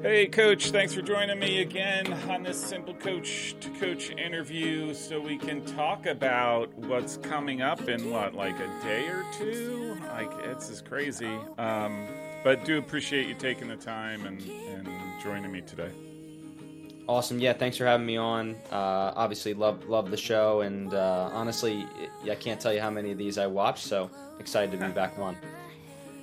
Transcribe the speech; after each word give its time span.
Hey, 0.00 0.28
Coach, 0.28 0.70
thanks 0.70 0.94
for 0.94 1.02
joining 1.02 1.40
me 1.40 1.60
again 1.60 2.12
on 2.30 2.44
this 2.44 2.56
Simple 2.56 2.94
Coach 2.94 3.56
to 3.58 3.68
Coach 3.80 4.10
interview 4.10 4.94
so 4.94 5.20
we 5.20 5.36
can 5.36 5.64
talk 5.64 6.06
about 6.06 6.72
what's 6.74 7.16
coming 7.16 7.62
up 7.62 7.88
in 7.88 8.08
what, 8.08 8.32
like 8.32 8.54
a 8.60 8.68
day 8.84 9.08
or 9.08 9.26
two? 9.32 9.98
Like, 10.06 10.30
it's 10.44 10.68
just 10.68 10.84
crazy. 10.84 11.36
Um, 11.58 12.06
but 12.44 12.64
do 12.64 12.78
appreciate 12.78 13.26
you 13.26 13.34
taking 13.34 13.66
the 13.66 13.76
time 13.76 14.24
and, 14.24 14.40
and 14.40 14.88
joining 15.20 15.50
me 15.50 15.62
today. 15.62 15.90
Awesome. 17.08 17.40
Yeah, 17.40 17.54
thanks 17.54 17.76
for 17.76 17.84
having 17.84 18.06
me 18.06 18.16
on. 18.16 18.54
Uh, 18.70 19.12
obviously, 19.16 19.52
love 19.52 19.88
love 19.88 20.10
the 20.12 20.16
show, 20.16 20.60
and 20.60 20.94
uh, 20.94 21.30
honestly, 21.32 21.86
I 22.30 22.34
can't 22.36 22.60
tell 22.60 22.72
you 22.72 22.80
how 22.80 22.90
many 22.90 23.10
of 23.10 23.18
these 23.18 23.36
I 23.36 23.46
watch. 23.48 23.82
So 23.82 24.10
excited 24.38 24.78
to 24.78 24.86
be 24.86 24.92
back 24.92 25.18
on. 25.18 25.36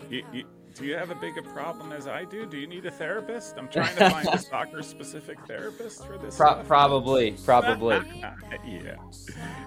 You, 0.10 0.24
you, 0.32 0.46
do 0.76 0.86
you 0.86 0.96
have 0.96 1.10
a 1.10 1.16
bigger 1.16 1.42
problem 1.42 1.94
as 1.94 2.06
I 2.06 2.26
do? 2.26 2.46
Do 2.46 2.58
you 2.58 2.68
need 2.68 2.86
a 2.86 2.92
therapist? 2.92 3.56
I'm 3.58 3.70
trying 3.70 3.96
to 3.96 4.10
find 4.10 4.28
a 4.28 4.38
soccer 4.52 4.84
specific 4.84 5.40
therapist 5.48 6.06
for 6.06 6.18
this. 6.18 6.36
Pro- 6.36 6.62
probably, 6.64 7.32
probably. 7.46 8.02
yeah, 8.68 8.96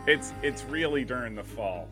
it's 0.07 0.33
it's 0.43 0.65
really 0.65 1.05
during 1.05 1.35
the 1.35 1.43
fall. 1.43 1.89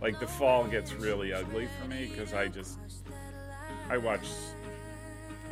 Like 0.00 0.20
the 0.20 0.28
fall 0.28 0.64
gets 0.64 0.92
really 0.94 1.32
ugly 1.32 1.68
for 1.80 1.88
me 1.88 2.06
because 2.06 2.34
I 2.34 2.48
just 2.48 2.78
I 3.90 3.98
watch 3.98 4.26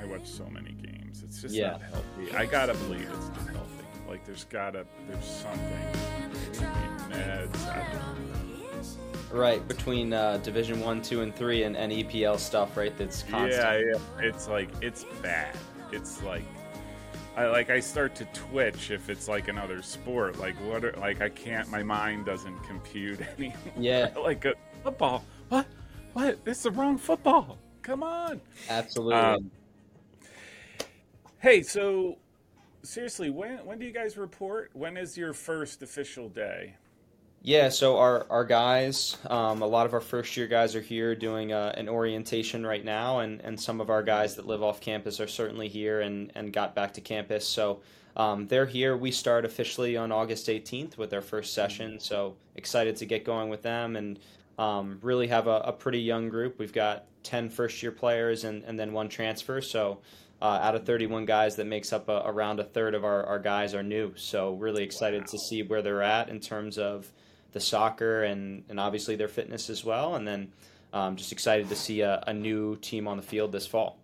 I 0.01 0.07
watch 0.07 0.27
so 0.27 0.49
many 0.49 0.73
games. 0.73 1.23
It's 1.25 1.43
just 1.43 1.55
yeah. 1.55 1.73
not 1.73 1.83
healthy. 1.83 2.33
I 2.37 2.47
gotta 2.47 2.75
believe 2.75 3.11
it's 3.13 3.29
not 3.29 3.55
healthy. 3.55 3.85
Like 4.09 4.25
there's 4.25 4.45
gotta 4.45 4.87
there's 5.09 5.25
something. 5.25 5.63
Maybe 6.53 7.15
meds. 7.15 8.40
Right 9.33 9.67
between 9.69 10.13
uh, 10.13 10.39
Division 10.39 10.81
One, 10.81 11.01
Two, 11.03 11.21
and 11.21 11.35
Three, 11.35 11.63
and, 11.63 11.77
and 11.77 11.93
EPL 11.93 12.39
stuff, 12.39 12.77
right? 12.77 12.97
That's 12.99 13.23
constant. 13.23 13.53
Yeah, 13.53 13.93
yeah. 13.95 14.27
It's 14.27 14.49
like 14.49 14.69
it's 14.83 15.05
bad. 15.23 15.57
It's 15.93 16.23
like 16.23 16.45
I 17.37 17.47
like 17.47 17.71
I 17.71 17.81
start 17.81 18.15
to 18.17 18.25
twitch 18.27 18.91
if 18.91 19.09
it's 19.09 19.29
like 19.29 19.49
another 19.49 19.83
sport. 19.83 20.39
Like 20.39 20.57
what? 20.57 20.85
Are, 20.85 20.93
like 20.95 21.21
I 21.21 21.29
can't. 21.29 21.69
My 21.71 21.83
mind 21.83 22.27
doesn't 22.27 22.59
compute 22.65 23.21
anymore. 23.39 23.57
Yeah. 23.79 24.11
like 24.23 24.45
a 24.45 24.55
football. 24.83 25.25
What? 25.49 25.67
What? 26.13 26.45
This 26.45 26.59
is 26.59 26.65
the 26.65 26.71
wrong 26.73 26.99
football. 26.99 27.59
Come 27.83 28.03
on. 28.03 28.41
Absolutely. 28.69 29.15
Um, 29.15 29.51
hey, 31.39 31.63
so 31.63 32.19
seriously, 32.83 33.31
when 33.31 33.59
when 33.65 33.79
do 33.79 33.87
you 33.87 33.93
guys 33.93 34.17
report? 34.17 34.71
When 34.75 34.97
is 34.97 35.17
your 35.17 35.33
first 35.33 35.83
official 35.83 36.29
day? 36.29 36.75
Yeah, 37.43 37.71
so 37.71 37.97
our, 37.97 38.27
our 38.29 38.45
guys, 38.45 39.17
um, 39.27 39.63
a 39.63 39.67
lot 39.67 39.87
of 39.87 39.95
our 39.95 40.01
first 40.01 40.37
year 40.37 40.47
guys 40.47 40.77
are 40.77 40.83
here 40.83 41.15
doing 41.15 41.55
uh, 41.55 41.73
an 41.75 41.89
orientation 41.89 42.67
right 42.67 42.85
now, 42.85 43.21
and, 43.21 43.41
and 43.41 43.59
some 43.59 43.81
of 43.81 43.89
our 43.89 44.03
guys 44.03 44.37
that 44.37 44.47
live 44.47 44.63
off 44.63 44.83
campus 44.83 45.21
are 45.21 45.27
certainly 45.27 45.67
here 45.67 46.03
and, 46.03 46.33
and 46.35 46.53
got 46.53 46.75
back 46.75 46.93
to 46.95 47.01
campus. 47.01 47.47
So 47.47 47.81
um, 48.15 48.47
they're 48.49 48.67
here. 48.67 48.95
We 48.95 49.11
start 49.11 49.47
officially 49.47 49.97
on 49.97 50.13
August 50.13 50.49
18th 50.49 50.99
with 50.99 51.15
our 51.15 51.23
first 51.23 51.55
session, 51.55 51.99
so 51.99 52.37
excited 52.57 52.97
to 52.97 53.07
get 53.07 53.25
going 53.25 53.49
with 53.49 53.63
them 53.63 53.97
and 53.97 54.19
um, 54.59 54.99
really 55.01 55.29
have 55.29 55.47
a, 55.47 55.63
a, 55.65 55.73
pretty 55.73 56.01
young 56.01 56.29
group. 56.29 56.59
We've 56.59 56.75
got 56.75 57.07
10 57.23 57.49
first 57.49 57.83
year 57.83 57.93
players 57.93 58.45
and, 58.45 58.63
and 58.65 58.79
then 58.79 58.93
one 58.93 59.09
transfer, 59.09 59.63
so 59.63 60.01
uh, 60.43 60.59
out 60.61 60.75
of 60.75 60.85
31 60.85 61.25
guys, 61.25 61.57
that 61.57 61.67
makes 61.67 61.93
up 61.93 62.11
a, 62.11 62.23
around 62.27 62.61
a 62.61 62.65
third 62.65 62.95
of 62.95 63.03
our, 63.05 63.25
our 63.25 63.39
guys 63.39 63.75
are 63.75 63.83
new. 63.83 64.13
So 64.17 64.55
really 64.55 64.83
excited 64.83 65.23
wow. 65.23 65.27
to 65.31 65.39
see 65.39 65.63
where 65.63 65.81
they're 65.81 66.03
at 66.03 66.29
in 66.29 66.41
terms 66.41 66.77
of 66.77 67.11
the 67.53 67.61
soccer 67.61 68.25
and, 68.25 68.65
and 68.69 68.79
obviously 68.79 69.17
their 69.17 69.29
fitness 69.29 69.71
as 69.71 69.85
well. 69.85 70.15
And 70.15 70.27
then 70.27 70.53
um, 70.93 71.17
just 71.17 71.33
excited 71.33 71.69
to 71.69 71.77
see 71.77 72.01
a, 72.01 72.23
a, 72.27 72.33
new 72.33 72.77
team 72.77 73.07
on 73.07 73.17
the 73.17 73.23
field 73.23 73.53
this 73.53 73.67
fall. 73.67 73.99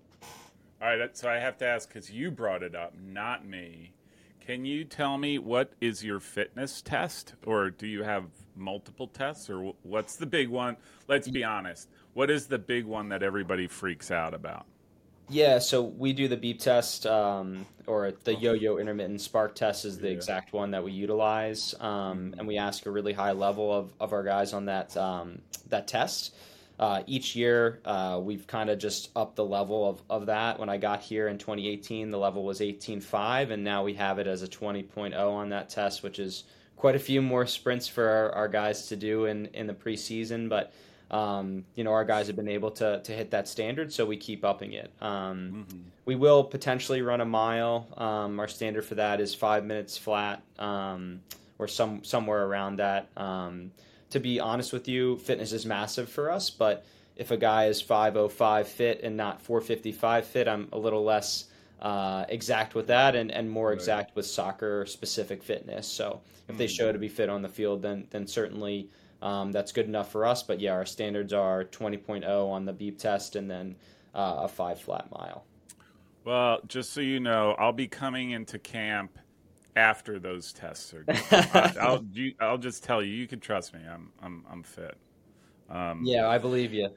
All 0.81 0.97
right, 0.97 1.17
so 1.17 1.29
I 1.29 1.37
have 1.37 1.57
to 1.59 1.67
ask 1.67 1.89
because 1.89 2.11
you 2.11 2.31
brought 2.31 2.63
it 2.63 2.75
up, 2.75 2.95
not 3.01 3.47
me. 3.47 3.93
Can 4.47 4.65
you 4.65 4.85
tell 4.85 5.19
me 5.19 5.39
what 5.39 5.73
is 5.81 6.05
your 6.05 6.21
fitness 6.21 6.81
test, 6.81 7.35
or 7.45 7.71
do 7.71 7.87
you 7.87 8.05
have 8.05 8.27
multiple 8.55 9.09
tests, 9.09 9.51
or 9.51 9.75
what's 9.83 10.15
the 10.15 10.27
big 10.27 10.49
one? 10.49 10.77
Let's 11.09 11.29
be 11.29 11.43
honest. 11.43 11.89
What 12.15 12.31
is 12.31 12.47
the 12.47 12.59
big 12.59 12.85
one 12.85 13.09
that 13.09 13.25
everybody 13.25 13.67
freaks 13.67 14.13
out 14.13 14.35
about? 14.35 14.67
Yeah, 15.29 15.59
so 15.59 15.83
we 15.83 16.13
do 16.13 16.29
the 16.29 16.37
beep 16.37 16.61
test, 16.61 17.05
um, 17.07 17.67
or 17.87 18.13
the 18.25 18.35
yo-yo 18.35 18.79
intermittent 18.79 19.21
spark 19.21 19.55
test 19.57 19.85
is 19.85 19.99
the 19.99 20.09
yeah. 20.09 20.15
exact 20.15 20.53
one 20.53 20.71
that 20.71 20.85
we 20.85 20.93
utilize, 20.93 21.75
um, 21.81 22.35
and 22.39 22.47
we 22.47 22.59
ask 22.59 22.87
a 22.87 22.91
really 22.91 23.13
high 23.13 23.33
level 23.33 23.73
of, 23.73 23.93
of 23.99 24.13
our 24.13 24.23
guys 24.23 24.53
on 24.53 24.67
that 24.67 24.97
um, 24.97 25.41
that 25.69 25.89
test. 25.89 26.35
Uh, 26.79 27.03
each 27.07 27.35
year, 27.35 27.81
uh, 27.87 28.21
we've 28.23 28.47
kind 28.47 28.69
of 28.69 28.79
just 28.79 29.11
upped 29.17 29.37
the 29.37 29.45
level 29.45 29.89
of, 29.89 30.03
of 30.11 30.27
that. 30.27 30.59
When 30.59 30.69
I 30.69 30.77
got 30.77 31.01
here 31.01 31.27
in 31.29 31.39
2018, 31.39 32.11
the 32.11 32.19
level 32.19 32.45
was 32.45 32.61
18.5, 32.61 33.51
and 33.51 33.65
now 33.65 33.83
we 33.83 33.95
have 33.95 34.19
it 34.19 34.27
as 34.27 34.43
a 34.43 34.47
20.0 34.47 35.15
on 35.17 35.49
that 35.49 35.71
test, 35.71 36.03
which 36.03 36.19
is 36.19 36.45
quite 36.77 36.95
a 36.95 36.99
few 36.99 37.23
more 37.23 37.47
sprints 37.47 37.89
for 37.89 38.07
our, 38.07 38.33
our 38.33 38.49
guys 38.49 38.89
to 38.89 38.97
do 38.97 39.25
in, 39.25 39.47
in 39.47 39.67
the 39.67 39.73
preseason, 39.73 40.51
but 40.51 40.75
um, 41.11 41.65
you 41.75 41.85
know, 41.85 41.93
our 41.93 42.05
guys 42.05 42.27
have 42.27 42.37
been 42.37 42.49
able 42.49 42.71
to 42.73 43.01
to 43.03 43.13
hit 43.13 43.31
that 43.31 43.49
standard, 43.49 43.93
so 43.93 44.05
we 44.05 44.17
keep 44.17 44.45
upping 44.45 44.73
it. 44.73 44.91
Um, 45.01 45.67
mm-hmm. 45.71 45.79
We 46.05 46.17
will 46.17 46.45
potentially 46.45 47.03
run 47.03 47.21
a 47.21 47.25
mile. 47.25 47.87
Um, 47.97 48.41
our 48.41 48.49
standard 48.49 48.85
for 48.85 48.97
that 48.97 49.21
is 49.21 49.35
five 49.35 49.65
minutes 49.65 49.97
flat, 49.97 50.43
um, 50.59 51.21
or 51.59 51.69
some 51.69 52.03
somewhere 52.05 52.45
around 52.45 52.77
that. 52.77 53.09
Um, 53.17 53.71
to 54.11 54.21
be 54.21 54.41
honest 54.41 54.73
with 54.73 54.89
you, 54.89 55.19
fitness 55.19 55.53
is 55.53 55.67
massive 55.67 56.09
for 56.09 56.31
us, 56.31 56.51
but 56.51 56.85
if 57.17 57.31
a 57.31 57.37
guy 57.37 57.67
is 57.67 57.81
505 57.81 58.69
fit 58.69 59.01
and 59.03 59.17
not 59.17 59.41
455 59.41 60.27
fit, 60.27 60.49
I'm 60.49 60.69
a 60.73 60.79
little 60.79 61.03
less 61.03 61.47
uh, 61.81 62.25
exact 62.29 62.75
with 62.75 62.87
that 62.89 63.17
and, 63.17 63.31
and 63.31 63.51
more 63.51 63.69
right. 63.69 63.75
exact 63.75 64.15
with 64.15 64.27
soccer 64.27 64.87
specific 64.87 65.43
fitness. 65.43 65.87
So 65.87 66.21
if 66.25 66.53
mm-hmm. 66.53 66.59
they 66.59 66.67
show 66.67 66.93
to 66.93 66.99
be 66.99 67.09
fit 67.09 67.29
on 67.29 67.43
the 67.43 67.49
field, 67.49 67.83
then 67.83 68.07
then 68.11 68.27
certainly 68.27 68.91
um, 69.23 69.53
that's 69.53 69.73
good 69.73 69.87
enough 69.87 70.11
for 70.11 70.25
us. 70.25 70.43
But 70.43 70.61
yeah, 70.61 70.73
our 70.73 70.87
standards 70.87 71.33
are 71.33 71.65
20.0 71.65 72.25
on 72.27 72.65
the 72.65 72.73
beep 72.73 72.99
test 72.99 73.37
and 73.37 73.51
then 73.51 73.77
uh, 74.15 74.41
a 74.41 74.49
five 74.49 74.81
flat 74.81 75.11
mile. 75.11 75.45
Well, 76.25 76.61
just 76.67 76.93
so 76.93 77.01
you 77.01 77.21
know, 77.21 77.55
I'll 77.59 77.73
be 77.73 77.87
coming 77.87 78.33
into 78.33 78.59
camp 78.59 79.19
after 79.77 80.19
those 80.19 80.53
tests 80.53 80.93
are 80.95 81.05
done. 81.05 81.21
I'll, 81.81 82.05
I'll 82.41 82.59
just 82.59 82.83
tell 82.83 83.03
you, 83.03 83.13
you 83.13 83.27
can 83.27 83.39
trust 83.39 83.75
me. 83.75 83.81
I'm, 83.89 84.11
I'm, 84.23 84.45
I'm 84.51 84.63
fit. 84.63 84.97
Um, 85.71 86.03
yeah, 86.05 86.29
I 86.29 86.39
believe 86.39 86.73
you. 86.73 86.89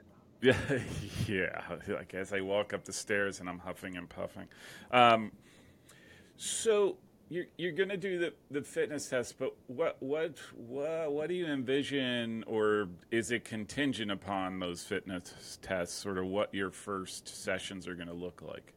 Yeah, 0.42 0.58
yeah. 1.28 1.62
Like 1.88 2.14
as 2.14 2.34
I 2.34 2.42
walk 2.42 2.74
up 2.74 2.86
the 2.86 2.94
stairs 2.94 3.40
and 3.40 3.50
I'm 3.50 3.60
huffing 3.60 3.98
and 3.98 4.08
puffing. 4.10 4.48
Um, 4.92 5.32
so 6.38 6.98
you're 7.30 7.46
you're 7.58 7.72
going 7.72 7.90
to 7.90 7.98
do 7.98 8.18
the, 8.18 8.34
the 8.50 8.62
fitness 8.62 9.08
test, 9.08 9.38
but 9.38 9.56
what 9.68 9.98
what 10.00 10.38
what 10.56 11.12
what 11.12 11.30
do 11.30 11.36
you 11.36 11.46
envision, 11.46 12.44
or 12.48 12.90
is 13.12 13.32
it 13.32 13.46
contingent 13.46 14.12
upon 14.12 14.60
those 14.60 14.84
fitness 14.84 15.60
tests? 15.62 15.96
Sort 15.96 16.18
of 16.18 16.26
what 16.26 16.54
your 16.54 16.72
first 16.72 17.28
sessions 17.28 17.88
are 17.88 17.96
going 17.96 18.08
to 18.08 18.14
look 18.14 18.42
like. 18.42 18.74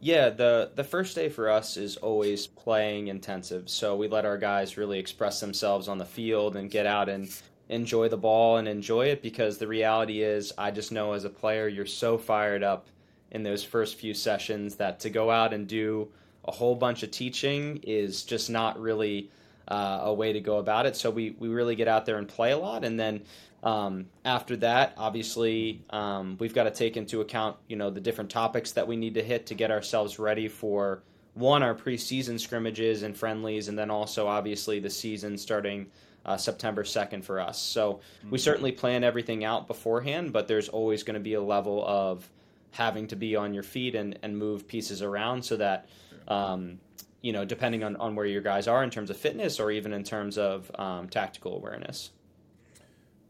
Yeah, 0.00 0.30
the 0.30 0.70
the 0.74 0.84
first 0.84 1.16
day 1.16 1.28
for 1.28 1.50
us 1.50 1.76
is 1.76 1.96
always 1.96 2.46
playing 2.46 3.08
intensive. 3.08 3.68
So 3.68 3.96
we 3.96 4.06
let 4.06 4.24
our 4.24 4.38
guys 4.38 4.76
really 4.76 5.00
express 5.00 5.40
themselves 5.40 5.88
on 5.88 5.98
the 5.98 6.04
field 6.04 6.56
and 6.56 6.70
get 6.70 6.86
out 6.86 7.08
and 7.08 7.28
enjoy 7.68 8.08
the 8.08 8.16
ball 8.16 8.58
and 8.58 8.68
enjoy 8.68 9.06
it 9.06 9.22
because 9.22 9.58
the 9.58 9.66
reality 9.66 10.22
is 10.22 10.52
I 10.58 10.70
just 10.70 10.92
know 10.92 11.12
as 11.12 11.24
a 11.24 11.30
player 11.30 11.66
you're 11.66 11.86
so 11.86 12.18
fired 12.18 12.62
up 12.62 12.88
in 13.30 13.42
those 13.42 13.64
first 13.64 13.96
few 13.96 14.12
sessions 14.14 14.76
that 14.76 15.00
to 15.00 15.10
go 15.10 15.30
out 15.30 15.54
and 15.54 15.66
do 15.66 16.08
a 16.44 16.52
whole 16.52 16.74
bunch 16.74 17.02
of 17.02 17.10
teaching 17.10 17.80
is 17.82 18.22
just 18.22 18.50
not 18.50 18.80
really 18.80 19.30
uh, 19.68 20.00
a 20.02 20.14
way 20.14 20.32
to 20.32 20.40
go 20.40 20.58
about 20.58 20.86
it. 20.86 20.96
So 20.96 21.10
we, 21.10 21.36
we 21.38 21.48
really 21.48 21.74
get 21.74 21.88
out 21.88 22.06
there 22.06 22.18
and 22.18 22.28
play 22.28 22.52
a 22.52 22.58
lot. 22.58 22.84
And 22.84 22.98
then 22.98 23.22
um, 23.62 24.06
after 24.24 24.56
that, 24.58 24.92
obviously, 24.98 25.82
um, 25.90 26.36
we've 26.38 26.54
got 26.54 26.64
to 26.64 26.70
take 26.70 26.96
into 26.96 27.22
account, 27.22 27.56
you 27.66 27.76
know, 27.76 27.90
the 27.90 28.00
different 28.00 28.30
topics 28.30 28.72
that 28.72 28.86
we 28.86 28.96
need 28.96 29.14
to 29.14 29.22
hit 29.22 29.46
to 29.46 29.54
get 29.54 29.70
ourselves 29.70 30.18
ready 30.18 30.48
for 30.48 31.02
one, 31.32 31.62
our 31.62 31.74
preseason 31.74 32.38
scrimmages 32.38 33.02
and 33.02 33.16
friendlies, 33.16 33.68
and 33.68 33.78
then 33.78 33.90
also 33.90 34.26
obviously 34.26 34.78
the 34.80 34.90
season 34.90 35.36
starting 35.36 35.86
uh, 36.26 36.36
September 36.36 36.84
2nd 36.84 37.24
for 37.24 37.40
us. 37.40 37.60
So 37.60 37.94
mm-hmm. 37.94 38.30
we 38.30 38.38
certainly 38.38 38.72
plan 38.72 39.02
everything 39.02 39.44
out 39.44 39.66
beforehand, 39.66 40.32
but 40.32 40.46
there's 40.46 40.68
always 40.68 41.02
going 41.02 41.14
to 41.14 41.20
be 41.20 41.34
a 41.34 41.42
level 41.42 41.84
of 41.86 42.28
having 42.70 43.06
to 43.08 43.16
be 43.16 43.36
on 43.36 43.54
your 43.54 43.62
feet 43.62 43.94
and, 43.94 44.18
and 44.22 44.36
move 44.36 44.66
pieces 44.66 45.00
around 45.00 45.42
so 45.44 45.56
that 45.56 45.86
um, 46.28 46.78
you 47.22 47.32
know, 47.32 47.44
depending 47.44 47.82
on, 47.82 47.96
on 47.96 48.14
where 48.14 48.26
your 48.26 48.42
guys 48.42 48.68
are 48.68 48.84
in 48.84 48.90
terms 48.90 49.10
of 49.10 49.16
fitness 49.16 49.58
or 49.58 49.70
even 49.70 49.92
in 49.92 50.04
terms 50.04 50.36
of 50.36 50.70
um, 50.78 51.08
tactical 51.08 51.56
awareness. 51.56 52.10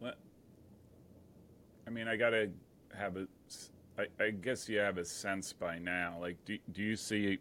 Well, 0.00 0.14
I 1.86 1.90
mean, 1.90 2.08
I 2.08 2.16
got 2.16 2.30
to 2.30 2.50
have 2.96 3.16
a, 3.16 3.26
I, 3.96 4.06
I 4.22 4.30
guess 4.30 4.68
you 4.68 4.78
have 4.78 4.98
a 4.98 5.04
sense 5.04 5.52
by 5.52 5.78
now. 5.78 6.16
Like, 6.20 6.36
do, 6.44 6.58
do 6.72 6.82
you 6.82 6.96
see 6.96 7.38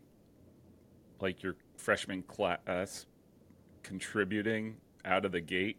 like 1.19 1.41
your 1.41 1.55
freshman 1.77 2.21
class 2.23 3.07
contributing 3.81 4.75
out 5.05 5.25
of 5.25 5.31
the 5.31 5.41
gate? 5.41 5.77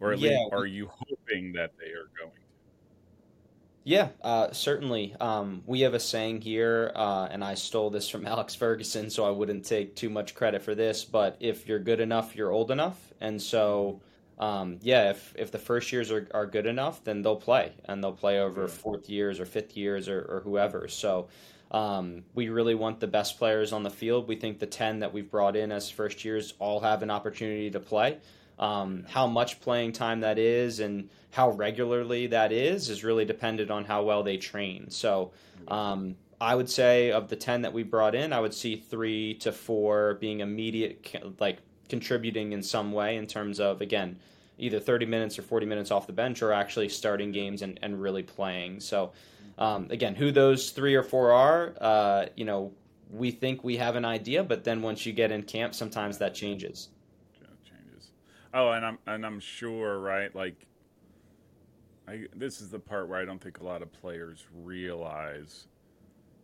Or 0.00 0.12
at 0.12 0.18
yeah. 0.18 0.30
least 0.30 0.52
are 0.52 0.66
you 0.66 0.88
hoping 0.90 1.52
that 1.52 1.72
they 1.78 1.90
are 1.90 2.08
going 2.18 2.32
Yeah, 3.88 4.08
uh, 4.20 4.52
certainly. 4.52 5.16
Um, 5.18 5.62
we 5.64 5.80
have 5.80 5.94
a 5.94 5.98
saying 5.98 6.42
here, 6.42 6.92
uh, 6.94 7.26
and 7.30 7.42
I 7.42 7.54
stole 7.54 7.88
this 7.88 8.06
from 8.06 8.26
Alex 8.34 8.54
Ferguson, 8.54 9.08
so 9.08 9.24
I 9.24 9.30
wouldn't 9.30 9.64
take 9.64 9.96
too 9.96 10.10
much 10.10 10.34
credit 10.34 10.60
for 10.60 10.74
this. 10.74 11.06
But 11.06 11.38
if 11.40 11.66
you're 11.66 11.78
good 11.78 11.98
enough, 11.98 12.36
you're 12.36 12.50
old 12.50 12.70
enough, 12.70 12.98
and 13.22 13.40
so 13.40 14.02
um, 14.38 14.78
yeah, 14.82 15.08
if 15.08 15.34
if 15.38 15.50
the 15.50 15.58
first 15.58 15.90
years 15.90 16.12
are, 16.12 16.28
are 16.34 16.44
good 16.44 16.66
enough, 16.66 17.02
then 17.02 17.22
they'll 17.22 17.34
play, 17.34 17.72
and 17.86 18.04
they'll 18.04 18.12
play 18.12 18.40
over 18.40 18.68
fourth 18.68 19.08
years 19.08 19.40
or 19.40 19.46
fifth 19.46 19.74
years 19.74 20.06
or, 20.06 20.20
or 20.20 20.42
whoever. 20.44 20.86
So 20.88 21.28
um, 21.70 22.24
we 22.34 22.50
really 22.50 22.74
want 22.74 23.00
the 23.00 23.06
best 23.06 23.38
players 23.38 23.72
on 23.72 23.84
the 23.84 23.90
field. 23.90 24.28
We 24.28 24.36
think 24.36 24.58
the 24.58 24.66
ten 24.66 24.98
that 24.98 25.14
we've 25.14 25.30
brought 25.30 25.56
in 25.56 25.72
as 25.72 25.90
first 25.90 26.26
years 26.26 26.52
all 26.58 26.80
have 26.80 27.02
an 27.02 27.10
opportunity 27.10 27.70
to 27.70 27.80
play. 27.80 28.18
Um, 28.58 29.04
how 29.08 29.28
much 29.28 29.60
playing 29.60 29.92
time 29.92 30.20
that 30.20 30.38
is 30.38 30.80
and 30.80 31.08
how 31.30 31.50
regularly 31.50 32.26
that 32.28 32.50
is 32.50 32.90
is 32.90 33.04
really 33.04 33.24
dependent 33.24 33.70
on 33.70 33.84
how 33.84 34.02
well 34.02 34.22
they 34.22 34.36
train. 34.36 34.90
So 34.90 35.30
um, 35.68 36.16
I 36.40 36.54
would 36.54 36.70
say 36.70 37.10
of 37.10 37.28
the 37.28 37.36
10 37.36 37.62
that 37.62 37.72
we 37.72 37.82
brought 37.82 38.14
in, 38.14 38.32
I 38.32 38.40
would 38.40 38.54
see 38.54 38.76
three 38.76 39.34
to 39.34 39.52
four 39.52 40.14
being 40.14 40.40
immediate, 40.40 41.36
like 41.40 41.58
contributing 41.88 42.52
in 42.52 42.62
some 42.62 42.92
way 42.92 43.16
in 43.16 43.26
terms 43.26 43.60
of, 43.60 43.80
again, 43.80 44.18
either 44.58 44.78
30 44.80 45.06
minutes 45.06 45.38
or 45.38 45.42
40 45.42 45.66
minutes 45.66 45.90
off 45.90 46.06
the 46.06 46.12
bench 46.12 46.42
or 46.42 46.52
actually 46.52 46.88
starting 46.88 47.32
games 47.32 47.62
and, 47.62 47.78
and 47.82 48.00
really 48.00 48.22
playing. 48.22 48.80
So, 48.80 49.12
um, 49.56 49.88
again, 49.90 50.14
who 50.14 50.30
those 50.30 50.70
three 50.70 50.94
or 50.94 51.02
four 51.02 51.32
are, 51.32 51.74
uh, 51.80 52.26
you 52.36 52.44
know, 52.44 52.72
we 53.10 53.30
think 53.30 53.64
we 53.64 53.76
have 53.78 53.96
an 53.96 54.04
idea, 54.04 54.44
but 54.44 54.64
then 54.64 54.82
once 54.82 55.06
you 55.06 55.12
get 55.12 55.32
in 55.32 55.42
camp, 55.42 55.74
sometimes 55.74 56.18
that 56.18 56.34
changes. 56.34 56.88
Oh, 58.54 58.70
and 58.70 58.84
I'm 58.84 58.98
and 59.06 59.26
I'm 59.26 59.40
sure, 59.40 59.98
right? 59.98 60.34
Like, 60.34 60.66
I 62.06 62.26
this 62.34 62.60
is 62.60 62.70
the 62.70 62.78
part 62.78 63.08
where 63.08 63.20
I 63.20 63.24
don't 63.24 63.42
think 63.42 63.60
a 63.60 63.64
lot 63.64 63.82
of 63.82 63.92
players 63.92 64.46
realize 64.64 65.68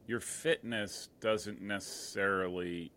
your 0.06 0.20
fitness 0.20 1.08
doesn't 1.20 1.62
necessarily 1.62 2.92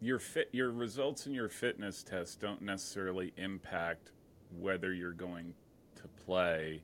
your 0.00 0.18
fit 0.18 0.48
your 0.52 0.70
results 0.70 1.26
in 1.26 1.32
your 1.32 1.48
fitness 1.48 2.02
test 2.02 2.40
don't 2.40 2.62
necessarily 2.62 3.32
impact 3.36 4.12
whether 4.58 4.92
you're 4.92 5.12
going 5.12 5.54
to 5.96 6.08
play. 6.24 6.82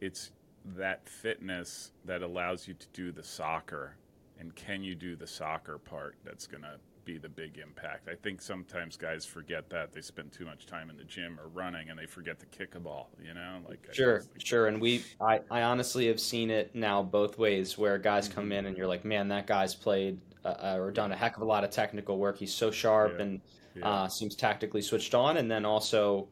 It's 0.00 0.30
that 0.76 1.08
fitness 1.08 1.92
that 2.04 2.22
allows 2.22 2.68
you 2.68 2.74
to 2.74 2.86
do 2.92 3.12
the 3.12 3.22
soccer 3.22 3.96
and 4.38 4.54
can 4.54 4.82
you 4.82 4.94
do 4.94 5.16
the 5.16 5.26
soccer 5.26 5.78
part 5.78 6.16
that's 6.24 6.46
going 6.46 6.62
to 6.62 6.78
be 7.06 7.16
the 7.16 7.28
big 7.28 7.56
impact. 7.56 8.08
I 8.08 8.14
think 8.14 8.42
sometimes 8.42 8.96
guys 8.96 9.24
forget 9.24 9.70
that 9.70 9.94
they 9.94 10.02
spend 10.02 10.32
too 10.32 10.44
much 10.44 10.66
time 10.66 10.90
in 10.90 10.96
the 10.98 11.04
gym 11.04 11.38
or 11.40 11.48
running 11.48 11.88
and 11.88 11.98
they 11.98 12.04
forget 12.04 12.38
to 12.40 12.46
kick 12.46 12.74
a 12.74 12.80
ball. 12.80 13.08
You 13.24 13.32
know, 13.32 13.60
like 13.66 13.88
sure, 13.92 14.24
sure. 14.36 14.66
And 14.66 14.80
we, 14.80 15.04
I, 15.20 15.40
I 15.50 15.62
honestly 15.62 16.08
have 16.08 16.20
seen 16.20 16.50
it 16.50 16.74
now 16.74 17.02
both 17.02 17.38
ways, 17.38 17.78
where 17.78 17.96
guys 17.96 18.28
come 18.28 18.52
in 18.52 18.66
and 18.66 18.76
you're 18.76 18.88
like, 18.88 19.04
man, 19.04 19.28
that 19.28 19.46
guy's 19.46 19.74
played 19.74 20.18
uh, 20.44 20.48
uh, 20.48 20.76
or 20.78 20.90
done 20.90 21.12
a 21.12 21.16
heck 21.16 21.36
of 21.36 21.42
a 21.42 21.46
lot 21.46 21.64
of 21.64 21.70
technical 21.70 22.18
work. 22.18 22.36
He's 22.36 22.52
so 22.52 22.70
sharp 22.70 23.14
yeah. 23.16 23.22
and 23.22 23.40
yeah. 23.76 23.88
Uh, 23.88 24.08
seems 24.08 24.34
tactically 24.34 24.82
switched 24.82 25.14
on. 25.14 25.36
And 25.36 25.50
then 25.50 25.64
also 25.64 26.28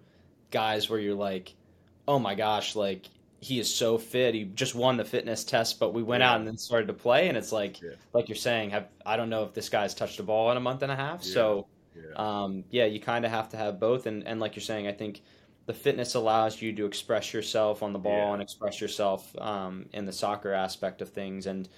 guys 0.50 0.90
where 0.90 0.98
you're 0.98 1.14
like, 1.14 1.54
oh 2.08 2.18
my 2.18 2.34
gosh, 2.34 2.74
like 2.74 3.06
he 3.44 3.60
is 3.60 3.72
so 3.72 3.98
fit. 3.98 4.34
He 4.34 4.44
just 4.44 4.74
won 4.74 4.96
the 4.96 5.04
fitness 5.04 5.44
test, 5.44 5.78
but 5.78 5.92
we 5.92 6.02
went 6.02 6.22
yeah. 6.22 6.30
out 6.30 6.38
and 6.38 6.46
then 6.46 6.56
started 6.56 6.86
to 6.86 6.94
play, 6.94 7.28
and 7.28 7.36
it's 7.36 7.52
like, 7.52 7.82
yeah. 7.82 7.90
like 8.14 8.30
you're 8.30 8.36
saying, 8.36 8.70
have 8.70 8.88
I 9.04 9.18
don't 9.18 9.28
know 9.28 9.44
if 9.44 9.52
this 9.52 9.68
guy's 9.68 9.94
touched 9.94 10.18
a 10.18 10.22
ball 10.22 10.50
in 10.50 10.56
a 10.56 10.60
month 10.60 10.82
and 10.82 10.90
a 10.90 10.96
half. 10.96 11.22
Yeah. 11.22 11.34
So, 11.34 11.66
um, 12.16 12.64
yeah, 12.70 12.86
you 12.86 13.00
kind 13.00 13.26
of 13.26 13.30
have 13.30 13.50
to 13.50 13.58
have 13.58 13.78
both, 13.78 14.06
and 14.06 14.26
and 14.26 14.40
like 14.40 14.56
you're 14.56 14.62
saying, 14.62 14.86
I 14.86 14.92
think 14.92 15.20
the 15.66 15.74
fitness 15.74 16.14
allows 16.14 16.62
you 16.62 16.72
to 16.72 16.86
express 16.86 17.34
yourself 17.34 17.82
on 17.82 17.92
the 17.92 17.98
ball 17.98 18.32
and 18.32 18.42
express 18.42 18.80
yourself 18.80 19.36
um, 19.38 19.86
in 19.92 20.06
the 20.06 20.12
soccer 20.12 20.54
aspect 20.54 21.02
of 21.02 21.10
things, 21.10 21.46
and 21.46 21.68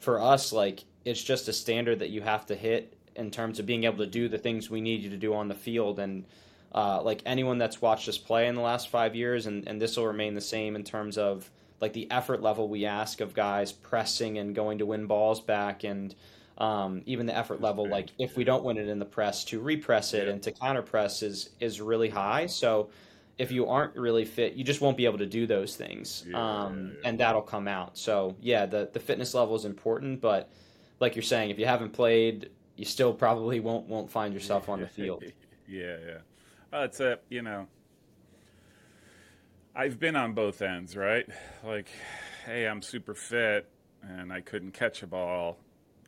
for 0.00 0.20
us, 0.20 0.52
like 0.52 0.84
it's 1.04 1.22
just 1.22 1.46
a 1.46 1.52
standard 1.52 2.00
that 2.00 2.10
you 2.10 2.20
have 2.20 2.46
to 2.46 2.56
hit 2.56 2.98
in 3.14 3.30
terms 3.30 3.60
of 3.60 3.66
being 3.66 3.84
able 3.84 3.98
to 3.98 4.06
do 4.06 4.28
the 4.28 4.38
things 4.38 4.68
we 4.68 4.80
need 4.80 5.02
you 5.02 5.10
to 5.10 5.16
do 5.16 5.34
on 5.34 5.46
the 5.46 5.54
field, 5.54 6.00
and 6.00 6.24
uh, 6.74 7.02
like 7.02 7.22
anyone 7.26 7.58
that's 7.58 7.82
watched 7.82 8.08
us 8.08 8.18
play 8.18 8.46
in 8.46 8.54
the 8.54 8.60
last 8.60 8.88
five 8.88 9.14
years, 9.14 9.46
and, 9.46 9.66
and 9.68 9.80
this 9.80 9.96
will 9.96 10.06
remain 10.06 10.34
the 10.34 10.40
same 10.40 10.76
in 10.76 10.84
terms 10.84 11.18
of 11.18 11.50
like 11.80 11.92
the 11.92 12.10
effort 12.10 12.40
level 12.40 12.68
we 12.68 12.86
ask 12.86 13.20
of 13.20 13.34
guys 13.34 13.72
pressing 13.72 14.38
and 14.38 14.54
going 14.54 14.78
to 14.78 14.86
win 14.86 15.06
balls 15.06 15.40
back, 15.40 15.84
and 15.84 16.14
um, 16.58 17.02
even 17.06 17.26
the 17.26 17.36
effort 17.36 17.60
level, 17.60 17.88
like 17.88 18.10
if 18.18 18.36
we 18.36 18.44
don't 18.44 18.64
win 18.64 18.78
it 18.78 18.88
in 18.88 18.98
the 18.98 19.04
press, 19.04 19.44
to 19.44 19.60
repress 19.60 20.14
it 20.14 20.26
yeah. 20.26 20.32
and 20.32 20.42
to 20.42 20.52
counter 20.52 20.82
press 20.82 21.22
is 21.22 21.50
is 21.60 21.80
really 21.80 22.08
high. 22.08 22.46
So 22.46 22.90
if 23.36 23.50
you 23.50 23.66
aren't 23.66 23.96
really 23.96 24.24
fit, 24.24 24.54
you 24.54 24.64
just 24.64 24.80
won't 24.80 24.96
be 24.96 25.04
able 25.04 25.18
to 25.18 25.26
do 25.26 25.46
those 25.46 25.76
things, 25.76 26.24
yeah, 26.26 26.36
um, 26.36 26.92
yeah, 26.94 27.08
and 27.08 27.18
that'll 27.18 27.42
come 27.42 27.68
out. 27.68 27.98
So 27.98 28.36
yeah, 28.40 28.64
the 28.64 28.88
the 28.92 29.00
fitness 29.00 29.34
level 29.34 29.56
is 29.56 29.64
important, 29.64 30.20
but 30.20 30.48
like 31.00 31.16
you're 31.16 31.22
saying, 31.22 31.50
if 31.50 31.58
you 31.58 31.66
haven't 31.66 31.92
played, 31.92 32.50
you 32.76 32.84
still 32.84 33.12
probably 33.12 33.60
won't 33.60 33.88
won't 33.88 34.10
find 34.10 34.32
yourself 34.32 34.68
on 34.68 34.80
the 34.80 34.86
field. 34.86 35.24
yeah, 35.68 35.96
yeah. 36.06 36.18
Well, 36.72 36.84
it's 36.84 37.00
a 37.00 37.18
you 37.28 37.42
know. 37.42 37.68
I've 39.74 39.98
been 39.98 40.16
on 40.16 40.34
both 40.34 40.60
ends, 40.60 40.96
right? 40.96 41.26
Like, 41.64 41.88
hey, 42.44 42.66
I'm 42.66 42.82
super 42.82 43.14
fit 43.14 43.68
and 44.02 44.32
I 44.32 44.40
couldn't 44.40 44.72
catch 44.72 45.02
a 45.02 45.06
ball, 45.06 45.58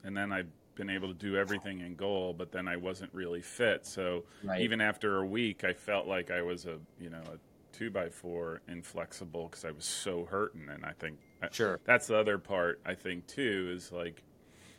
and 0.02 0.16
then 0.16 0.32
I've 0.32 0.48
been 0.74 0.90
able 0.90 1.08
to 1.08 1.14
do 1.14 1.36
everything 1.36 1.80
in 1.80 1.94
goal, 1.94 2.34
but 2.36 2.50
then 2.50 2.66
I 2.66 2.76
wasn't 2.76 3.14
really 3.14 3.40
fit. 3.40 3.86
So 3.86 4.24
right. 4.42 4.60
even 4.60 4.80
after 4.80 5.18
a 5.20 5.26
week, 5.26 5.64
I 5.64 5.72
felt 5.72 6.06
like 6.06 6.30
I 6.30 6.42
was 6.42 6.66
a 6.66 6.78
you 6.98 7.10
know 7.10 7.22
a 7.32 7.38
two 7.76 7.90
by 7.90 8.08
four 8.08 8.60
inflexible 8.68 9.48
because 9.48 9.64
I 9.64 9.70
was 9.70 9.84
so 9.84 10.24
hurting. 10.24 10.68
And 10.68 10.84
I 10.84 10.92
think 10.92 11.18
sure 11.52 11.80
that's 11.84 12.06
the 12.06 12.16
other 12.16 12.38
part. 12.38 12.80
I 12.86 12.94
think 12.94 13.26
too 13.26 13.70
is 13.74 13.92
like 13.92 14.22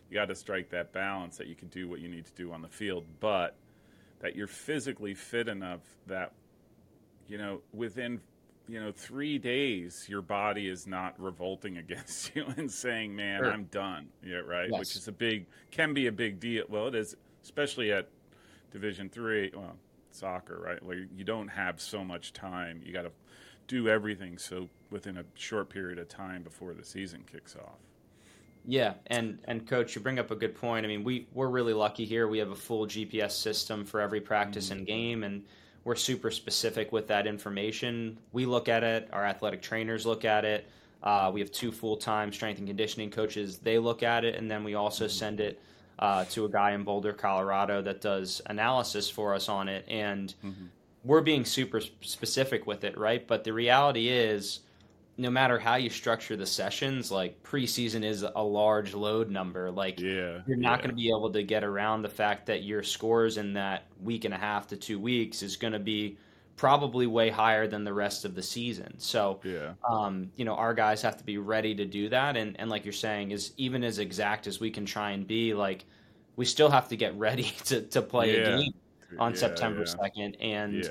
you 0.10 0.16
got 0.16 0.28
to 0.30 0.36
strike 0.36 0.70
that 0.70 0.94
balance 0.94 1.38
that 1.38 1.48
you 1.48 1.56
can 1.56 1.68
do 1.68 1.88
what 1.88 2.00
you 2.00 2.08
need 2.08 2.26
to 2.26 2.34
do 2.34 2.52
on 2.52 2.62
the 2.62 2.70
field, 2.70 3.06
but 3.20 3.56
that 4.20 4.36
you're 4.36 4.48
physically 4.48 5.14
fit 5.14 5.48
enough 5.48 5.82
that 6.08 6.32
you 7.28 7.38
know 7.38 7.62
within 7.74 8.20
you 8.68 8.80
know 8.80 8.92
three 8.92 9.38
days 9.38 10.06
your 10.10 10.22
body 10.22 10.68
is 10.68 10.88
not 10.88 11.20
revolting 11.20 11.78
against 11.84 12.36
you 12.36 12.46
and 12.58 12.72
saying 12.72 13.16
man 13.16 13.40
sure. 13.40 13.52
i'm 13.52 13.66
done. 13.66 14.08
Yeah 14.24 14.38
right? 14.38 14.70
Yes. 14.70 14.80
which 14.80 14.96
is 14.96 15.08
a 15.08 15.12
big 15.12 15.46
can 15.72 15.94
be 15.94 16.08
a 16.08 16.12
big 16.12 16.40
deal. 16.40 16.66
Well 16.70 16.88
it 16.88 16.96
is 16.96 17.16
especially 17.44 17.92
at 17.92 18.10
division 18.72 19.10
three 19.10 19.52
well 19.56 19.76
soccer 20.12 20.60
right? 20.64 20.82
Where 20.84 21.06
you 21.16 21.24
don't 21.24 21.50
have 21.50 21.82
so 21.82 22.04
much 22.04 22.34
time. 22.34 22.82
You 22.84 22.94
got 22.94 23.04
to 23.04 23.12
do 23.68 23.90
everything 23.90 24.38
so 24.38 24.70
within 24.92 25.18
a 25.18 25.26
short 25.34 25.70
period 25.70 25.98
of 25.98 26.08
time 26.08 26.44
before 26.44 26.74
the 26.74 26.84
season 26.84 27.24
kicks 27.30 27.56
off 27.56 27.80
yeah, 28.68 28.94
and 29.08 29.40
and 29.46 29.68
coach, 29.68 29.96
you 29.96 30.02
bring 30.02 30.20
up 30.20 30.32
a 30.32 30.36
good 30.36 30.56
point. 30.56 30.86
I 30.86 30.90
mean, 30.90 31.04
we 31.04 31.28
we're 31.34 31.50
really 31.50 31.74
lucky 31.74 32.06
here. 32.06 32.28
We 32.28 32.40
have 32.40 32.52
a 32.52 32.56
full 32.56 32.88
GPS 32.88 33.32
system 33.32 33.86
for 33.86 34.02
every 34.02 34.22
practice 34.22 34.70
mm-hmm. 34.70 34.78
and 34.80 34.88
game, 34.88 35.24
and 35.24 35.44
we're 35.84 35.96
super 35.96 36.32
specific 36.32 36.92
with 36.92 37.08
that 37.08 37.28
information. 37.28 38.18
We 38.32 38.46
look 38.46 38.68
at 38.68 38.84
it. 38.84 39.10
Our 39.14 39.24
athletic 39.24 39.62
trainers 39.62 40.06
look 40.06 40.26
at 40.26 40.44
it. 40.44 40.68
Uh, 41.04 41.30
we 41.32 41.40
have 41.40 41.52
two 41.52 41.72
full 41.72 41.98
time 41.98 42.34
strength 42.34 42.58
and 42.58 42.68
conditioning 42.68 43.12
coaches. 43.12 43.60
They 43.60 43.78
look 43.78 44.02
at 44.02 44.26
it, 44.26 44.36
and 44.36 44.50
then 44.50 44.64
we 44.64 44.74
also 44.74 45.06
mm-hmm. 45.06 45.12
send 45.12 45.40
it 45.40 45.62
uh, 46.00 46.26
to 46.26 46.46
a 46.46 46.50
guy 46.50 46.72
in 46.72 46.84
Boulder, 46.84 47.14
Colorado, 47.14 47.82
that 47.84 48.02
does 48.02 48.42
analysis 48.48 49.10
for 49.10 49.34
us 49.34 49.48
on 49.48 49.70
it. 49.70 49.86
And 49.88 50.34
mm-hmm. 50.44 50.66
we're 51.04 51.22
being 51.22 51.46
super 51.46 51.80
specific 52.02 52.66
with 52.66 52.84
it, 52.84 52.98
right? 52.98 53.26
But 53.26 53.44
the 53.44 53.54
reality 53.54 54.10
is 54.10 54.62
no 55.18 55.30
matter 55.30 55.58
how 55.58 55.76
you 55.76 55.90
structure 55.90 56.36
the 56.36 56.46
sessions, 56.46 57.12
like 57.12 57.42
preseason 57.42 58.04
is 58.04 58.24
a 58.24 58.44
large 58.44 58.94
load 58.94 59.30
number. 59.30 59.72
Like 59.72 60.00
yeah, 60.00 60.40
you're 60.46 60.58
not 60.58 60.80
yeah. 60.80 60.86
going 60.86 60.90
to 60.90 60.96
be 60.96 61.08
able 61.10 61.32
to 61.32 61.44
get 61.44 61.64
around 61.64 62.02
the 62.02 62.10
fact 62.10 62.46
that 62.48 62.64
your 62.64 62.84
scores 62.84 63.38
in 63.38 63.54
that 63.54 63.86
week 64.02 64.26
and 64.26 64.34
a 64.34 64.38
half 64.38 64.68
to 64.68 64.78
two 64.78 65.00
weeks 65.00 65.42
is 65.42 65.56
going 65.56 65.74
to 65.74 65.80
be 65.80 66.18
probably 66.58 67.08
way 67.08 67.30
higher 67.30 67.68
than 67.68 67.84
the 67.84 67.94
rest 67.94 68.26
of 68.26 68.36
the 68.36 68.44
season. 68.44 68.94
So 68.98 69.40
yeah, 69.44 69.74
um, 69.90 70.32
you 70.36 70.44
know, 70.44 70.56
our 70.56 70.74
guys 70.74 71.02
have 71.02 71.18
to 71.18 71.24
be 71.24 71.38
ready 71.38 71.74
to 71.76 71.86
do 71.86 72.10
that. 72.10 72.36
And 72.36 72.60
and 72.60 72.70
like 72.70 72.84
you're 72.84 72.94
saying, 72.94 73.32
is 73.32 73.54
even 73.58 73.84
as 73.84 74.00
exact 74.00 74.48
as 74.48 74.60
we 74.60 74.70
can 74.70 74.86
try 74.86 75.12
and 75.12 75.26
be, 75.26 75.54
like 75.54 75.86
we 76.36 76.44
still 76.44 76.70
have 76.70 76.90
to 76.90 76.98
get 76.98 77.18
ready 77.18 77.44
to 77.66 77.82
to 77.84 78.02
play 78.02 78.36
yeah. 78.36 78.48
a 78.48 78.58
game 78.58 78.74
on 79.18 79.34
September 79.34 79.86
second. 79.86 80.36
And 80.42 80.84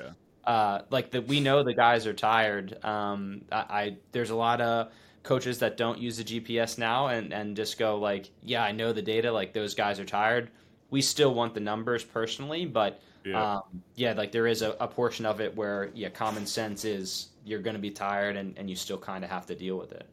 uh, 0.47 0.83
like 0.91 1.11
that 1.13 1.27
we 1.27 1.41
know 1.41 1.63
the 1.63 1.75
guys 1.75 2.07
are 2.07 2.13
tired. 2.13 2.83
Um, 2.85 3.43
I, 3.51 3.57
I, 3.57 3.97
there's 4.13 4.31
a 4.31 4.37
lot 4.37 4.61
of 4.61 4.91
coaches 5.23 5.59
that 5.59 5.77
don't 5.77 5.99
use 5.99 6.19
the 6.19 6.25
GPS 6.25 6.79
now 6.79 7.09
and 7.09 7.33
and 7.33 7.57
just 7.57 7.79
go 7.79 7.99
like, 7.99 8.31
yeah, 8.43 8.63
I 8.63 8.73
know 8.73 8.93
the 8.93 9.03
data. 9.03 9.33
Like 9.33 9.53
those 9.53 9.75
guys 9.75 9.99
are 9.99 10.05
tired. 10.05 10.51
We 10.91 11.03
still 11.03 11.35
want 11.35 11.55
the 11.55 11.61
numbers 11.61 12.05
personally, 12.05 12.67
but 12.67 13.01
yeah, 13.25 13.55
um, 13.55 13.63
yeah 13.97 14.13
like 14.13 14.33
there 14.33 14.47
is 14.47 14.63
a, 14.63 14.77
a, 14.81 14.87
portion 14.87 15.25
of 15.27 15.41
it 15.41 15.55
where 15.57 15.91
yeah, 15.95 16.11
common 16.11 16.47
sense 16.47 16.85
is 16.85 17.29
you're 17.45 17.63
going 17.63 17.75
to 17.75 17.81
be 17.81 17.91
tired 17.91 18.37
and, 18.37 18.57
and 18.59 18.69
you 18.69 18.77
still 18.77 18.99
kind 18.99 19.25
of 19.25 19.31
have 19.31 19.47
to 19.47 19.55
deal 19.55 19.77
with 19.77 19.93
it. 19.93 20.07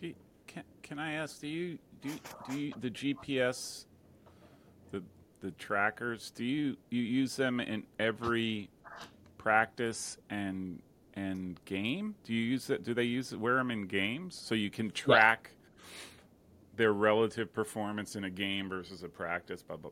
You, 0.00 0.14
can 0.46 0.64
can 0.82 0.98
I 0.98 1.12
ask? 1.12 1.40
Do 1.40 1.48
you 1.48 1.78
do 2.00 2.08
you, 2.08 2.18
do 2.48 2.58
you, 2.58 2.72
the 2.80 2.90
GPS 2.90 3.84
the 4.92 5.02
the 5.40 5.50
trackers? 5.52 6.30
Do 6.30 6.44
you 6.44 6.76
you 6.90 7.02
use 7.02 7.36
them 7.36 7.60
in 7.60 7.84
every 7.98 8.70
practice 9.44 10.16
and 10.30 10.80
and 11.12 11.62
game? 11.66 12.14
Do 12.24 12.32
you 12.32 12.40
use 12.40 12.70
it? 12.70 12.82
Do 12.82 12.94
they 12.94 13.04
use 13.04 13.32
it, 13.32 13.38
wear 13.38 13.56
them 13.56 13.70
in 13.70 13.86
games 13.86 14.34
so 14.34 14.54
you 14.54 14.70
can 14.70 14.90
track 14.90 15.50
yeah. 15.52 16.08
their 16.76 16.92
relative 16.94 17.52
performance 17.52 18.16
in 18.16 18.24
a 18.24 18.30
game 18.30 18.68
versus 18.70 19.02
a 19.02 19.08
practice? 19.08 19.62
Blah, 19.62 19.76
blah. 19.76 19.90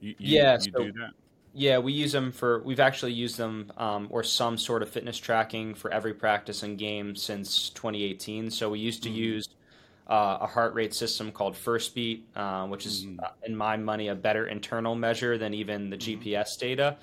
You, 0.00 0.14
you, 0.18 0.38
yeah, 0.38 0.54
you 0.54 0.72
so, 0.72 0.84
do 0.84 0.92
that. 0.92 1.10
Yeah, 1.52 1.78
we 1.78 1.92
use 1.92 2.12
them 2.12 2.32
for. 2.32 2.62
We've 2.62 2.80
actually 2.80 3.12
used 3.12 3.36
them 3.36 3.70
um, 3.76 4.08
or 4.10 4.22
some 4.22 4.56
sort 4.58 4.82
of 4.82 4.88
fitness 4.88 5.18
tracking 5.18 5.74
for 5.74 5.92
every 5.92 6.14
practice 6.14 6.62
and 6.62 6.78
game 6.78 7.14
since 7.14 7.68
2018. 7.70 8.50
So 8.50 8.70
we 8.70 8.78
used 8.78 9.02
to 9.04 9.10
mm-hmm. 9.10 9.18
use 9.18 9.48
uh, 10.08 10.38
a 10.40 10.46
heart 10.46 10.74
rate 10.74 10.94
system 10.94 11.30
called 11.30 11.54
Firstbeat, 11.54 12.22
uh, 12.34 12.66
which 12.66 12.86
is, 12.86 13.04
mm-hmm. 13.04 13.20
uh, 13.20 13.28
in 13.44 13.54
my 13.56 13.76
money, 13.76 14.08
a 14.08 14.14
better 14.14 14.46
internal 14.48 14.94
measure 14.94 15.36
than 15.36 15.52
even 15.54 15.90
the 15.90 15.96
mm-hmm. 15.96 16.22
GPS 16.22 16.58
data. 16.58 16.96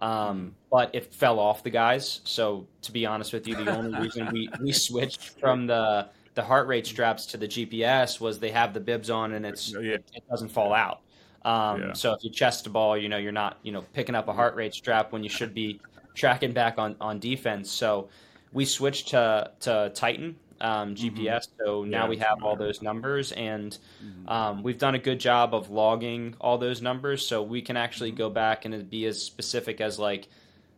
Um, 0.00 0.10
mm-hmm. 0.10 0.48
but 0.70 0.94
it 0.94 1.12
fell 1.12 1.38
off 1.38 1.62
the 1.62 1.70
guys. 1.70 2.20
So 2.24 2.66
to 2.82 2.92
be 2.92 3.04
honest 3.04 3.32
with 3.32 3.46
you, 3.46 3.54
the 3.54 3.76
only 3.76 3.98
reason 4.00 4.28
we, 4.32 4.48
we 4.60 4.72
switched 4.72 5.38
from 5.38 5.66
the 5.66 6.08
the 6.34 6.42
heart 6.42 6.68
rate 6.68 6.86
straps 6.86 7.26
to 7.26 7.36
the 7.36 7.48
GPS 7.48 8.20
was 8.20 8.38
they 8.38 8.50
have 8.50 8.72
the 8.72 8.80
bibs 8.80 9.10
on 9.10 9.32
and 9.32 9.44
it's 9.44 9.72
yeah. 9.72 9.94
it, 9.94 10.04
it, 10.14 10.22
doesn't 10.30 10.48
fall 10.48 10.72
out. 10.72 11.00
Um, 11.44 11.80
yeah. 11.82 11.92
So 11.92 12.12
if 12.12 12.22
you 12.22 12.30
chest 12.30 12.66
a 12.66 12.70
ball, 12.70 12.96
you 12.96 13.08
know 13.08 13.16
you're 13.16 13.32
not 13.32 13.58
you 13.62 13.72
know 13.72 13.82
picking 13.92 14.14
up 14.14 14.28
a 14.28 14.32
heart 14.32 14.54
rate 14.54 14.74
strap 14.74 15.12
when 15.12 15.22
you 15.22 15.28
should 15.28 15.52
be 15.52 15.80
tracking 16.14 16.52
back 16.52 16.78
on 16.78 16.96
on 17.00 17.18
defense. 17.18 17.70
So 17.70 18.08
we 18.52 18.64
switched 18.64 19.08
to 19.08 19.50
to 19.60 19.90
Titan 19.94 20.36
um, 20.60 20.94
GPS. 20.94 21.16
Mm-hmm. 21.16 21.64
So 21.64 21.84
now 21.84 22.04
yeah, 22.04 22.08
we 22.08 22.16
have 22.18 22.42
all 22.42 22.56
those 22.56 22.82
numbers, 22.82 23.32
and 23.32 23.76
mm-hmm. 24.04 24.28
um, 24.28 24.62
we've 24.62 24.78
done 24.78 24.94
a 24.94 24.98
good 24.98 25.18
job 25.18 25.54
of 25.54 25.70
logging 25.70 26.34
all 26.40 26.58
those 26.58 26.82
numbers. 26.82 27.26
So 27.26 27.42
we 27.42 27.62
can 27.62 27.76
actually 27.76 28.12
go 28.12 28.30
back 28.30 28.64
and 28.64 28.88
be 28.88 29.06
as 29.06 29.22
specific 29.22 29.80
as 29.80 29.98
like 29.98 30.28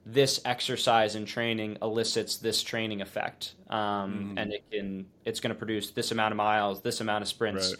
this 0.05 0.41
exercise 0.45 1.15
and 1.15 1.27
training 1.27 1.79
elicits 1.81 2.37
this 2.37 2.63
training 2.63 3.01
effect, 3.01 3.55
um, 3.71 3.79
mm-hmm. 3.79 4.39
and 4.39 4.53
it 4.53 4.65
can 4.71 5.07
it's 5.25 5.41
going 5.41 5.55
to 5.55 5.59
produce 5.59 5.91
this 5.91 6.11
amount 6.11 6.33
of 6.33 6.37
miles, 6.37 6.83
this 6.83 7.01
amount 7.01 7.23
of 7.23 7.29
sprints. 7.29 7.71
Right. 7.71 7.79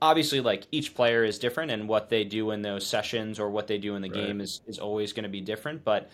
Obviously, 0.00 0.40
like 0.40 0.66
each 0.70 0.94
player 0.94 1.24
is 1.24 1.38
different, 1.38 1.70
and 1.70 1.88
what 1.88 2.08
they 2.08 2.24
do 2.24 2.52
in 2.52 2.62
those 2.62 2.86
sessions 2.86 3.40
or 3.40 3.50
what 3.50 3.66
they 3.66 3.78
do 3.78 3.96
in 3.96 4.02
the 4.02 4.10
right. 4.10 4.26
game 4.26 4.40
is 4.40 4.60
is 4.66 4.78
always 4.78 5.12
going 5.12 5.24
to 5.24 5.28
be 5.28 5.40
different. 5.40 5.84
But 5.84 6.08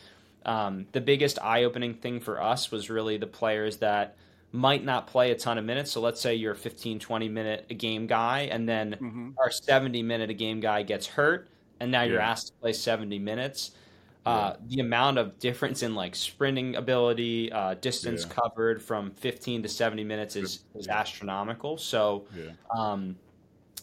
um, 0.47 0.87
the 0.93 1.01
biggest 1.01 1.39
eye 1.41 1.65
opening 1.65 1.95
thing 1.95 2.21
for 2.21 2.43
us 2.43 2.71
was 2.71 2.91
really 2.91 3.17
the 3.17 3.27
players 3.27 3.79
that 3.79 4.17
might 4.55 4.85
not 4.85 5.09
play 5.09 5.33
a 5.33 5.35
ton 5.35 5.59
of 5.59 5.65
minutes. 5.65 5.91
So 5.91 6.01
let's 6.01 6.21
say 6.21 6.37
you're 6.37 6.53
a 6.53 6.57
15, 6.57 7.01
20 7.01 7.29
minute 7.29 7.67
a 7.71 7.75
game 7.75 8.07
guy, 8.07 8.43
and 8.43 8.69
then 8.69 8.93
mm-hmm. 8.93 9.31
our 9.37 9.51
70 9.51 10.01
minute 10.05 10.31
a 10.31 10.35
game 10.35 10.61
guy 10.61 10.85
gets 10.85 11.09
hurt, 11.09 11.49
and 11.81 11.91
now 11.91 12.03
you're 12.03 12.21
asked 12.21 12.47
to 12.47 12.53
play 12.55 12.73
70 12.73 13.19
minutes. 13.19 13.73
Uh, 14.25 14.55
the 14.69 14.81
amount 14.81 15.19
of 15.19 15.39
difference 15.41 15.83
in 15.83 15.95
like 15.95 16.15
sprinting 16.15 16.77
ability, 16.77 17.53
uh, 17.53 17.75
distance 17.75 18.25
yeah. 18.25 18.43
covered 18.43 18.81
from 18.81 19.11
15 19.11 19.65
to 19.65 19.69
70 19.69 20.05
minutes 20.05 20.37
is, 20.37 20.65
is 20.75 20.89
astronomical. 20.89 21.77
So, 21.77 22.25
yeah. 22.35 22.53
um, 22.71 23.17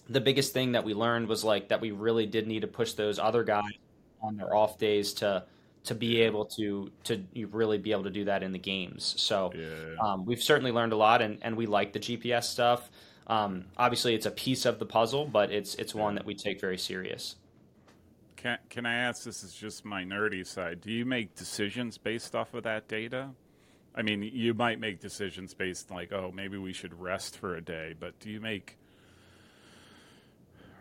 the 0.10 0.22
biggest 0.22 0.51
thing 0.54 0.72
that 0.72 0.84
we 0.84 0.94
learned 0.94 1.28
was 1.28 1.44
like 1.44 1.68
that 1.68 1.80
we 1.82 1.92
really 1.92 2.25
did 2.25 2.48
need 2.48 2.62
to 2.62 2.68
push 2.68 2.94
those 2.94 3.20
other 3.20 3.44
guys 3.44 3.74
on 4.22 4.38
their 4.38 4.56
off 4.56 4.80
days 4.80 5.13
to 5.16 5.44
to 5.84 5.96
be 5.96 6.22
able 6.22 6.46
to 6.46 6.92
to 7.06 7.24
really 7.50 7.78
be 7.78 7.92
able 7.92 8.04
to 8.04 8.10
do 8.10 8.26
that 8.26 8.44
in 8.44 8.52
the 8.52 8.60
games. 8.60 9.16
So 9.18 9.52
yeah. 9.56 9.96
um, 10.02 10.26
we've 10.26 10.42
certainly 10.42 10.72
learned 10.72 10.94
a 10.94 10.98
lot, 10.98 11.22
and, 11.22 11.40
and 11.42 11.56
we 11.58 11.66
like 11.66 11.94
the 11.94 12.00
GPS 12.00 12.44
stuff. 12.46 12.90
Um, 13.28 13.66
obviously, 13.78 14.14
it's 14.14 14.26
a 14.26 14.32
piece 14.32 14.66
of 14.66 14.80
the 14.80 14.86
puzzle, 14.86 15.26
but 15.26 15.52
it's 15.52 15.76
it's 15.76 15.96
one 15.96 16.16
that 16.16 16.26
we 16.26 16.36
take 16.36 16.60
very 16.60 16.78
serious. 16.78 17.36
Can 18.36 18.58
Can 18.70 18.86
I 18.86 18.96
ask? 18.96 19.24
This 19.24 19.44
is 19.44 19.54
just 19.54 19.86
my 19.86 20.04
nerdy 20.04 20.46
side. 20.46 20.82
Do 20.82 20.92
you 20.92 21.06
make 21.06 21.36
decisions 21.36 21.98
based 21.98 22.36
off 22.36 22.54
of 22.54 22.64
that 22.64 22.88
data? 22.88 23.30
I 23.94 24.04
mean, 24.04 24.22
you 24.22 24.54
might 24.54 24.80
make 24.80 25.02
decisions 25.02 25.54
based 25.54 25.92
like, 25.92 26.14
oh, 26.14 26.32
maybe 26.34 26.58
we 26.58 26.72
should 26.72 26.98
rest 27.00 27.38
for 27.38 27.56
a 27.56 27.62
day, 27.62 27.94
but 28.00 28.18
do 28.20 28.30
you 28.30 28.40
make 28.40 28.78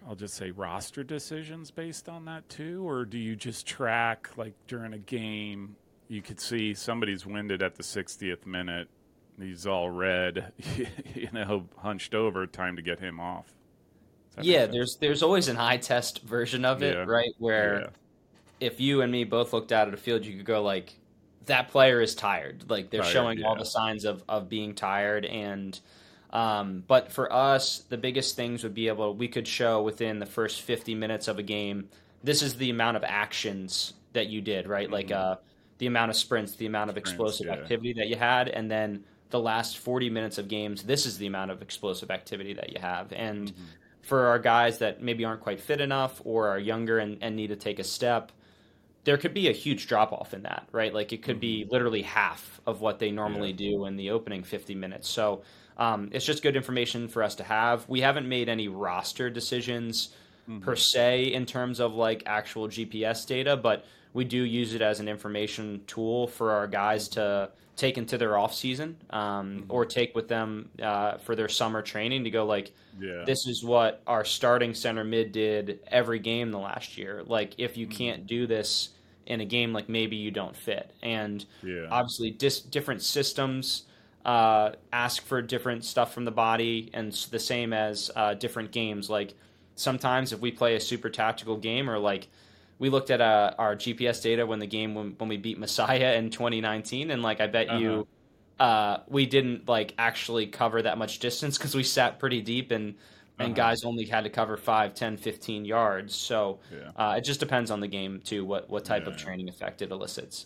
I'll 0.09 0.17
just 0.17 0.35
say 0.35 0.51
roster 0.51 1.05
decisions 1.05 1.71
based 1.71 2.09
on 2.09 2.25
that 2.25 2.49
too, 2.49 2.89
or 2.89 3.05
do 3.05 3.19
you 3.19 3.37
just 3.37 3.67
track 3.67 4.31
like 4.37 4.55
during 4.67 4.93
a 4.95 4.99
game? 4.99 5.77
You 6.09 6.23
could 6.23 6.41
see 6.41 6.75
somebody's 6.75 7.25
winded 7.25 7.63
at 7.63 7.77
the 7.77 7.83
60th 7.83 8.47
minute. 8.47 8.89
He's 9.39 9.67
all 9.67 9.91
red, 9.91 10.53
you 11.15 11.29
know, 11.33 11.67
hunched 11.79 12.15
over. 12.15 12.47
Time 12.47 12.77
to 12.77 12.83
get 12.83 12.99
him 12.99 13.21
off. 13.21 13.53
Yeah, 14.41 14.67
there's 14.67 14.97
there's 14.97 15.23
always 15.23 15.49
an 15.49 15.57
eye 15.57 15.77
test 15.77 16.23
version 16.23 16.65
of 16.65 16.83
it, 16.83 16.95
yeah. 16.95 17.05
right? 17.05 17.33
Where 17.39 17.81
yeah. 17.81 17.89
if 18.69 18.81
you 18.81 19.03
and 19.03 19.11
me 19.11 19.25
both 19.25 19.53
looked 19.53 19.73
out 19.73 19.89
at 19.89 19.95
a 19.95 19.97
field, 19.97 20.25
you 20.25 20.37
could 20.37 20.47
go 20.47 20.63
like, 20.63 20.95
that 21.47 21.69
player 21.69 22.01
is 22.01 22.15
tired. 22.15 22.65
Like 22.69 22.91
they're 22.91 23.03
tired, 23.03 23.13
showing 23.13 23.39
yeah. 23.39 23.47
all 23.47 23.57
the 23.57 23.65
signs 23.65 24.05
of 24.05 24.23
of 24.29 24.49
being 24.49 24.75
tired 24.75 25.25
and 25.25 25.79
um, 26.33 26.85
but 26.87 27.11
for 27.11 27.33
us, 27.33 27.85
the 27.89 27.97
biggest 27.97 28.37
things 28.37 28.63
would 28.63 28.75
be 28.75 28.89
able 28.89 29.15
we 29.15 29.29
could 29.29 29.47
show 29.47 29.83
within 29.83 30.19
the 30.19 30.27
first 30.27 30.63
50 30.63 30.95
minutes 30.95 31.29
of 31.29 31.39
a 31.39 31.43
game. 31.43 31.89
This 32.23 32.43
is 32.43 32.57
the 32.57 32.71
amount 32.71 32.97
of 32.97 33.05
actions 33.05 33.95
that 34.13 34.29
you 34.29 34.41
did, 34.41 34.69
right? 34.69 34.85
Mm-hmm. 34.85 34.93
Like 34.93 35.11
uh, 35.11 35.37
the 35.79 35.87
amount 35.87 36.11
of 36.11 36.17
sprints, 36.17 36.55
the 36.55 36.67
amount 36.67 36.91
of 36.91 36.95
sprints, 36.95 37.11
explosive 37.11 37.47
yeah. 37.47 37.55
activity 37.55 37.93
that 37.95 38.09
you 38.09 38.17
had, 38.17 38.49
and 38.49 38.71
then 38.71 39.05
the 39.31 39.41
last 39.41 39.79
40 39.79 40.11
minutes 40.11 40.39
of 40.39 40.49
games. 40.49 40.83
This 40.83 41.07
is 41.07 41.19
the 41.19 41.27
amount 41.27 41.51
of 41.51 41.63
explosive 41.63 42.11
activity 42.11 42.53
that 42.55 42.73
you 42.73 42.81
have, 42.81 43.13
and 43.13 43.53
mm-hmm. 43.53 43.65
for 44.03 44.27
our 44.27 44.39
guys 44.39 44.79
that 44.79 45.03
maybe 45.03 45.25
aren't 45.25 45.41
quite 45.41 45.61
fit 45.61 45.81
enough 45.81 46.21
or 46.25 46.49
are 46.49 46.59
younger 46.59 46.99
and, 46.99 47.19
and 47.23 47.35
need 47.35 47.49
to 47.49 47.57
take 47.57 47.79
a 47.81 47.85
step, 47.85 48.31
there 49.03 49.17
could 49.17 49.35
be 49.35 49.49
a 49.49 49.53
huge 49.53 49.89
drop 49.89 50.13
off 50.13 50.35
in 50.35 50.43
that, 50.43 50.69
right? 50.71 50.95
Like 50.95 51.13
it 51.13 51.23
could 51.23 51.41
be 51.41 51.63
mm-hmm. 51.63 51.73
literally 51.73 52.03
half 52.03 52.61
of 52.67 52.81
what 52.81 53.01
they 53.01 53.11
normally 53.11 53.51
yeah. 53.51 53.71
do 53.71 53.87
in 53.87 53.97
the 53.97 54.11
opening 54.11 54.45
50 54.45 54.75
minutes. 54.77 55.09
So 55.09 55.43
um, 55.81 56.11
it's 56.13 56.27
just 56.27 56.43
good 56.43 56.57
information 56.57 57.09
for 57.09 57.23
us 57.23 57.35
to 57.37 57.43
have. 57.43 57.89
We 57.89 58.03
haven't 58.03 58.29
made 58.29 58.49
any 58.49 58.69
roster 58.69 59.31
decisions 59.31 60.11
mm-hmm. 60.49 60.61
per 60.61 60.77
se 60.77 61.33
in 61.33 61.47
terms 61.47 61.81
of 61.81 61.95
like 61.95 62.23
actual 62.27 62.69
GPS 62.69 63.27
data, 63.27 63.57
but 63.57 63.87
we 64.13 64.25
do 64.25 64.43
use 64.43 64.75
it 64.75 64.83
as 64.83 65.01
an 65.01 65.09
information 65.09 65.83
tool 65.87 66.27
for 66.27 66.53
our 66.53 66.67
guys 66.67 67.09
to 67.09 67.51
take 67.77 67.97
into 67.97 68.19
their 68.19 68.37
off 68.37 68.53
season 68.53 68.95
um, 69.09 69.21
mm-hmm. 69.63 69.73
or 69.73 69.87
take 69.87 70.15
with 70.15 70.29
them 70.29 70.69
uh, 70.83 71.17
for 71.17 71.35
their 71.35 71.49
summer 71.49 71.81
training 71.81 72.25
to 72.25 72.31
go 72.31 72.45
like 72.45 72.73
yeah. 73.01 73.23
this 73.25 73.47
is 73.47 73.65
what 73.65 74.03
our 74.07 74.23
starting 74.23 74.75
center 74.75 75.03
mid 75.03 75.33
did 75.33 75.81
every 75.87 76.19
game 76.19 76.51
the 76.51 76.59
last 76.59 76.99
year 76.99 77.23
like 77.27 77.55
if 77.57 77.79
you 77.79 77.87
mm-hmm. 77.87 77.97
can't 77.97 78.27
do 78.27 78.47
this 78.47 78.91
in 79.25 79.41
a 79.41 79.47
game 79.47 79.73
like 79.73 79.89
maybe 79.89 80.17
you 80.17 80.31
don't 80.31 80.55
fit 80.55 80.93
and 81.03 81.47
yeah. 81.63 81.87
obviously 81.91 82.31
dis- 82.31 82.61
different 82.61 83.01
systems 83.01 83.85
uh, 84.25 84.73
ask 84.93 85.25
for 85.25 85.41
different 85.43 85.85
stuff 85.85 86.13
from 86.13 86.25
the 86.25 86.31
body, 86.31 86.91
and 86.93 87.13
the 87.31 87.39
same 87.39 87.73
as 87.73 88.11
uh, 88.17 88.35
different 88.35 88.73
games. 88.73 89.09
Like 89.09 89.35
sometimes 89.77 90.33
if 90.33 90.41
we 90.41 90.51
play 90.51 90.77
a 90.77 90.81
super 90.81 91.11
tactical 91.11 91.57
game, 91.57 91.89
or 91.89 91.99
like 91.99 92.29
we 92.79 92.91
looked 92.91 93.11
at 93.11 93.21
uh, 93.21 93.55
our 93.59 93.77
GPS 93.77 94.23
data 94.23 94.47
when 94.47 94.59
the 94.59 94.67
game 94.67 94.95
when, 94.95 95.15
when 95.19 95.29
we 95.29 95.37
beat 95.37 95.59
Messiah 95.59 96.15
in 96.15 96.31
2019, 96.31 97.11
and 97.11 97.23
like 97.23 97.41
I 97.41 97.47
bet 97.47 97.69
uh-huh. 97.69 97.79
you. 97.79 98.09
Uh, 98.59 99.01
we 99.09 99.25
didn't 99.25 99.67
like 99.67 99.95
actually 99.97 100.47
cover 100.47 100.83
that 100.83 100.99
much 100.99 101.19
distance 101.19 101.57
because 101.57 101.75
we 101.75 101.83
sat 101.83 102.19
pretty 102.19 102.43
deep 102.43 102.73
and 102.73 102.95
and 103.39 103.59
uh-huh. 103.59 103.69
guys 103.69 103.85
only 103.85 104.05
had 104.05 104.25
to 104.25 104.29
cover 104.29 104.59
5 104.59 104.95
10 104.95 105.17
15 105.17 105.65
yards 105.65 106.15
so 106.15 106.61
yeah. 106.71 106.91
uh, 106.95 107.15
it 107.17 107.23
just 107.23 107.41
depends 107.41 107.71
on 107.71 107.81
the 107.81 107.89
game 107.89 108.21
too 108.23 108.45
what 108.45 108.69
what 108.69 108.85
type 108.85 109.05
yeah. 109.07 109.13
of 109.13 109.17
training 109.17 109.49
effect 109.49 109.81
it 109.81 109.91
elicits 109.91 110.45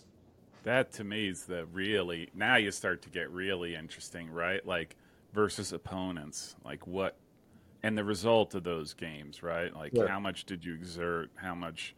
that 0.65 0.91
to 0.93 1.03
me 1.03 1.29
is 1.29 1.45
the 1.45 1.65
really 1.67 2.29
now 2.35 2.57
you 2.57 2.71
start 2.71 3.01
to 3.03 3.09
get 3.09 3.31
really 3.31 3.75
interesting, 3.75 4.29
right? 4.29 4.65
Like 4.65 4.95
versus 5.33 5.71
opponents, 5.71 6.55
like 6.65 6.85
what 6.85 7.17
and 7.83 7.97
the 7.97 8.03
result 8.03 8.55
of 8.55 8.63
those 8.63 8.93
games, 8.93 9.41
right? 9.43 9.73
Like 9.73 9.93
yeah. 9.93 10.07
how 10.07 10.19
much 10.19 10.45
did 10.45 10.65
you 10.65 10.73
exert? 10.73 11.29
How 11.35 11.55
much 11.55 11.95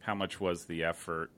how 0.00 0.14
much 0.14 0.40
was 0.40 0.64
the 0.64 0.84
effort? 0.84 1.30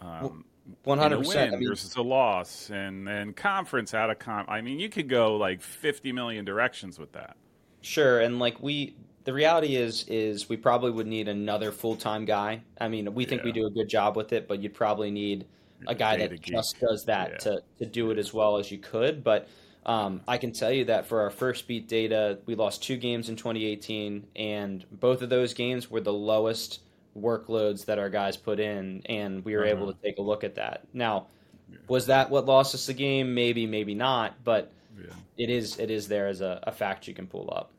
Um, 0.00 0.44
one 0.84 0.98
hundred 0.98 1.18
percent 1.18 1.54
versus 1.66 1.96
a 1.96 2.02
loss, 2.02 2.70
and 2.70 3.06
then 3.06 3.32
conference 3.32 3.94
out 3.94 4.10
of 4.10 4.18
con. 4.18 4.44
I 4.48 4.60
mean, 4.60 4.78
you 4.78 4.90
could 4.90 5.08
go 5.08 5.36
like 5.36 5.62
fifty 5.62 6.12
million 6.12 6.44
directions 6.44 6.98
with 6.98 7.12
that. 7.12 7.36
Sure, 7.80 8.20
and 8.20 8.38
like 8.38 8.62
we, 8.62 8.96
the 9.24 9.32
reality 9.32 9.76
is, 9.76 10.04
is 10.08 10.48
we 10.48 10.56
probably 10.56 10.90
would 10.90 11.06
need 11.06 11.28
another 11.28 11.72
full 11.72 11.96
time 11.96 12.26
guy. 12.26 12.60
I 12.78 12.88
mean, 12.88 13.14
we 13.14 13.24
think 13.24 13.40
yeah. 13.40 13.46
we 13.46 13.52
do 13.52 13.66
a 13.66 13.70
good 13.70 13.88
job 13.88 14.16
with 14.16 14.34
it, 14.34 14.46
but 14.46 14.60
you'd 14.60 14.74
probably 14.74 15.10
need 15.10 15.46
a 15.86 15.94
guy 15.94 16.16
that 16.16 16.40
just 16.40 16.80
does 16.80 17.04
that 17.04 17.30
yeah. 17.30 17.36
to, 17.38 17.62
to 17.78 17.86
do 17.86 18.10
it 18.10 18.18
as 18.18 18.32
well 18.32 18.58
as 18.58 18.70
you 18.70 18.78
could. 18.78 19.22
But 19.22 19.48
um, 19.84 20.20
I 20.26 20.38
can 20.38 20.52
tell 20.52 20.72
you 20.72 20.86
that 20.86 21.06
for 21.06 21.20
our 21.20 21.30
Firstbeat 21.30 21.86
data, 21.86 22.38
we 22.46 22.54
lost 22.54 22.82
two 22.82 22.96
games 22.96 23.28
in 23.28 23.36
2018, 23.36 24.26
and 24.34 24.84
both 24.90 25.22
of 25.22 25.28
those 25.28 25.54
games 25.54 25.90
were 25.90 26.00
the 26.00 26.12
lowest 26.12 26.80
workloads 27.16 27.84
that 27.86 27.98
our 27.98 28.10
guys 28.10 28.36
put 28.36 28.60
in, 28.60 29.02
and 29.06 29.44
we 29.44 29.54
were 29.54 29.64
uh-huh. 29.64 29.70
able 29.70 29.92
to 29.92 29.98
take 30.02 30.18
a 30.18 30.22
look 30.22 30.44
at 30.44 30.56
that. 30.56 30.82
Now, 30.92 31.28
yeah. 31.70 31.78
was 31.88 32.06
that 32.06 32.30
what 32.30 32.46
lost 32.46 32.74
us 32.74 32.86
the 32.86 32.94
game? 32.94 33.34
Maybe, 33.34 33.66
maybe 33.66 33.94
not, 33.94 34.42
but 34.44 34.72
yeah. 34.98 35.14
it 35.38 35.50
is 35.50 35.78
it 35.78 35.90
is 35.90 36.08
there 36.08 36.26
as 36.26 36.40
a, 36.40 36.60
a 36.64 36.72
fact 36.72 37.06
you 37.06 37.14
can 37.14 37.26
pull 37.26 37.48
up. 37.54 37.70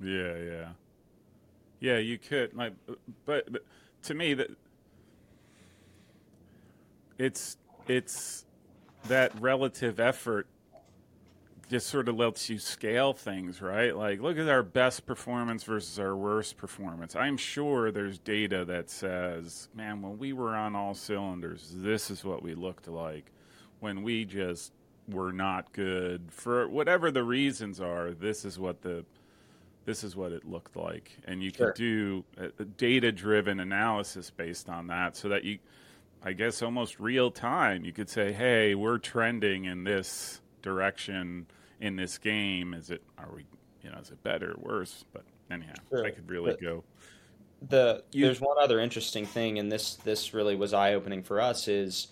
Yeah, 0.00 0.36
yeah, 0.36 0.68
yeah. 1.80 1.98
You 1.98 2.18
could 2.18 2.54
like, 2.54 2.74
but, 3.24 3.50
but 3.50 3.64
to 4.04 4.14
me 4.14 4.34
that 4.34 4.50
it's 7.18 7.56
it's 7.86 8.44
that 9.08 9.32
relative 9.40 10.00
effort 10.00 10.46
just 11.68 11.88
sort 11.88 12.08
of 12.08 12.16
lets 12.16 12.48
you 12.48 12.58
scale 12.58 13.12
things, 13.12 13.60
right? 13.60 13.96
Like, 13.96 14.20
look 14.20 14.38
at 14.38 14.48
our 14.48 14.62
best 14.62 15.04
performance 15.04 15.64
versus 15.64 15.98
our 15.98 16.14
worst 16.14 16.56
performance. 16.56 17.16
I'm 17.16 17.36
sure 17.36 17.90
there's 17.90 18.20
data 18.20 18.64
that 18.66 18.88
says, 18.88 19.68
man, 19.74 20.00
when 20.00 20.16
we 20.16 20.32
were 20.32 20.54
on 20.54 20.76
all 20.76 20.94
cylinders, 20.94 21.72
this 21.74 22.08
is 22.08 22.24
what 22.24 22.42
we 22.42 22.54
looked 22.54 22.86
like. 22.86 23.32
When 23.80 24.02
we 24.02 24.24
just 24.24 24.72
were 25.08 25.32
not 25.32 25.72
good 25.72 26.22
for 26.30 26.68
whatever 26.68 27.10
the 27.10 27.24
reasons 27.24 27.80
are, 27.80 28.12
this 28.12 28.44
is 28.44 28.58
what 28.58 28.82
the 28.82 29.04
this 29.84 30.02
is 30.02 30.16
what 30.16 30.32
it 30.32 30.44
looked 30.44 30.74
like, 30.74 31.16
and 31.26 31.42
you 31.42 31.50
sure. 31.50 31.68
could 31.68 31.76
do 31.76 32.24
a, 32.38 32.46
a 32.60 32.64
data-driven 32.64 33.60
analysis 33.60 34.30
based 34.30 34.68
on 34.68 34.88
that, 34.88 35.16
so 35.16 35.28
that 35.28 35.44
you, 35.44 35.58
I 36.26 36.32
guess, 36.32 36.60
almost 36.60 36.98
real 36.98 37.30
time, 37.30 37.84
you 37.84 37.92
could 37.92 38.10
say, 38.10 38.32
hey, 38.32 38.74
we're 38.74 38.98
trending 38.98 39.66
in 39.66 39.84
this 39.84 40.40
direction 40.60 41.46
in 41.80 41.94
this 41.94 42.18
game. 42.18 42.74
Is 42.74 42.90
it? 42.90 43.00
Are 43.16 43.28
we? 43.32 43.46
You 43.84 43.92
know, 43.92 43.98
is 43.98 44.10
it 44.10 44.20
better 44.24 44.50
or 44.50 44.56
worse? 44.58 45.04
But 45.12 45.22
anyhow, 45.52 45.74
sure. 45.88 46.04
I 46.04 46.10
could 46.10 46.28
really 46.28 46.50
but 46.50 46.60
go. 46.60 46.82
The 47.68 48.02
you, 48.10 48.24
there's 48.24 48.40
one 48.40 48.56
other 48.60 48.80
interesting 48.80 49.24
thing, 49.24 49.60
and 49.60 49.70
this 49.70 49.94
this 49.94 50.34
really 50.34 50.56
was 50.56 50.74
eye 50.74 50.94
opening 50.94 51.22
for 51.22 51.40
us. 51.40 51.68
Is 51.68 52.08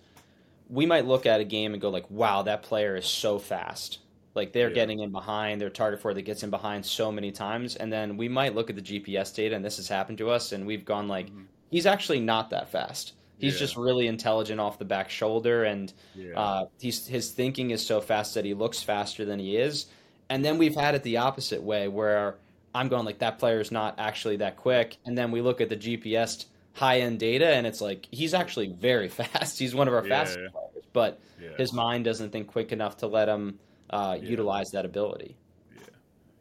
we 0.70 0.86
might 0.86 1.06
look 1.06 1.26
at 1.26 1.40
a 1.40 1.44
game 1.44 1.72
and 1.72 1.82
go 1.82 1.90
like, 1.90 2.08
"Wow, 2.08 2.42
that 2.42 2.62
player 2.62 2.94
is 2.94 3.06
so 3.06 3.40
fast." 3.40 3.98
Like 4.36 4.52
they're 4.52 4.68
yeah. 4.68 4.74
getting 4.76 5.00
in 5.00 5.10
behind, 5.10 5.60
their 5.60 5.70
target 5.70 6.00
for 6.00 6.14
that 6.14 6.22
gets 6.22 6.44
in 6.44 6.50
behind 6.50 6.86
so 6.86 7.10
many 7.10 7.32
times, 7.32 7.74
and 7.74 7.92
then 7.92 8.16
we 8.16 8.28
might 8.28 8.54
look 8.54 8.70
at 8.70 8.76
the 8.76 8.82
GPS 8.82 9.34
data, 9.34 9.56
and 9.56 9.64
this 9.64 9.78
has 9.78 9.88
happened 9.88 10.18
to 10.18 10.30
us, 10.30 10.52
and 10.52 10.64
we've 10.64 10.84
gone 10.84 11.08
like, 11.08 11.26
mm-hmm. 11.26 11.42
he's 11.68 11.86
actually 11.86 12.20
not 12.20 12.50
that 12.50 12.70
fast. 12.70 13.14
He's 13.38 13.54
yeah. 13.54 13.58
just 13.60 13.76
really 13.76 14.06
intelligent 14.06 14.60
off 14.60 14.78
the 14.78 14.84
back 14.84 15.10
shoulder, 15.10 15.64
and 15.64 15.92
yeah. 16.14 16.38
uh, 16.38 16.66
he's, 16.78 17.06
his 17.06 17.30
thinking 17.30 17.70
is 17.70 17.84
so 17.84 18.00
fast 18.00 18.34
that 18.34 18.44
he 18.44 18.54
looks 18.54 18.82
faster 18.82 19.24
than 19.24 19.38
he 19.38 19.56
is. 19.56 19.86
And 20.30 20.44
then 20.44 20.56
we've 20.56 20.74
had 20.74 20.94
it 20.94 21.02
the 21.02 21.18
opposite 21.18 21.62
way, 21.62 21.88
where 21.88 22.36
I'm 22.74 22.88
going 22.88 23.04
like 23.04 23.18
that 23.18 23.38
player 23.38 23.60
is 23.60 23.70
not 23.70 23.96
actually 23.98 24.36
that 24.36 24.56
quick, 24.56 24.96
and 25.04 25.16
then 25.16 25.30
we 25.30 25.40
look 25.40 25.60
at 25.60 25.68
the 25.68 25.76
GPS 25.76 26.46
high 26.72 27.00
end 27.00 27.18
data, 27.18 27.46
and 27.46 27.66
it's 27.66 27.80
like 27.80 28.08
he's 28.10 28.34
actually 28.34 28.68
very 28.68 29.08
fast. 29.20 29.58
He's 29.58 29.74
one 29.74 29.88
of 29.88 29.94
our 29.94 30.06
yeah, 30.06 30.24
fastest 30.24 30.52
players, 30.52 30.84
but 30.92 31.20
his 31.56 31.72
mind 31.72 32.04
doesn't 32.04 32.30
think 32.30 32.48
quick 32.48 32.72
enough 32.72 32.96
to 32.98 33.06
let 33.06 33.28
him 33.28 33.58
uh, 33.90 34.18
utilize 34.20 34.70
that 34.70 34.84
ability. 34.84 35.36
Yeah, 35.76 35.84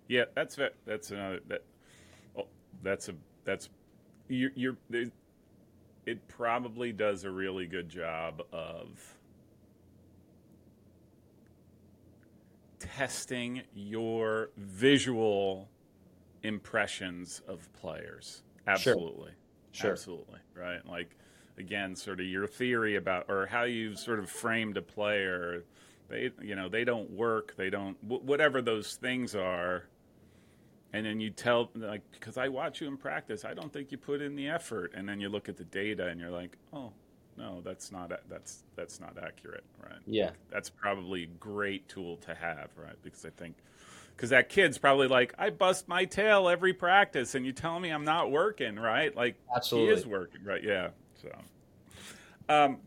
yeah, 0.08 0.24
that's 0.36 0.58
that's 0.86 1.12
another 1.12 1.40
that. 1.48 1.64
Oh, 2.38 2.48
that's 2.82 3.10
a 3.10 3.16
that's 3.46 3.70
you're, 4.28 4.52
you're 4.56 4.78
it 6.06 6.28
probably 6.28 6.92
does 6.92 7.24
a 7.24 7.32
really 7.32 7.66
good 7.66 7.90
job 7.90 8.42
of 8.52 9.18
testing 12.80 13.62
your 13.74 14.50
visual 14.58 15.70
impressions 16.44 17.42
of 17.48 17.72
players. 17.74 18.44
Absolutely. 18.68 19.32
Sure. 19.72 19.92
Absolutely. 19.92 20.40
Right. 20.56 20.86
Like, 20.86 21.16
again, 21.58 21.96
sort 21.96 22.20
of 22.20 22.26
your 22.26 22.48
theory 22.48 22.98
about, 22.98 23.26
or 23.30 23.46
how 23.46 23.64
you've 23.64 23.98
sort 23.98 24.20
of 24.20 24.30
framed 24.30 24.78
a 24.78 24.82
player. 24.82 25.64
They, 26.10 26.32
you 26.42 26.56
know, 26.56 26.68
they 26.68 26.84
don't 26.84 27.10
work. 27.12 27.56
They 27.56 27.70
don't, 27.70 27.98
whatever 28.04 28.62
those 28.62 28.96
things 28.98 29.36
are 29.36 29.86
and 30.94 31.06
then 31.06 31.20
you 31.20 31.32
tell 31.32 31.72
like 31.76 32.02
because 32.12 32.38
I 32.38 32.48
watch 32.48 32.80
you 32.80 32.88
in 32.88 32.98
practice, 32.98 33.44
I 33.44 33.54
don't 33.54 33.74
think 33.74 33.92
you 33.92 33.98
put 33.98 34.22
in 34.22 34.36
the 34.36 34.48
effort, 34.48 34.94
and 34.96 35.10
then 35.10 35.20
you 35.20 35.28
look 35.28 35.50
at 35.50 35.58
the 35.58 35.66
data 35.66 36.08
and 36.08 36.20
you're 36.20 36.30
like, 36.30 36.58
oh, 36.72 36.92
no, 37.36 37.62
that's 37.62 37.92
not 37.92 38.12
that's 38.30 38.64
that's 38.76 39.00
not 39.00 39.18
accurate, 39.22 39.64
right? 39.82 40.00
Yeah, 40.06 40.32
that's 40.52 40.70
probably 40.70 41.24
a 41.24 41.28
great 41.28 41.90
tool 41.90 42.18
to 42.18 42.36
have, 42.36 42.70
right? 42.78 42.96
Because 43.04 43.26
I 43.26 43.32
think 43.32 43.56
because 44.16 44.30
that 44.30 44.50
kid's 44.50 44.78
probably 44.78 45.08
like, 45.08 45.34
I 45.40 45.50
bust 45.50 45.88
my 45.88 46.06
tail 46.06 46.48
every 46.48 46.74
practice, 46.74 47.34
and 47.36 47.46
you 47.46 47.52
tell 47.52 47.80
me 47.80 47.90
I'm 47.90 48.06
not 48.06 48.32
working, 48.32 48.76
right? 48.76 49.16
Like, 49.16 49.36
absolutely, 49.56 49.96
he 49.96 50.00
is 50.00 50.08
working, 50.08 50.44
right? 50.44 50.64
Yeah. 50.64 50.90
So, 51.22 51.30
um, 52.50 52.78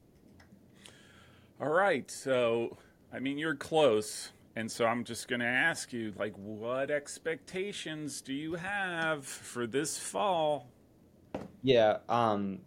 all 1.61 1.68
right. 1.68 2.09
So, 2.11 2.76
I 3.12 3.18
mean, 3.18 3.38
you're 3.38 3.57
close. 3.57 4.30
And 4.56 4.72
so 4.72 4.86
I'm 4.86 5.04
just 5.04 5.28
going 5.28 5.40
to 5.40 5.46
ask 5.46 5.92
you, 5.92 6.14
like, 6.18 6.32
what 6.36 6.90
expectations 6.90 8.22
do 8.22 8.32
you 8.32 8.54
have 8.54 9.26
for 9.26 9.66
this 9.66 9.98
fall? 9.98 10.66
Yeah, 11.62 11.98
um, 12.08 12.60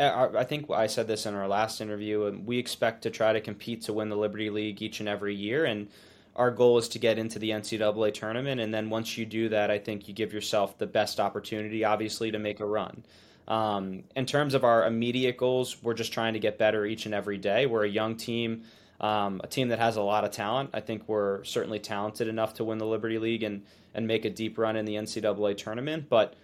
I 0.00 0.42
think 0.42 0.68
I 0.70 0.88
said 0.88 1.06
this 1.06 1.24
in 1.24 1.34
our 1.34 1.46
last 1.46 1.80
interview. 1.80 2.24
and 2.24 2.44
We 2.44 2.58
expect 2.58 3.02
to 3.02 3.10
try 3.10 3.32
to 3.32 3.40
compete 3.40 3.82
to 3.82 3.92
win 3.92 4.08
the 4.08 4.16
Liberty 4.16 4.50
League 4.50 4.82
each 4.82 4.98
and 4.98 5.08
every 5.08 5.36
year, 5.36 5.64
and 5.64 5.88
our 6.34 6.50
goal 6.50 6.78
is 6.78 6.88
to 6.88 6.98
get 6.98 7.16
into 7.16 7.38
the 7.38 7.50
NCAA 7.50 8.12
tournament. 8.12 8.60
And 8.60 8.74
then 8.74 8.90
once 8.90 9.16
you 9.16 9.24
do 9.24 9.48
that, 9.50 9.70
I 9.70 9.78
think 9.78 10.08
you 10.08 10.14
give 10.14 10.32
yourself 10.32 10.76
the 10.76 10.86
best 10.86 11.20
opportunity, 11.20 11.84
obviously, 11.84 12.32
to 12.32 12.40
make 12.40 12.58
a 12.58 12.66
run. 12.66 13.04
Um, 13.46 14.02
in 14.16 14.26
terms 14.26 14.54
of 14.54 14.64
our 14.64 14.84
immediate 14.84 15.36
goals, 15.36 15.80
we're 15.80 15.94
just 15.94 16.12
trying 16.12 16.32
to 16.32 16.40
get 16.40 16.58
better 16.58 16.84
each 16.84 17.06
and 17.06 17.14
every 17.14 17.38
day. 17.38 17.66
We're 17.66 17.84
a 17.84 17.88
young 17.88 18.16
team 18.16 18.64
um, 19.00 19.40
a 19.44 19.46
team 19.46 19.68
that 19.68 19.78
has 19.78 19.96
a 19.96 20.02
lot 20.02 20.24
of 20.24 20.30
talent. 20.30 20.70
I 20.72 20.80
think 20.80 21.04
we're 21.06 21.44
certainly 21.44 21.78
talented 21.78 22.28
enough 22.28 22.54
to 22.54 22.64
win 22.64 22.78
the 22.78 22.86
Liberty 22.86 23.18
League 23.18 23.42
and 23.42 23.62
and 23.94 24.06
make 24.06 24.24
a 24.24 24.30
deep 24.30 24.58
run 24.58 24.76
in 24.76 24.84
the 24.84 24.94
NCAA 24.94 25.56
tournament. 25.56 26.08
But 26.08 26.34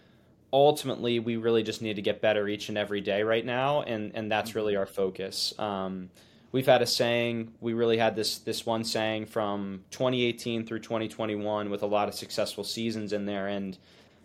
ultimately, 0.53 1.19
we 1.19 1.37
really 1.37 1.63
just 1.63 1.83
need 1.83 1.97
to 1.97 2.03
get 2.03 2.21
better 2.21 2.49
each 2.49 2.69
and 2.69 2.79
every 2.79 3.01
day 3.01 3.23
right 3.23 3.45
now, 3.45 3.83
and 3.83 4.13
and 4.15 4.31
that's 4.31 4.55
really 4.55 4.77
our 4.77 4.87
focus. 4.87 5.55
Um, 5.59 6.11
we've 6.51 6.67
had 6.67 6.83
a 6.83 6.87
saying. 6.87 7.53
We 7.61 7.73
really 7.73 7.99
had 7.99 8.17
this 8.17 8.39
this 8.39 8.67
one 8.67 8.85
saying 8.85 9.27
from 9.27 9.85
2018 9.91 10.67
through 10.67 10.81
2021 10.81 11.71
with 11.71 11.83
a 11.83 11.87
lot 11.87 12.09
of 12.09 12.15
successful 12.15 12.65
seasons 12.65 13.13
in 13.13 13.25
there, 13.25 13.49
and 13.49 13.79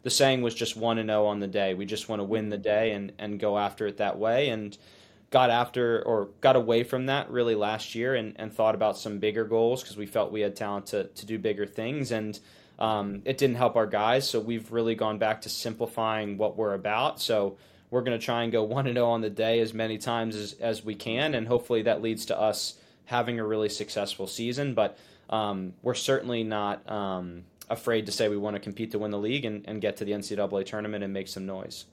the 0.04 0.10
saying 0.10 0.42
was 0.42 0.54
just 0.54 0.76
one 0.76 0.98
and 0.98 1.10
zero 1.10 1.24
oh 1.24 1.28
on 1.28 1.40
the 1.40 1.48
day. 1.48 1.74
We 1.74 1.86
just 1.86 2.10
want 2.10 2.20
to 2.20 2.24
win 2.26 2.50
the 2.50 2.58
day 2.58 2.92
and 2.92 3.14
and 3.18 3.40
go 3.40 3.58
after 3.58 3.88
it 3.88 3.98
that 3.98 4.18
way 4.20 4.50
and 4.50 4.78
got 5.30 5.50
after 5.50 6.02
or 6.04 6.30
got 6.42 6.56
away 6.56 6.84
from 6.84 7.08
that 7.08 7.30
really 7.30 7.56
last 7.56 7.96
year 7.96 8.16
and, 8.16 8.34
and 8.38 8.54
thought 8.54 8.76
about 8.76 8.98
some 8.98 9.20
bigger 9.20 9.44
goals 9.44 9.82
because 9.82 9.98
we 9.98 10.06
felt 10.06 10.32
we 10.32 10.42
had 10.42 10.56
talent 10.56 10.88
to, 10.88 11.06
to 11.06 11.26
do 11.26 11.38
bigger 11.38 11.66
things. 11.66 12.12
And 12.12 12.40
um, 12.80 13.22
it 13.26 13.38
didn't 13.38 13.58
help 13.58 13.76
our 13.76 13.88
guys. 13.88 14.30
So 14.30 14.40
we've 14.40 14.72
really 14.72 14.96
gone 14.96 15.18
back 15.18 15.42
to 15.42 15.50
simplifying 15.50 16.38
what 16.38 16.56
we're 16.56 16.74
about. 16.74 17.20
So 17.20 17.58
we're 17.90 18.04
going 18.04 18.18
to 18.18 18.26
try 18.26 18.44
and 18.44 18.52
go 18.52 18.64
1 18.64 18.94
0 18.94 19.06
on 19.06 19.22
the 19.22 19.30
day 19.30 19.60
as 19.60 19.74
many 19.74 19.98
times 19.98 20.36
as, 20.36 20.54
as 20.54 20.86
we 20.86 20.96
can. 20.96 21.36
And 21.36 21.48
hopefully 21.48 21.82
that 21.84 22.02
leads 22.02 22.26
to 22.28 22.40
us 22.40 22.76
having 23.06 23.40
a 23.40 23.46
really 23.46 23.70
successful 23.70 24.28
season. 24.28 24.74
But 24.74 24.98
um, 25.30 25.74
we're 25.82 25.94
certainly 25.94 26.44
not 26.44 26.90
um, 26.90 27.44
afraid 27.70 28.06
to 28.06 28.14
say 28.14 28.30
we 28.30 28.38
want 28.38 28.56
to 28.56 28.62
compete 28.62 28.92
to 28.92 29.00
win 29.00 29.12
the 29.12 29.20
league 29.20 29.44
and, 29.44 29.68
and 29.68 29.82
get 29.82 29.98
to 29.98 30.06
the 30.06 30.12
ncaa 30.12 30.66
tournament 30.66 31.04
and 31.04 31.12
make 31.12 31.28
some 31.28 31.46
noise. 31.46 31.86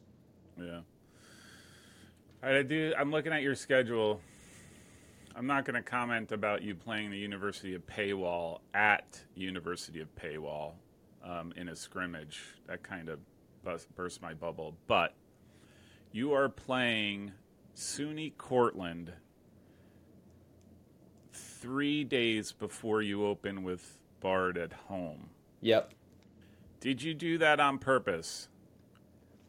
Yeah 0.57 0.81
I 2.45 2.63
do. 2.63 2.93
I'm 2.99 3.11
looking 3.11 3.33
at 3.33 3.41
your 3.41 3.55
schedule. 3.55 4.21
I'm 5.35 5.47
not 5.47 5.65
going 5.65 5.75
to 5.75 5.83
comment 5.83 6.31
about 6.31 6.63
you 6.63 6.75
playing 6.75 7.11
the 7.11 7.17
University 7.17 7.75
of 7.75 7.87
Paywall 7.87 8.59
at 8.75 9.23
University 9.35 10.01
of 10.01 10.15
Paywall 10.15 10.73
um, 11.25 11.55
in 11.57 11.71
a 11.71 11.77
scrimmage. 11.77 12.41
That 12.67 12.83
kind 12.83 13.09
of 13.09 13.19
burst, 13.65 13.95
burst 13.97 14.21
my 14.21 14.35
bubble. 14.35 14.77
But 14.87 15.15
you 16.13 16.35
are 16.35 16.51
playing 16.51 17.33
SUNY 17.75 18.37
Cortland 18.37 19.13
three 21.33 22.05
days 22.05 22.53
before 22.53 23.01
you 23.01 23.25
open 23.25 23.63
with 23.63 23.99
Bard 24.21 24.59
at 24.59 24.73
home. 24.73 25.31
Yep. 25.63 25.95
Did 26.81 27.03
you 27.03 27.15
do 27.15 27.39
that 27.39 27.59
on 27.59 27.79
purpose? 27.79 28.49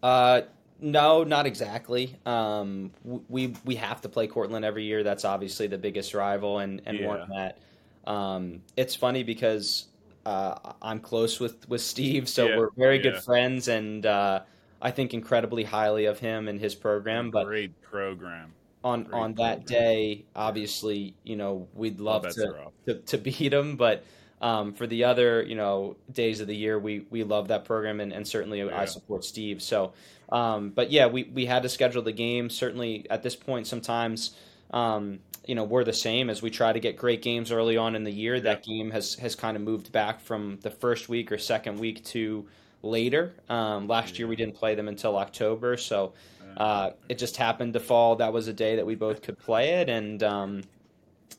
Uh, 0.01 0.41
no, 0.79 1.23
not 1.23 1.45
exactly. 1.45 2.17
Um, 2.25 2.91
we 3.29 3.53
we 3.63 3.75
have 3.75 4.01
to 4.01 4.09
play 4.09 4.27
Cortland 4.27 4.65
every 4.65 4.83
year. 4.83 5.03
That's 5.03 5.25
obviously 5.25 5.67
the 5.67 5.77
biggest 5.77 6.13
rival, 6.13 6.59
and 6.59 6.81
and 6.85 6.99
yeah. 6.99 7.07
one 7.07 7.29
that. 7.29 7.57
Um, 8.05 8.61
it's 8.77 8.95
funny 8.95 9.23
because 9.23 9.87
uh, 10.25 10.73
I'm 10.81 10.99
close 10.99 11.39
with 11.39 11.67
with 11.69 11.81
Steve, 11.81 12.27
so 12.27 12.47
yeah. 12.47 12.57
we're 12.57 12.69
very 12.77 12.97
yeah. 12.97 13.03
good 13.03 13.23
friends, 13.23 13.67
and 13.67 14.05
uh, 14.05 14.41
I 14.81 14.91
think 14.91 15.13
incredibly 15.13 15.63
highly 15.63 16.05
of 16.05 16.19
him 16.19 16.47
and 16.47 16.59
his 16.59 16.75
program. 16.75 17.31
But 17.31 17.45
great 17.45 17.81
program. 17.81 18.53
On 18.83 19.03
great 19.03 19.13
on 19.13 19.33
program. 19.33 19.57
that 19.57 19.65
day, 19.65 20.25
obviously, 20.35 21.15
you 21.23 21.35
know, 21.35 21.67
we'd 21.73 21.99
love 21.99 22.27
to, 22.27 22.71
to, 22.85 22.95
to 22.95 23.17
beat 23.17 23.53
him, 23.53 23.77
but 23.77 24.03
um, 24.45 24.73
for 24.73 24.85
the 24.85 25.05
other, 25.05 25.41
you 25.41 25.55
know, 25.55 25.95
days 26.13 26.39
of 26.39 26.45
the 26.45 26.55
year, 26.55 26.77
we 26.77 27.07
we 27.09 27.23
love 27.23 27.47
that 27.47 27.65
program, 27.65 27.99
and, 27.99 28.13
and 28.13 28.27
certainly 28.27 28.59
yeah. 28.59 28.79
I 28.79 28.85
support 28.85 29.25
Steve. 29.25 29.59
So, 29.59 29.93
um, 30.29 30.69
but 30.69 30.91
yeah, 30.91 31.07
we 31.07 31.23
we 31.23 31.47
had 31.47 31.63
to 31.63 31.69
schedule 31.69 32.03
the 32.03 32.11
game. 32.11 32.51
Certainly, 32.51 33.07
at 33.09 33.23
this 33.23 33.35
point, 33.35 33.67
sometimes. 33.67 34.35
Um, 34.71 35.19
you 35.47 35.53
know 35.53 35.63
we're 35.63 35.83
the 35.83 35.93
same 35.93 36.31
as 36.31 36.41
we 36.41 36.49
try 36.49 36.73
to 36.73 36.79
get 36.79 36.97
great 36.97 37.21
games 37.21 37.51
early 37.51 37.77
on 37.77 37.95
in 37.95 38.03
the 38.03 38.11
year. 38.11 38.39
That 38.39 38.63
game 38.63 38.89
has 38.89 39.13
has 39.15 39.35
kind 39.35 39.55
of 39.55 39.61
moved 39.61 39.91
back 39.91 40.19
from 40.19 40.57
the 40.63 40.71
first 40.71 41.07
week 41.07 41.31
or 41.31 41.37
second 41.37 41.79
week 41.79 42.03
to 42.05 42.47
later. 42.81 43.35
Um, 43.47 43.87
last 43.87 44.17
year 44.17 44.27
we 44.27 44.35
didn't 44.35 44.55
play 44.55 44.73
them 44.73 44.87
until 44.87 45.17
October, 45.17 45.77
so 45.77 46.13
uh, 46.57 46.91
it 47.09 47.19
just 47.19 47.37
happened 47.37 47.73
to 47.73 47.79
fall. 47.79 48.15
That 48.15 48.33
was 48.33 48.47
a 48.47 48.53
day 48.53 48.77
that 48.77 48.87
we 48.87 48.95
both 48.95 49.21
could 49.21 49.37
play 49.37 49.81
it, 49.81 49.87
and 49.87 50.23
um, 50.23 50.63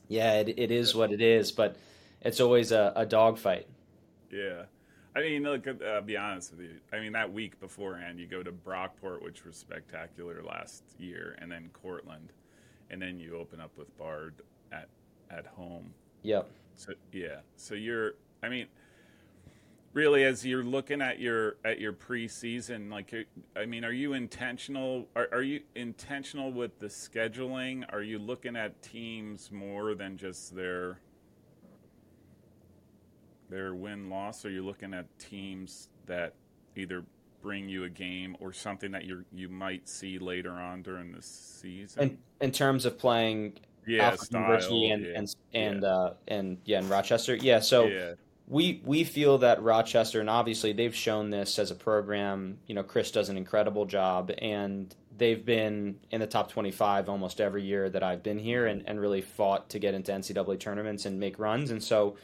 Yeah, 0.07 0.35
it, 0.35 0.57
it 0.57 0.71
is 0.71 0.95
what 0.95 1.11
it 1.11 1.21
is, 1.21 1.51
but 1.51 1.75
it's 2.21 2.39
always 2.39 2.71
a, 2.71 2.93
a 2.95 3.05
dogfight. 3.05 3.67
Yeah. 4.31 4.63
I 5.15 5.21
mean, 5.21 5.43
look, 5.43 5.65
uh, 5.67 6.01
be 6.01 6.15
honest 6.15 6.51
with 6.51 6.61
you. 6.61 6.75
I 6.93 6.99
mean, 6.99 7.13
that 7.13 7.33
week 7.33 7.59
beforehand, 7.59 8.19
you 8.19 8.27
go 8.27 8.43
to 8.43 8.51
Brockport, 8.51 9.23
which 9.23 9.45
was 9.45 9.55
spectacular 9.55 10.43
last 10.43 10.83
year, 10.99 11.35
and 11.41 11.51
then 11.51 11.71
Cortland, 11.73 12.29
and 12.91 13.01
then 13.01 13.19
you 13.19 13.35
open 13.35 13.59
up 13.59 13.71
with 13.77 13.95
Bard 13.97 14.35
at 14.71 14.89
at 15.31 15.47
home. 15.47 15.91
Yep. 16.21 16.47
So 16.75 16.93
yeah, 17.11 17.39
so 17.55 17.73
you're. 17.73 18.13
I 18.43 18.49
mean, 18.49 18.67
really, 19.93 20.23
as 20.23 20.45
you're 20.45 20.63
looking 20.63 21.01
at 21.01 21.19
your 21.19 21.55
at 21.65 21.79
your 21.79 21.93
preseason, 21.93 22.91
like, 22.91 23.11
I 23.55 23.65
mean, 23.65 23.83
are 23.83 23.91
you 23.91 24.13
intentional? 24.13 25.07
Are, 25.15 25.27
are 25.31 25.41
you 25.41 25.61
intentional 25.73 26.51
with 26.51 26.77
the 26.77 26.87
scheduling? 26.87 27.83
Are 27.91 28.03
you 28.03 28.19
looking 28.19 28.55
at 28.55 28.79
teams 28.83 29.51
more 29.51 29.95
than 29.95 30.15
just 30.15 30.55
their 30.55 30.99
their 33.49 33.75
win 33.75 34.09
loss? 34.09 34.45
Are 34.45 34.49
you 34.49 34.65
looking 34.65 34.93
at 34.93 35.05
teams 35.19 35.89
that 36.05 36.33
either 36.75 37.03
bring 37.41 37.69
you 37.69 37.83
a 37.85 37.89
game 37.89 38.35
or 38.39 38.51
something 38.51 38.91
that 38.91 39.05
you 39.05 39.23
you 39.33 39.49
might 39.49 39.87
see 39.87 40.19
later 40.19 40.51
on 40.51 40.81
during 40.81 41.11
the 41.11 41.21
season? 41.21 42.01
In, 42.01 42.17
in 42.41 42.51
terms 42.51 42.85
of 42.85 42.97
playing 42.97 43.59
yeah, 43.85 44.15
style, 44.15 44.41
University 44.41 44.89
and 44.89 45.05
yeah, 45.05 45.11
and 45.15 45.35
and 45.53 45.83
yeah. 45.83 45.89
uh, 45.89 46.13
and 46.27 46.57
yeah, 46.65 46.79
in 46.79 46.89
Rochester. 46.89 47.35
Yeah, 47.35 47.59
so 47.59 47.85
yeah, 47.85 48.13
we 48.47 48.81
we 48.85 49.03
feel 49.03 49.37
that 49.39 49.61
Rochester, 49.61 50.19
and 50.19 50.29
obviously 50.29 50.73
they've 50.73 50.95
shown 50.95 51.29
this 51.29 51.59
as 51.59 51.71
a 51.71 51.75
program. 51.75 52.57
You 52.67 52.75
know, 52.75 52.83
Chris 52.83 53.11
does 53.11 53.29
an 53.29 53.37
incredible 53.37 53.85
job, 53.85 54.31
and 54.37 54.93
they've 55.17 55.43
been 55.43 55.99
in 56.11 56.21
the 56.21 56.27
top 56.27 56.51
25 56.51 57.09
almost 57.09 57.41
every 57.41 57.63
year 57.63 57.89
that 57.89 58.03
I've 58.03 58.23
been 58.23 58.39
here, 58.39 58.67
and, 58.67 58.83
and 58.87 58.99
really 58.99 59.21
fought 59.21 59.69
to 59.69 59.79
get 59.79 59.93
into 59.93 60.11
NCAA 60.11 60.59
tournaments 60.59 61.05
and 61.05 61.19
make 61.19 61.39
runs. 61.39 61.71
And 61.71 61.83
so 61.83 62.17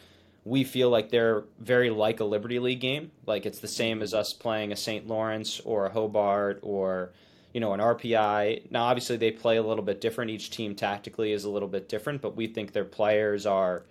we 0.46 0.64
feel 0.64 0.90
like 0.90 1.10
they're 1.10 1.44
very 1.60 1.90
like 1.90 2.20
a 2.20 2.26
Liberty 2.26 2.60
League 2.60 2.82
game. 2.82 3.12
Like 3.26 3.46
it's 3.46 3.60
the 3.60 3.68
same 3.68 4.02
as 4.02 4.14
us 4.14 4.34
playing 4.34 4.72
a 4.72 4.76
St. 4.76 5.08
Lawrence 5.08 5.60
or 5.62 5.86
a 5.86 5.90
Hobart 5.90 6.60
or 6.62 7.14
you 7.54 7.60
know 7.60 7.74
an 7.74 7.80
RPI. 7.80 8.72
Now, 8.72 8.86
obviously, 8.86 9.18
they 9.18 9.32
play 9.32 9.58
a 9.58 9.64
little 9.64 9.84
bit 9.84 10.02
different. 10.02 10.32
Each 10.32 10.50
team 10.50 10.76
tactically 10.76 11.32
is 11.32 11.46
a 11.46 11.50
little 11.50 11.70
bit 11.70 11.88
different, 11.88 12.22
but 12.22 12.36
we 12.36 12.48
think 12.48 12.74
their 12.74 12.86
players 12.86 13.46
are 13.46 13.84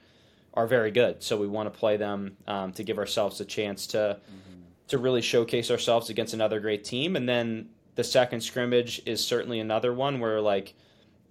are 0.54 0.66
very 0.66 0.90
good. 0.90 1.22
So 1.22 1.38
we 1.38 1.46
want 1.46 1.72
to 1.72 1.78
play 1.78 1.96
them 1.96 2.36
um, 2.46 2.72
to 2.72 2.84
give 2.84 2.98
ourselves 2.98 3.40
a 3.40 3.44
chance 3.44 3.86
to 3.88 4.18
to 4.88 4.98
really 4.98 5.22
showcase 5.22 5.70
ourselves 5.70 6.10
against 6.10 6.34
another 6.34 6.60
great 6.60 6.84
team. 6.84 7.16
And 7.16 7.26
then 7.26 7.70
the 7.94 8.04
second 8.04 8.42
scrimmage 8.42 9.00
is 9.06 9.24
certainly 9.24 9.60
another 9.60 9.94
one 9.94 10.20
where 10.20 10.40
like 10.40 10.74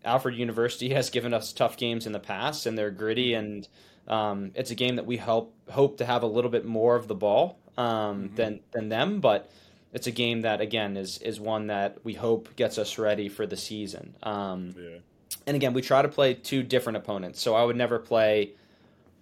Alfred 0.03 0.35
University 0.35 0.89
has 0.93 1.09
given 1.09 1.33
us 1.33 1.53
tough 1.53 1.77
games 1.77 2.05
in 2.05 2.11
the 2.11 2.19
past, 2.19 2.65
and 2.65 2.77
they're 2.77 2.91
gritty, 2.91 3.33
and 3.33 3.67
um, 4.07 4.51
it's 4.55 4.71
a 4.71 4.75
game 4.75 4.95
that 4.95 5.05
we 5.05 5.17
hope 5.17 5.53
hope 5.69 5.97
to 5.97 6.05
have 6.05 6.23
a 6.23 6.27
little 6.27 6.51
bit 6.51 6.65
more 6.65 6.95
of 6.95 7.07
the 7.07 7.15
ball 7.15 7.57
um, 7.77 8.31
than 8.35 8.59
than 8.71 8.89
them, 8.89 9.19
but 9.19 9.49
it's 9.93 10.07
a 10.07 10.11
game 10.11 10.41
that 10.41 10.61
again 10.61 10.97
is 10.97 11.17
is 11.19 11.39
one 11.39 11.67
that 11.67 11.97
we 12.03 12.13
hope 12.13 12.55
gets 12.55 12.77
us 12.77 12.97
ready 12.97 13.29
for 13.29 13.45
the 13.45 13.57
season. 13.57 14.15
Um, 14.23 14.75
yeah. 14.77 14.97
and 15.45 15.55
again, 15.55 15.73
we 15.73 15.81
try 15.81 16.01
to 16.01 16.07
play 16.07 16.33
two 16.33 16.63
different 16.63 16.97
opponents. 16.97 17.41
So 17.41 17.55
I 17.55 17.63
would 17.63 17.75
never 17.75 17.99
play 17.99 18.51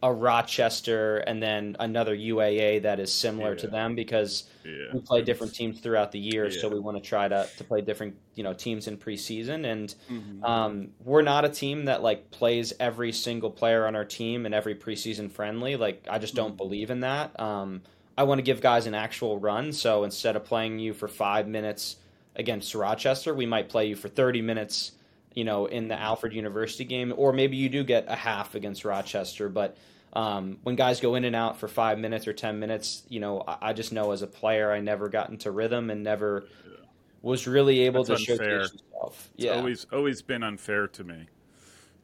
a 0.01 0.13
Rochester 0.13 1.17
and 1.17 1.43
then 1.43 1.75
another 1.79 2.15
UAA 2.15 2.79
that 2.83 2.99
is 3.01 3.11
similar 3.11 3.53
to 3.55 3.67
them 3.67 3.95
because 3.95 4.45
Yeah. 4.63 4.93
we 4.93 5.01
play 5.01 5.21
different 5.21 5.53
teams 5.53 5.79
throughout 5.81 6.11
the 6.13 6.19
year. 6.19 6.49
So 6.51 6.69
we 6.69 6.79
want 6.79 6.95
to 6.97 7.03
try 7.03 7.27
to, 7.27 7.47
to 7.57 7.63
play 7.65 7.81
different 7.81 8.15
you 8.35 8.43
know 8.43 8.53
teams 8.53 8.87
in 8.87 8.97
preseason. 8.97 9.65
And 9.65 9.93
Mhm. 10.09 10.43
um, 10.47 10.89
we're 11.03 11.21
not 11.21 11.43
a 11.43 11.49
team 11.49 11.85
that 11.85 12.01
like 12.01 12.31
plays 12.31 12.71
every 12.79 13.11
single 13.11 13.51
player 13.51 13.85
on 13.85 13.95
our 13.95 14.05
team 14.05 14.45
in 14.45 14.53
every 14.53 14.75
preseason 14.75 15.29
friendly. 15.29 15.75
Like 15.75 16.07
I 16.09 16.17
just 16.17 16.33
don't 16.35 16.53
Mhm. 16.53 16.57
believe 16.57 16.91
in 16.91 17.01
that. 17.01 17.37
Um, 17.39 17.81
I 18.17 18.23
want 18.23 18.39
to 18.39 18.43
give 18.43 18.61
guys 18.61 18.85
an 18.85 18.93
actual 18.93 19.37
run. 19.37 19.73
So 19.73 20.03
instead 20.05 20.35
of 20.37 20.45
playing 20.45 20.79
you 20.79 20.93
for 20.93 21.07
five 21.09 21.47
minutes 21.47 21.97
against 22.35 22.73
Rochester, 22.73 23.33
we 23.33 23.45
might 23.45 23.67
play 23.67 23.87
you 23.87 23.95
for 23.97 24.07
30 24.07 24.41
minutes, 24.41 24.91
you 25.33 25.43
know, 25.43 25.65
in 25.67 25.87
the 25.87 25.99
Alfred 25.99 26.33
University 26.33 26.85
game, 26.85 27.13
or 27.15 27.33
maybe 27.33 27.57
you 27.57 27.69
do 27.69 27.83
get 27.83 28.05
a 28.07 28.15
half 28.15 28.55
against 28.55 28.85
Rochester. 28.85 29.49
But 29.49 29.77
um, 30.13 30.57
when 30.63 30.75
guys 30.75 30.99
go 30.99 31.15
in 31.15 31.23
and 31.23 31.35
out 31.35 31.59
for 31.59 31.67
five 31.67 31.99
minutes 31.99 32.27
or 32.27 32.33
10 32.33 32.59
minutes, 32.59 33.03
you 33.09 33.19
know, 33.19 33.43
I, 33.47 33.69
I 33.69 33.73
just 33.73 33.93
know 33.93 34.11
as 34.11 34.21
a 34.21 34.27
player, 34.27 34.71
I 34.71 34.79
never 34.79 35.09
got 35.09 35.29
into 35.29 35.51
rhythm 35.51 35.89
and 35.89 36.03
never 36.03 36.45
was 37.21 37.47
really 37.47 37.81
able 37.81 38.03
That's 38.03 38.25
to 38.25 38.31
unfair. 38.33 38.63
showcase 38.63 38.73
yourself. 38.73 39.29
It's 39.35 39.45
yeah. 39.45 39.51
always 39.51 39.85
always 39.91 40.21
been 40.21 40.43
unfair 40.43 40.87
to 40.87 41.03
me. 41.03 41.27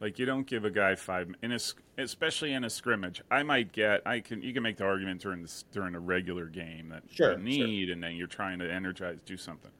Like 0.01 0.19
you 0.19 0.25
don't 0.25 0.45
give 0.45 0.65
a 0.65 0.69
guy 0.69 0.95
five 0.95 1.33
in 1.41 1.53
a, 1.53 1.59
especially 1.97 2.53
in 2.53 2.65
a 2.65 2.69
scrimmage. 2.69 3.21
I 3.31 3.43
might 3.43 3.71
get 3.71 4.01
I 4.05 4.19
can 4.19 4.41
you 4.41 4.53
can 4.53 4.61
make 4.61 4.77
the 4.77 4.83
argument 4.85 5.21
during 5.21 5.41
this 5.41 5.63
during 5.71 5.95
a 5.95 5.99
regular 5.99 6.47
game 6.47 6.89
that 6.89 7.03
Sure, 7.09 7.31
you 7.31 7.37
need, 7.43 7.89
and 7.89 8.03
then 8.03 8.15
you're 8.15 8.27
trying 8.27 8.59
to 8.59 8.71
energize, 8.71 9.19
do 9.25 9.37
something. 9.37 9.71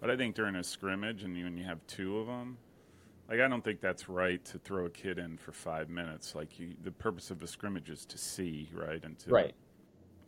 But 0.00 0.10
I 0.10 0.16
think 0.16 0.34
during 0.34 0.56
a 0.56 0.64
scrimmage, 0.64 1.22
and 1.22 1.34
when 1.34 1.56
you 1.56 1.64
have 1.64 1.78
two 1.86 2.18
of 2.18 2.26
them, 2.26 2.58
like 3.28 3.40
I 3.40 3.48
don't 3.48 3.62
think 3.64 3.80
that's 3.80 4.08
right 4.08 4.44
to 4.46 4.58
throw 4.58 4.86
a 4.86 4.90
kid 4.90 5.18
in 5.18 5.36
for 5.38 5.52
five 5.52 5.88
minutes. 5.88 6.34
Like 6.34 6.58
you, 6.58 6.74
the 6.82 6.92
purpose 6.92 7.30
of 7.30 7.42
a 7.42 7.46
scrimmage 7.46 7.90
is 7.90 8.04
to 8.06 8.18
see, 8.18 8.70
right, 8.72 9.02
and 9.04 9.18
to 9.20 9.30
right. 9.30 9.54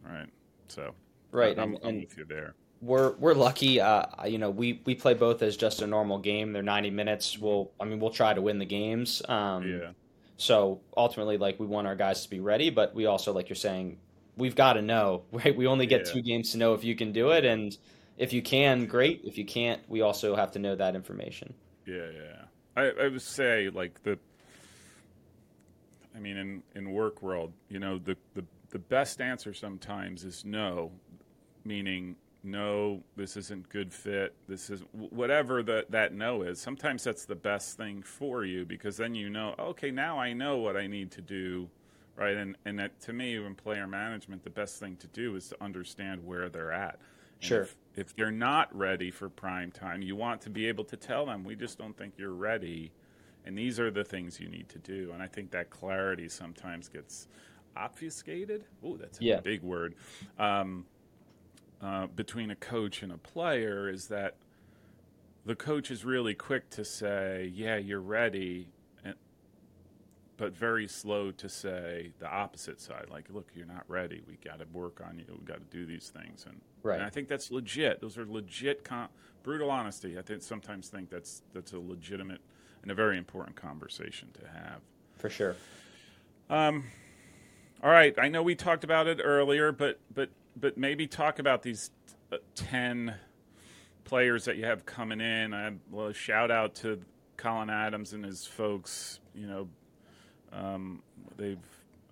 right. 0.05 0.29
So 0.69 0.95
Right. 1.33 1.59
I'm, 1.59 1.77
and, 1.83 1.85
I'm 1.85 2.01
with 2.01 2.17
you 2.17 2.25
there. 2.25 2.55
we're 2.81 3.13
we're 3.17 3.35
lucky. 3.35 3.81
Uh, 3.81 4.07
you 4.27 4.39
know, 4.39 4.51
we 4.51 4.83
we 4.85 4.95
play 4.95 5.15
both 5.15 5.43
as 5.43 5.57
just 5.57 5.83
a 5.83 5.87
normal 5.87 6.19
game. 6.19 6.53
They're 6.53 6.63
ninety 6.63 6.91
minutes. 6.91 7.39
We'll, 7.39 7.73
I 7.81 7.85
mean, 7.85 8.01
we'll 8.01 8.11
try 8.11 8.35
to 8.35 8.43
win 8.43 8.59
the 8.59 8.67
games. 8.67 9.23
Um, 9.29 9.81
Yeah, 9.81 9.93
So 10.37 10.83
ultimately, 10.97 11.39
like 11.39 11.59
we 11.61 11.67
want 11.67 11.87
our 11.87 11.97
guys 11.97 12.23
to 12.25 12.31
be 12.31 12.41
ready, 12.41 12.71
but 12.71 12.95
we 12.95 13.07
also, 13.07 13.33
like 13.33 13.49
you're 13.49 13.57
saying, 13.57 13.99
we've 14.37 14.55
got 14.57 14.75
to 14.75 14.83
know. 14.83 15.25
Right? 15.33 15.57
We 15.57 15.67
only 15.67 15.87
get 15.87 16.07
Yeah. 16.07 16.13
two 16.13 16.23
games 16.23 16.53
to 16.53 16.59
know 16.59 16.75
if 16.75 16.85
you 16.85 16.95
can 16.97 17.13
do 17.13 17.31
it, 17.33 17.45
and 17.45 17.77
if 18.19 18.33
you 18.33 18.43
can, 18.43 18.87
great. 18.87 19.23
If 19.25 19.39
you 19.39 19.45
can't, 19.47 19.83
we 19.89 20.01
also 20.03 20.37
have 20.37 20.53
to 20.53 20.59
know 20.59 20.75
that 20.77 20.95
information. 20.97 21.55
Yeah, 21.87 22.11
yeah. 22.11 22.46
I, 22.77 22.91
I 22.91 23.09
would 23.09 23.23
say 23.23 23.71
like 23.71 24.03
the. 24.03 24.19
I 26.15 26.19
mean, 26.19 26.37
in 26.37 26.63
in 26.75 26.93
work 26.93 27.23
world, 27.23 27.53
you 27.69 27.79
know, 27.79 27.99
the 27.99 28.17
the 28.35 28.45
the 28.71 28.79
best 28.79 29.21
answer 29.21 29.55
sometimes 29.55 30.25
is 30.25 30.45
no, 30.45 30.93
meaning 31.65 32.17
no, 32.43 33.03
this 33.17 33.37
isn't 33.37 33.69
good 33.69 33.93
fit. 33.93 34.35
This 34.49 34.71
is 34.71 34.83
whatever 34.93 35.63
that 35.65 35.91
that 35.91 36.15
no 36.15 36.43
is. 36.43 36.61
Sometimes 36.61 37.05
that's 37.05 37.25
the 37.25 37.35
best 37.35 37.77
thing 37.77 38.03
for 38.03 38.45
you 38.45 38.65
because 38.65 38.97
then 38.97 39.15
you 39.15 39.29
know, 39.29 39.55
okay, 39.59 39.91
now 39.91 40.19
I 40.19 40.33
know 40.33 40.59
what 40.59 40.77
I 40.77 40.87
need 40.87 41.11
to 41.13 41.21
do, 41.21 41.69
right? 42.17 42.37
And 42.37 42.57
and 42.65 42.79
that 42.79 43.01
to 43.03 43.13
me, 43.13 43.37
in 43.37 43.55
player 43.55 43.87
management, 43.87 44.45
the 44.45 44.51
best 44.51 44.79
thing 44.79 44.97
to 44.97 45.07
do 45.09 45.37
is 45.37 45.49
to 45.49 45.63
understand 45.63 46.25
where 46.25 46.49
they're 46.49 46.73
at. 46.73 46.99
Sure. 47.41 47.63
If, 47.63 47.77
if 47.97 48.17
they're 48.17 48.31
not 48.31 48.75
ready 48.77 49.11
for 49.11 49.29
prime 49.29 49.71
time, 49.71 50.03
you 50.03 50.17
want 50.17 50.41
to 50.43 50.51
be 50.51 50.67
able 50.67 50.85
to 50.85 50.97
tell 50.97 51.27
them, 51.27 51.45
we 51.45 51.55
just 51.55 51.79
don't 51.79 51.97
think 51.97 52.15
you're 52.19 52.35
ready. 52.35 52.93
And 53.45 53.57
these 53.57 53.79
are 53.79 53.91
the 53.91 54.05
things 54.05 54.41
you 54.41 54.49
need 54.49 54.69
to 54.71 54.79
do. 54.79 55.11
And 55.13 55.23
I 55.23 55.29
think 55.29 55.51
that 55.53 55.71
clarity 55.71 56.29
sometimes 56.29 56.89
gets 56.89 57.29
obfuscated. 57.77 58.65
Oh, 58.85 58.97
that's 58.97 59.21
a 59.21 59.25
Yeah. 59.25 59.41
big 59.41 59.63
word. 59.63 59.95
Um, 60.39 60.87
uh, 61.81 62.07
between 62.09 62.51
a 62.51 62.57
coach 62.57 63.03
and 63.03 63.13
a 63.13 63.19
player 63.19 63.89
is 63.89 64.09
that 64.09 64.35
the 65.45 65.55
coach 65.55 65.91
is 65.91 66.05
really 66.05 66.35
quick 66.35 66.71
to 66.71 66.85
say, 66.85 67.53
yeah, 67.55 67.77
you're 67.77 68.01
ready. 68.01 68.69
But 70.39 70.55
very 70.55 70.87
slow 70.87 71.31
to 71.31 71.49
say 71.49 72.13
the 72.19 72.29
opposite 72.31 72.81
side. 72.81 73.07
Like, 73.11 73.25
look, 73.31 73.49
you're 73.55 73.65
not 73.67 73.85
ready. 73.89 74.23
We 74.29 74.37
got 74.45 74.59
to 74.59 74.67
work 74.73 75.01
on 75.07 75.19
you. 75.19 75.25
We 75.29 75.47
got 75.47 75.59
to 75.59 75.77
do 75.77 75.87
these 75.87 76.11
things. 76.11 76.45
And, 76.47 76.61
Right. 76.83 76.97
and 76.97 77.05
I 77.05 77.09
think 77.09 77.29
that's 77.29 77.51
legit. 77.51 78.01
Those 78.03 78.19
are 78.19 78.27
legit, 78.27 78.85
con- 78.85 79.09
brutal 79.43 79.71
honesty. 79.71 80.19
I 80.19 80.23
think 80.23 80.43
sometimes 80.43 80.89
think 80.89 81.09
that's 81.11 81.43
that's 81.55 81.73
a 81.73 81.79
legitimate 81.79 82.41
and 82.83 82.91
a 82.91 82.95
very 82.95 83.17
important 83.17 83.57
conversation 83.57 84.29
to 84.41 84.47
have. 84.47 84.81
For 85.17 85.31
sure. 85.31 85.57
Um, 86.51 86.85
all 87.83 87.91
right, 87.91 88.15
I 88.19 88.29
know 88.29 88.43
we 88.43 88.55
talked 88.55 88.85
about 88.85 89.07
it 89.07 89.21
earlier, 89.25 89.73
but 89.73 89.99
but 90.15 90.29
but 90.55 90.77
maybe 90.79 91.07
talk 91.07 91.39
about 91.39 91.63
these 91.63 91.91
uh, 92.31 92.37
ten 92.55 93.15
players 94.05 94.45
that 94.45 94.57
you 94.57 94.65
have 94.67 94.85
coming 94.87 95.21
in. 95.21 95.55
I 95.55 95.73
well, 95.91 96.13
shout 96.13 96.51
out 96.51 96.75
to 96.77 97.01
Colin 97.37 97.71
Adams 97.71 98.13
and 98.13 98.25
his 98.25 98.47
folks. 98.47 99.19
You 99.35 99.47
know, 99.47 99.69
um, 100.57 101.03
they've 101.37 101.59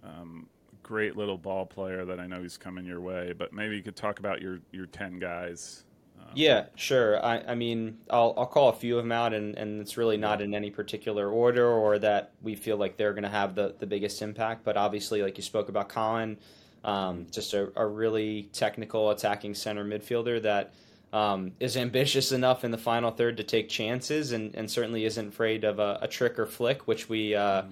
um, 0.05 0.47
great 0.85 1.17
little 1.17 1.39
ball 1.39 1.67
player 1.67 2.05
that 2.05 2.21
I 2.21 2.27
know 2.29 2.43
he's 2.43 2.57
coming 2.57 2.85
your 2.85 3.01
way. 3.01 3.33
But 3.37 3.53
maybe 3.53 3.77
you 3.77 3.83
could 3.83 3.97
talk 3.97 4.21
about 4.21 4.41
your 4.41 4.61
your 4.71 4.87
ten 4.87 5.19
guys. 5.19 5.83
Um, 6.21 6.29
Yeah, 6.35 6.67
sure. 6.77 7.25
I, 7.25 7.39
I 7.49 7.55
mean, 7.57 7.99
I'll 8.09 8.35
I'll 8.37 8.47
call 8.47 8.69
a 8.69 8.75
few 8.75 8.99
of 8.99 9.05
them 9.05 9.11
out, 9.11 9.35
and, 9.35 9.57
and 9.57 9.81
it's 9.81 9.97
really 9.97 10.17
not 10.17 10.41
in 10.41 10.55
any 10.55 10.71
particular 10.71 11.29
order 11.29 11.67
or 11.67 11.99
that 11.99 12.33
we 12.43 12.55
feel 12.55 12.77
like 12.77 12.97
they're 12.97 13.15
going 13.15 13.25
to 13.25 13.29
have 13.29 13.57
the, 13.57 13.75
the 13.81 13.87
biggest 13.87 14.23
impact. 14.23 14.65
But 14.65 14.77
obviously, 14.77 15.23
like 15.23 15.37
you 15.37 15.43
spoke 15.43 15.69
about, 15.69 15.89
Colin, 15.89 16.39
um, 16.85 17.27
just 17.33 17.55
a, 17.55 17.73
a 17.75 17.87
really 17.87 18.49
technical 18.53 19.11
attacking 19.11 19.55
center 19.55 19.85
midfielder 19.85 20.41
that 20.43 20.75
um, 21.13 21.53
is 21.59 21.77
ambitious 21.87 22.31
enough 22.31 22.63
in 22.63 22.71
the 22.71 22.79
final 22.79 23.11
third 23.11 23.39
to 23.39 23.43
take 23.43 23.69
chances, 23.69 24.33
and, 24.33 24.55
and 24.55 24.71
certainly 24.71 25.07
isn't 25.07 25.29
afraid 25.29 25.65
of 25.65 25.79
a, 25.79 25.99
a 26.03 26.09
trick 26.09 26.39
or 26.39 26.47
flick, 26.47 26.87
which 26.87 27.09
we 27.09 27.35
uh, 27.35 27.63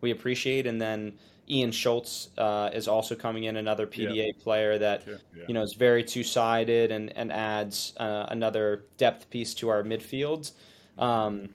we 0.00 0.10
appreciate. 0.10 0.66
And 0.66 0.80
then 0.80 1.14
Ian 1.50 1.72
Schultz 1.72 2.28
uh, 2.38 2.70
is 2.72 2.86
also 2.86 3.14
coming 3.14 3.44
in, 3.44 3.56
another 3.56 3.86
PDA 3.86 4.26
yeah. 4.28 4.42
player 4.42 4.78
that 4.78 5.02
yeah. 5.06 5.44
you 5.48 5.54
know 5.54 5.62
is 5.62 5.74
very 5.74 6.04
two 6.04 6.22
sided 6.22 6.92
and 6.92 7.14
and 7.16 7.32
adds 7.32 7.92
uh, 7.96 8.26
another 8.28 8.84
depth 8.96 9.28
piece 9.30 9.52
to 9.54 9.68
our 9.68 9.82
midfield. 9.82 10.52
Um, 10.98 11.50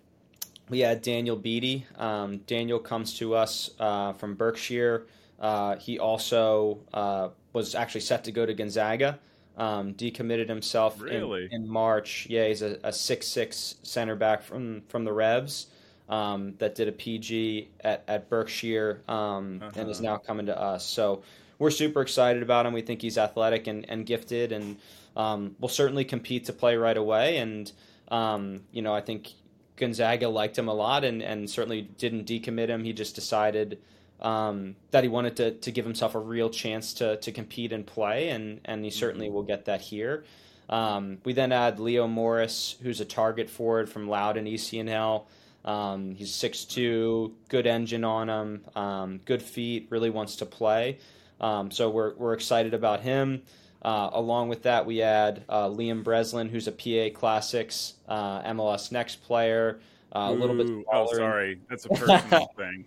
we 0.70 0.80
had 0.80 1.02
Daniel 1.02 1.36
Beatty. 1.36 1.86
Um, 1.98 2.40
Daniel 2.40 2.80
comes 2.80 3.18
to 3.20 3.36
us 3.36 3.70
uh, 3.80 4.14
from 4.14 4.36
Berkshire. 4.36 5.06
Uh, 5.40 5.76
he 5.78 6.00
also 6.00 6.80
uh, 6.94 7.30
was 7.54 7.76
actually 7.76 8.02
set 8.02 8.24
to 8.26 8.32
go 8.32 8.46
to 8.46 8.54
Gonzaga. 8.54 9.20
Um, 9.58 9.94
decommitted 9.94 10.50
himself 10.50 11.00
really? 11.00 11.46
in, 11.46 11.64
in, 11.64 11.70
March. 11.70 12.28
Yeah, 12.30 12.46
he's 12.50 12.62
a, 12.62 12.78
a 12.84 12.92
six 12.92 13.26
six 13.26 13.76
center 13.84 14.18
back 14.18 14.44
from 14.44 14.82
from 14.90 15.06
the 15.06 15.14
Revs 15.14 15.68
um, 16.10 16.54
that 16.60 16.76
did 16.76 16.88
a 16.88 16.92
PG 16.92 17.70
at, 17.82 18.04
at 18.08 18.30
Berkshire 18.30 19.02
um, 19.08 19.62
uh-huh. 19.62 19.72
and 19.76 19.90
is 19.90 20.00
uh-huh. 20.00 20.12
now 20.12 20.18
coming 20.18 20.46
to 20.48 20.60
us. 20.60 20.86
So 20.86 21.24
we're 21.58 21.72
super 21.72 22.02
excited 22.02 22.44
about 22.44 22.66
him. 22.66 22.74
We 22.74 22.82
think 22.82 23.02
he's 23.02 23.18
athletic 23.18 23.68
and, 23.68 23.90
and 23.90 24.06
gifted, 24.06 24.52
and 24.52 24.78
um, 25.16 25.56
will 25.60 25.70
certainly 25.70 26.06
compete 26.06 26.46
to 26.46 26.54
play 26.54 26.76
right 26.76 26.98
away. 26.98 27.38
And 27.38 27.72
um, 28.10 28.62
you 28.72 28.82
know, 28.82 28.94
I 28.94 29.02
think 29.02 29.32
Gonzaga 29.78 30.30
liked 30.30 30.58
him 30.58 30.68
a 30.68 30.74
lot 30.74 31.04
and, 31.04 31.22
and 31.22 31.50
certainly 31.50 31.82
didn't 31.82 32.26
decommit 32.26 32.70
him. 32.70 32.84
He 32.84 32.94
just 32.94 33.16
decided 33.16 33.80
um, 34.22 34.76
that 34.92 35.04
he 35.04 35.10
wanted 35.10 35.36
to, 35.38 35.52
to 35.52 35.72
give 35.72 35.86
himself 35.86 36.16
a 36.16 36.20
real 36.20 36.50
chance 36.50 36.94
to, 36.96 37.18
to 37.18 37.32
compete 37.32 37.74
and 37.74 37.86
play, 37.86 38.30
and, 38.30 38.62
and 38.66 38.84
he 38.84 38.92
certainly 38.92 39.30
will 39.30 39.44
get 39.44 39.66
that 39.66 39.82
here. 39.82 40.24
Um, 40.70 41.20
we 41.24 41.34
then 41.34 41.52
add 41.52 41.80
Leo 41.80 42.08
Morris, 42.08 42.76
who's 42.82 43.02
a 43.02 43.06
target 43.06 43.50
forward 43.50 43.90
from 43.90 44.08
Loudoun 44.08 44.46
ECNL. 44.46 45.26
Um, 45.66 46.16
he's 46.16 46.32
6'2", 46.32 47.32
good 47.50 47.68
engine 47.68 48.04
on 48.04 48.30
him, 48.30 48.66
um, 48.76 49.20
good 49.26 49.42
feet, 49.42 49.88
really 49.90 50.10
wants 50.10 50.38
to 50.38 50.46
play. 50.46 51.00
Um, 51.42 51.72
so 51.72 51.90
we're, 51.90 52.14
we're 52.16 52.34
excited 52.34 52.74
about 52.74 53.02
him. 53.02 53.42
Uh, 53.82 54.10
along 54.14 54.50
with 54.50 54.64
that, 54.64 54.86
we 54.86 55.02
add 55.02 55.44
uh, 55.50 55.68
Liam 55.68 56.04
Breslin, 56.04 56.50
who's 56.50 56.68
a 56.68 56.72
PA 56.72 57.18
Classics 57.18 57.96
uh, 58.08 58.42
MLS 58.44 58.92
Next 58.92 59.18
player. 59.24 59.80
Uh, 60.16 60.30
a 60.30 60.32
little 60.32 60.56
bit 60.56 60.68
smaller. 60.68 61.08
Oh, 61.12 61.14
sorry, 61.14 61.60
that's 61.70 61.86
a 61.86 61.90
personal 61.90 62.50
thing. 62.58 62.86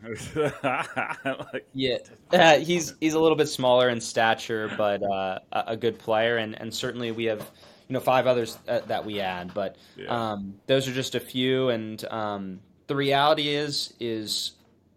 like, 1.53 1.67
yeah, 1.75 1.99
uh, 2.33 2.59
he's 2.59 2.95
he's 3.01 3.12
a 3.12 3.21
little 3.21 3.37
bit 3.37 3.49
smaller 3.49 3.91
in 3.91 4.01
stature, 4.01 4.73
but 4.79 5.03
uh, 5.03 5.38
a 5.53 5.77
good 5.77 5.99
player, 5.99 6.38
and 6.38 6.59
and 6.59 6.73
certainly 6.73 7.11
we 7.11 7.27
have 7.27 7.51
you 7.88 7.94
know 7.94 8.01
five 8.01 8.27
others 8.27 8.59
that 8.66 9.05
we 9.05 9.20
add, 9.20 9.55
but 9.55 9.77
yeah. 9.96 10.33
um, 10.33 10.55
those 10.66 10.87
are 10.87 10.92
just 10.92 11.14
a 11.14 11.20
few. 11.20 11.70
And 11.70 12.05
um, 12.11 12.61
the 12.87 12.94
reality 12.94 13.48
is 13.48 13.94
is 13.98 14.53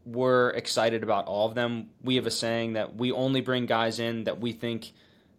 we're 0.06 0.50
excited 0.50 1.04
about 1.04 1.26
all 1.26 1.48
of 1.48 1.56
them. 1.56 1.90
We 2.04 2.16
have 2.16 2.28
a 2.28 2.32
saying 2.32 2.74
that 2.74 2.96
we 2.96 3.12
only 3.12 3.42
bring 3.42 3.66
guys 3.66 4.00
in 4.00 4.26
that 4.26 4.40
we 4.40 4.52
think 4.52 4.92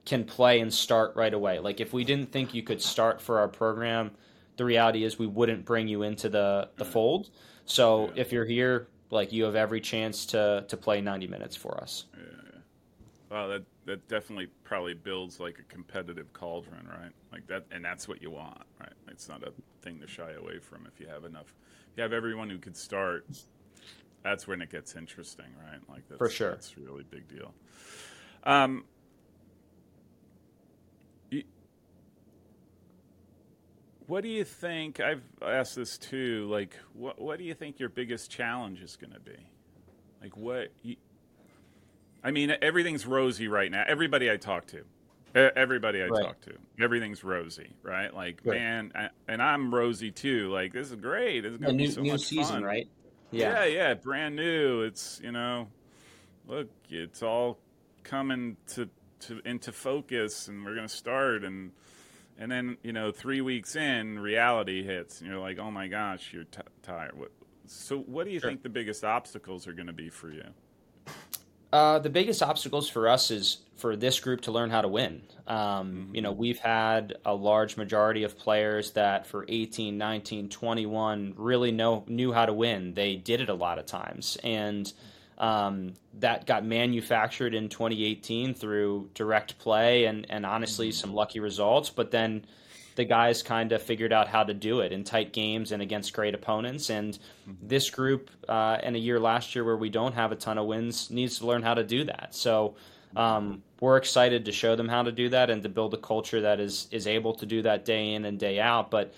can 0.05 0.25
play 0.25 0.61
and 0.61 0.73
start 0.73 1.15
right 1.15 1.33
away. 1.33 1.59
Like 1.59 1.81
if 1.81 1.93
we 1.93 2.05
didn't 2.05 2.33
think 2.33 2.55
you 2.55 2.63
could 2.63 2.81
start 2.81 3.21
for 3.21 3.39
our 3.41 3.49
program, 3.49 4.13
the 4.57 4.65
reality 4.65 5.05
is 5.05 5.19
we 5.19 5.27
wouldn't 5.27 5.65
bring 5.65 5.89
you 5.89 6.03
into 6.03 6.29
the 6.29 6.71
the 6.77 6.85
fold. 6.85 7.29
So 7.67 8.07
yeah. 8.07 8.23
if 8.23 8.33
you're 8.33 8.47
here, 8.47 8.89
like 9.11 9.33
you 9.33 9.45
have 9.45 9.57
every 9.57 9.81
chance 9.81 10.27
to 10.27 10.65
to 10.69 10.77
play 10.77 11.03
90 11.03 11.27
minutes 11.27 11.55
for 11.55 11.79
us. 11.81 12.07
Yeah, 12.15 12.23
yeah. 12.45 12.59
Well, 13.31 13.49
that 13.49 13.63
that 13.85 14.07
definitely 14.09 14.49
probably 14.65 14.95
builds 14.95 15.41
like 15.41 15.59
a 15.59 15.63
competitive 15.65 16.33
cauldron, 16.33 16.87
right? 16.87 17.13
Like 17.33 17.47
that, 17.49 17.67
and 17.71 17.85
that's 17.85 18.07
what 18.07 18.23
you 18.23 18.31
want, 18.31 18.63
right? 18.81 18.93
It's 19.09 19.29
not 19.29 19.43
a 19.43 19.53
thing 19.83 20.01
to 20.01 20.07
shy 20.07 20.33
away 20.33 20.59
from. 20.59 20.87
If 20.87 21.01
you 21.01 21.09
have 21.09 21.25
enough, 21.25 21.53
if 21.91 21.97
you 21.97 22.03
have 22.03 22.13
everyone 22.13 22.49
who 22.51 22.59
could 22.59 22.77
start. 22.77 23.27
That's 24.23 24.47
when 24.47 24.63
it 24.63 24.71
gets 24.71 24.95
interesting, 24.95 25.47
right? 25.69 25.81
Like 25.89 26.09
that's, 26.09 26.19
for 26.19 26.29
sure, 26.29 26.53
that's 26.53 26.73
a 26.77 26.81
really 26.81 27.03
big 27.03 27.27
deal. 27.27 27.53
Um, 28.45 28.85
what 34.07 34.23
do 34.23 34.29
you 34.29 34.45
think? 34.45 35.01
I've 35.01 35.23
asked 35.45 35.75
this 35.75 35.99
too. 35.99 36.47
Like, 36.51 36.77
what 36.93 37.21
what 37.21 37.39
do 37.39 37.45
you 37.45 37.55
think 37.55 37.81
your 37.81 37.89
biggest 37.89 38.31
challenge 38.31 38.81
is 38.81 38.95
going 38.95 39.13
to 39.13 39.21
be? 39.21 39.39
Like, 40.21 40.37
what? 40.37 40.69
You, 40.83 40.97
I 42.25 42.31
mean, 42.31 42.55
everything's 42.63 43.07
rosy 43.07 43.49
right 43.49 43.71
now. 43.71 43.85
Everybody 43.87 44.31
I 44.31 44.37
talk 44.37 44.67
to, 44.69 44.85
everybody 45.35 46.03
I 46.03 46.07
right. 46.07 46.25
talk 46.25 46.41
to, 46.43 46.53
everything's 46.81 47.25
rosy, 47.25 47.71
right? 47.83 48.15
Like, 48.15 48.41
right. 48.45 48.59
man, 48.59 48.93
I, 48.95 49.09
and 49.29 49.43
I'm 49.43 49.75
rosy 49.75 50.11
too. 50.11 50.51
Like, 50.51 50.73
this 50.73 50.91
is 50.91 50.97
great. 50.97 51.41
This 51.41 51.53
is 51.53 51.59
going 51.59 51.77
to 51.77 51.85
be 51.85 51.91
so 51.91 52.03
new 52.03 52.13
much 52.13 52.23
season, 52.23 52.57
fun. 52.57 52.65
right? 52.65 52.89
Yeah. 53.31 53.65
yeah, 53.65 53.65
yeah, 53.65 53.95
brand 53.95 54.37
new. 54.37 54.83
It's 54.83 55.21
you 55.23 55.33
know, 55.33 55.69
look, 56.47 56.69
it's 56.91 57.23
all 57.23 57.59
coming 58.05 58.57
to 58.75 58.89
to 59.21 59.41
into 59.45 59.73
focus, 59.73 60.49
and 60.49 60.65
we're 60.65 60.75
going 60.75 60.89
to 60.89 60.95
start 60.95 61.45
and 61.45 61.73
and 62.39 62.51
then 62.51 62.77
you 62.83 62.93
know 62.93 63.13
three 63.13 63.41
weeks 63.41 63.77
in 63.77 64.19
reality 64.19 64.83
hits 64.83 65.21
and 65.21 65.31
you're 65.31 65.39
like 65.39 65.59
oh 65.59 65.71
my 65.71 65.87
gosh 65.89 66.33
you're 66.33 66.45
t- 66.45 66.61
tired 66.83 67.17
what, 67.17 67.31
so 67.67 67.99
what 67.99 68.25
do 68.25 68.33
you 68.33 68.41
sure. 68.41 68.51
think 68.51 68.63
the 68.63 68.69
biggest 68.69 69.05
obstacles 69.05 69.67
are 69.67 69.73
going 69.73 69.87
to 69.87 69.93
be 69.93 70.09
for 70.09 70.31
you 70.31 70.45
uh, 71.73 71.99
the 71.99 72.11
biggest 72.11 72.43
obstacles 72.43 72.89
for 72.89 73.09
us 73.09 73.31
is 73.31 73.59
for 73.77 73.97
this 73.97 74.21
group 74.21 74.43
to 74.43 74.53
learn 74.53 74.71
how 74.71 74.83
to 74.83 74.89
win. 74.89 75.23
Um, 75.47 75.57
mm-hmm. 75.59 76.15
You 76.15 76.23
know, 76.23 76.33
we've 76.33 76.59
had 76.59 77.15
a 77.25 77.35
large 77.35 77.77
majority 77.77 78.23
of 78.23 78.39
players 78.39 78.93
that 78.93 79.27
for 79.27 79.45
18, 79.49 79.97
19, 79.97 80.49
21 80.51 81.35
really 81.37 81.73
know 81.73 82.05
knew 82.07 82.33
how 82.33 82.47
to 82.47 82.53
win. 82.53 82.95
They 82.95 83.17
did 83.17 83.41
it 83.41 83.49
a 83.49 83.55
lot 83.55 83.79
of 83.79 83.87
times, 83.87 84.37
and 84.45 84.93
um, 85.39 85.95
that 86.21 86.47
got 86.47 86.65
manufactured 86.65 87.55
in 87.55 87.69
2018 87.69 88.55
through 88.55 89.11
direct 89.15 89.59
play 89.59 90.05
and, 90.05 90.27
and 90.31 90.47
honestly 90.47 90.91
mm-hmm. 90.91 91.01
some 91.01 91.15
lucky 91.15 91.41
results. 91.41 91.91
But 91.91 92.11
then 92.11 92.45
the 92.95 93.05
guys 93.05 93.43
kind 93.43 93.73
of 93.73 93.83
figured 93.83 94.13
out 94.13 94.29
how 94.29 94.45
to 94.45 94.55
do 94.55 94.81
it 94.81 94.93
in 94.93 95.05
tight 95.05 95.33
games 95.33 95.73
and 95.73 95.83
against 95.83 96.13
great 96.13 96.35
opponents. 96.35 96.91
And 96.91 97.15
mm-hmm. 97.15 97.53
this 97.67 97.91
group, 97.91 98.31
uh, 98.49 98.79
in 98.83 98.95
a 98.95 98.99
year 98.99 99.19
last 99.19 99.55
year 99.55 99.65
where 99.65 99.77
we 99.77 99.91
don't 99.91 100.15
have 100.15 100.33
a 100.33 100.37
ton 100.37 100.59
of 100.59 100.67
wins, 100.67 101.11
needs 101.11 101.39
to 101.39 101.47
learn 101.47 101.63
how 101.63 101.75
to 101.75 101.85
do 101.85 102.05
that. 102.05 102.35
So 102.35 102.75
um, 103.17 103.63
we're 103.81 103.97
excited 103.97 104.45
to 104.45 104.53
show 104.53 104.77
them 104.77 104.89
how 104.89 105.03
to 105.03 105.13
do 105.13 105.29
that 105.31 105.51
and 105.51 105.63
to 105.63 105.69
build 105.69 105.95
a 105.95 105.99
culture 105.99 106.41
that 106.43 106.61
is 106.61 106.89
is 106.91 107.07
able 107.07 107.35
to 107.35 107.47
do 107.47 107.63
that 107.63 107.85
day 107.85 108.15
in 108.15 108.25
and 108.25 108.39
day 108.39 108.61
out. 108.61 108.91
But 108.91 109.13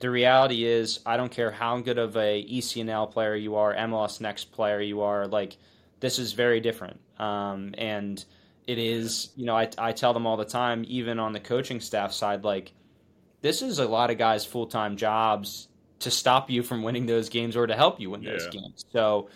the 0.00 0.10
reality 0.10 0.64
is, 0.64 1.00
I 1.06 1.16
don't 1.16 1.30
care 1.30 1.50
how 1.50 1.78
good 1.78 1.98
of 1.98 2.16
a 2.16 2.44
ECNL 2.44 3.10
player 3.10 3.36
you 3.36 3.56
are, 3.56 3.74
MLS 3.74 4.20
Next 4.20 4.46
player 4.52 4.80
you 4.80 5.00
are. 5.02 5.26
Like 5.26 5.56
this 6.00 6.18
is 6.18 6.32
very 6.32 6.60
different, 6.60 7.00
um, 7.18 7.74
and 7.78 8.22
it 8.66 8.78
is. 8.78 9.30
You 9.36 9.46
know, 9.46 9.56
I 9.56 9.68
I 9.78 9.92
tell 9.92 10.12
them 10.12 10.26
all 10.26 10.36
the 10.36 10.44
time, 10.44 10.84
even 10.88 11.18
on 11.18 11.32
the 11.32 11.40
coaching 11.40 11.80
staff 11.80 12.12
side, 12.12 12.44
like 12.44 12.72
this 13.42 13.60
is 13.60 13.78
a 13.78 13.86
lot 13.86 14.10
of 14.10 14.18
guys' 14.18 14.46
full 14.46 14.66
time 14.66 14.96
jobs 14.96 15.68
to 16.00 16.10
stop 16.10 16.50
you 16.50 16.62
from 16.62 16.82
winning 16.82 17.06
those 17.06 17.28
games 17.28 17.56
or 17.56 17.66
to 17.66 17.76
help 17.76 18.00
you 18.00 18.10
win 18.10 18.24
those 18.24 18.46
games. 18.48 18.84
So. 18.92 19.28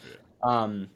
Um, 0.43 0.89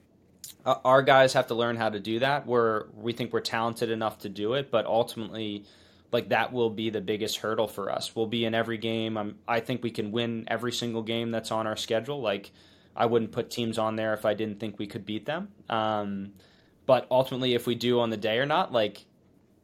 our 0.66 1.03
guys 1.03 1.33
have 1.33 1.46
to 1.46 1.55
learn 1.55 1.77
how 1.77 1.88
to 1.88 1.99
do 1.99 2.18
that. 2.18 2.46
We're 2.46 2.85
we 2.94 3.14
think 3.14 3.33
we're 3.33 3.40
talented 3.40 3.90
enough 3.90 4.18
to 4.18 4.29
do 4.29 4.55
it, 4.55 4.70
but 4.70 4.85
ultimately 4.85 5.64
like 6.12 6.31
that 6.31 6.53
will 6.53 6.70
be 6.70 6.90
the 6.90 7.01
biggest 7.01 7.38
hurdle 7.38 7.68
for 7.68 7.90
us. 7.90 8.14
We'll 8.14 8.27
be 8.27 8.44
in 8.44 8.55
every 8.55 8.79
game. 8.79 9.16
I'm, 9.16 9.38
I 9.46 9.61
think 9.61 9.83
we 9.83 9.90
can 9.90 10.12
win 10.12 10.44
every 10.49 10.73
single 10.73 11.03
game 11.03 11.31
that's 11.31 11.51
on 11.51 11.66
our 11.66 11.77
schedule. 11.77 12.20
Like 12.20 12.51
I 12.96 13.07
wouldn't 13.07 13.33
put 13.33 13.51
teams 13.51 13.79
on 13.79 13.96
there 13.96 14.14
if 14.14 14.25
I 14.25 14.35
didn't 14.35 14.61
think 14.61 14.79
we 14.79 14.87
could 14.87 15.07
beat 15.07 15.27
them. 15.27 15.49
Um, 15.68 16.33
but 16.87 17.07
ultimately, 17.11 17.55
if 17.55 17.66
we 17.66 17.77
do 17.77 18.01
on 18.01 18.11
the 18.11 18.16
day 18.16 18.38
or 18.38 18.46
not, 18.46 18.73
like 18.73 19.05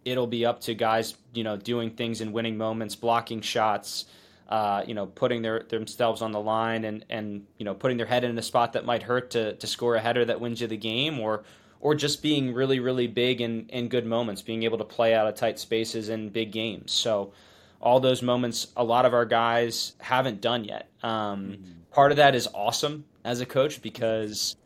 it'll 0.07 0.27
be 0.27 0.47
up 0.47 0.61
to 0.63 0.75
guys, 0.75 1.15
you 1.35 1.45
know, 1.45 1.57
doing 1.57 1.91
things 1.91 2.21
in 2.21 2.33
winning 2.33 2.57
moments, 2.57 2.95
blocking 2.95 3.41
shots, 3.43 4.07
uh, 4.49 4.85
you 4.87 4.95
know, 4.95 5.07
putting 5.07 5.43
their 5.43 5.65
themselves 5.69 6.23
on 6.23 6.33
the 6.33 6.41
line 6.41 6.85
and 6.85 7.05
and 7.11 7.45
you 7.59 7.65
know 7.65 7.75
putting 7.75 7.97
their 7.97 8.07
head 8.07 8.25
in 8.25 8.39
a 8.39 8.43
spot 8.43 8.73
that 8.73 8.87
might 8.87 9.03
hurt 9.03 9.33
to 9.33 9.55
to 9.55 9.67
score 9.67 9.97
a 9.97 10.01
header 10.01 10.25
that 10.25 10.41
wins 10.41 10.61
you 10.61 10.69
the 10.69 10.77
game 10.77 11.19
or 11.19 11.45
or 11.81 11.95
just 11.95 12.23
being 12.23 12.55
really, 12.55 12.81
really 12.81 13.07
big 13.07 13.41
in, 13.41 13.67
in 13.69 13.89
good 13.89 14.07
moments, 14.07 14.43
being 14.43 14.63
able 14.63 14.79
to 14.79 14.85
play 14.85 15.15
out 15.15 15.27
of 15.27 15.35
tight 15.35 15.59
spaces 15.59 16.09
in 16.09 16.31
big 16.31 16.51
games. 16.51 16.93
So, 16.93 17.33
all 17.81 18.01
those 18.01 18.23
moments, 18.23 18.69
a 18.77 18.83
lot 18.83 19.05
of 19.05 19.13
our 19.13 19.27
guys 19.27 19.93
haven't 19.99 20.41
done 20.41 20.65
yet. 20.65 20.89
Um, 21.03 21.11
mm-hmm. 21.53 21.71
Part 21.91 22.11
of 22.11 22.17
that 22.17 22.35
is 22.35 22.49
awesome 22.55 23.05
as 23.23 23.41
a 23.41 23.47
coach 23.47 23.83
because 23.83 24.57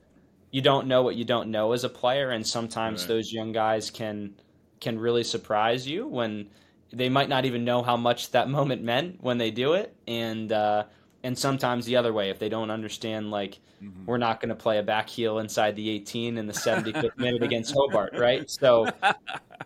you 0.53 0.63
don't 0.63 0.87
know 0.87 1.03
what 1.03 1.17
you 1.17 1.25
don't 1.25 1.51
know 1.51 1.73
as 1.73 1.83
a 1.83 1.89
player, 1.89 2.31
and 2.31 2.47
sometimes 2.47 3.03
right. 3.03 3.09
those 3.09 3.33
young 3.33 3.53
guys 3.53 3.91
can 3.91 4.35
can 4.81 4.99
really 4.99 5.25
surprise 5.25 5.87
you 5.87 6.07
when 6.07 6.49
they 6.93 7.09
might 7.09 7.29
not 7.29 7.45
even 7.45 7.65
know 7.65 7.83
how 7.83 7.97
much 7.97 8.31
that 8.33 8.49
moment 8.59 8.83
meant 8.83 9.23
when 9.23 9.39
they 9.39 9.51
do 9.51 9.75
it, 9.75 9.95
and 10.07 10.53
uh, 10.53 10.85
and 11.23 11.37
sometimes 11.37 11.87
the 11.87 11.97
other 11.97 12.13
way 12.13 12.31
if 12.31 12.39
they 12.39 12.49
don't 12.49 12.71
understand 12.71 13.31
like 13.31 13.59
mm-hmm. 13.83 14.07
we're 14.07 14.19
not 14.19 14.41
going 14.41 14.49
to 14.49 14.55
play 14.55 14.79
a 14.79 14.83
back 14.83 15.09
heel 15.09 15.39
inside 15.39 15.77
the 15.77 15.91
18 15.91 16.39
in 16.39 16.47
the 16.47 16.53
75th 16.53 17.17
minute 17.19 17.43
against 17.43 17.75
Hobart, 17.75 18.17
right? 18.17 18.51
So, 18.51 18.89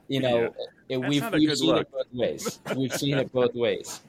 you 0.09 0.20
know, 0.20 0.53
yeah. 0.88 0.96
it, 0.96 0.98
we've 0.98 1.31
we've 1.33 1.57
seen 1.57 1.68
look. 1.68 1.83
it 1.83 1.92
both 1.92 2.12
ways. 2.12 2.61
We've 2.77 2.94
seen 2.94 3.18
it 3.18 3.33
both 3.33 3.55
ways. 3.55 4.00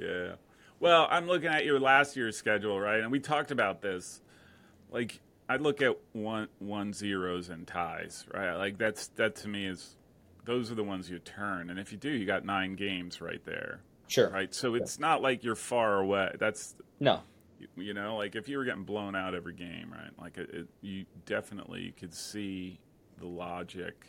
Yeah. 0.00 0.32
Well, 0.80 1.06
I'm 1.10 1.26
looking 1.26 1.48
at 1.48 1.64
your 1.64 1.80
last 1.80 2.16
year's 2.16 2.36
schedule, 2.36 2.80
right? 2.80 3.00
And 3.00 3.10
we 3.10 3.20
talked 3.20 3.50
about 3.50 3.80
this. 3.80 4.20
Like 4.90 5.20
I 5.48 5.56
look 5.56 5.82
at 5.82 5.96
one 6.12 6.48
one 6.58 6.92
zeros 6.92 7.48
and 7.48 7.66
ties, 7.66 8.26
right? 8.32 8.54
Like 8.54 8.78
that's 8.78 9.08
that 9.08 9.36
to 9.36 9.48
me 9.48 9.66
is 9.66 9.96
those 10.44 10.70
are 10.70 10.74
the 10.74 10.84
ones 10.84 11.10
you 11.10 11.18
turn, 11.18 11.70
and 11.70 11.78
if 11.78 11.92
you 11.92 11.98
do, 11.98 12.10
you 12.10 12.26
got 12.26 12.44
nine 12.44 12.74
games 12.74 13.20
right 13.20 13.44
there. 13.44 13.80
Sure. 14.06 14.28
Right. 14.28 14.54
So 14.54 14.74
it's 14.74 14.98
not 14.98 15.22
like 15.22 15.42
you're 15.44 15.54
far 15.54 16.00
away. 16.00 16.30
That's 16.38 16.74
no. 17.00 17.20
You 17.76 17.94
know, 17.94 18.16
like 18.16 18.36
if 18.36 18.48
you 18.48 18.58
were 18.58 18.64
getting 18.64 18.84
blown 18.84 19.16
out 19.16 19.34
every 19.34 19.54
game, 19.54 19.90
right? 19.90 20.10
Like 20.20 20.36
it, 20.36 20.50
it, 20.52 20.66
you 20.82 21.06
definitely 21.24 21.80
you 21.82 21.92
could 21.92 22.12
see 22.12 22.78
the 23.18 23.26
logic 23.26 24.06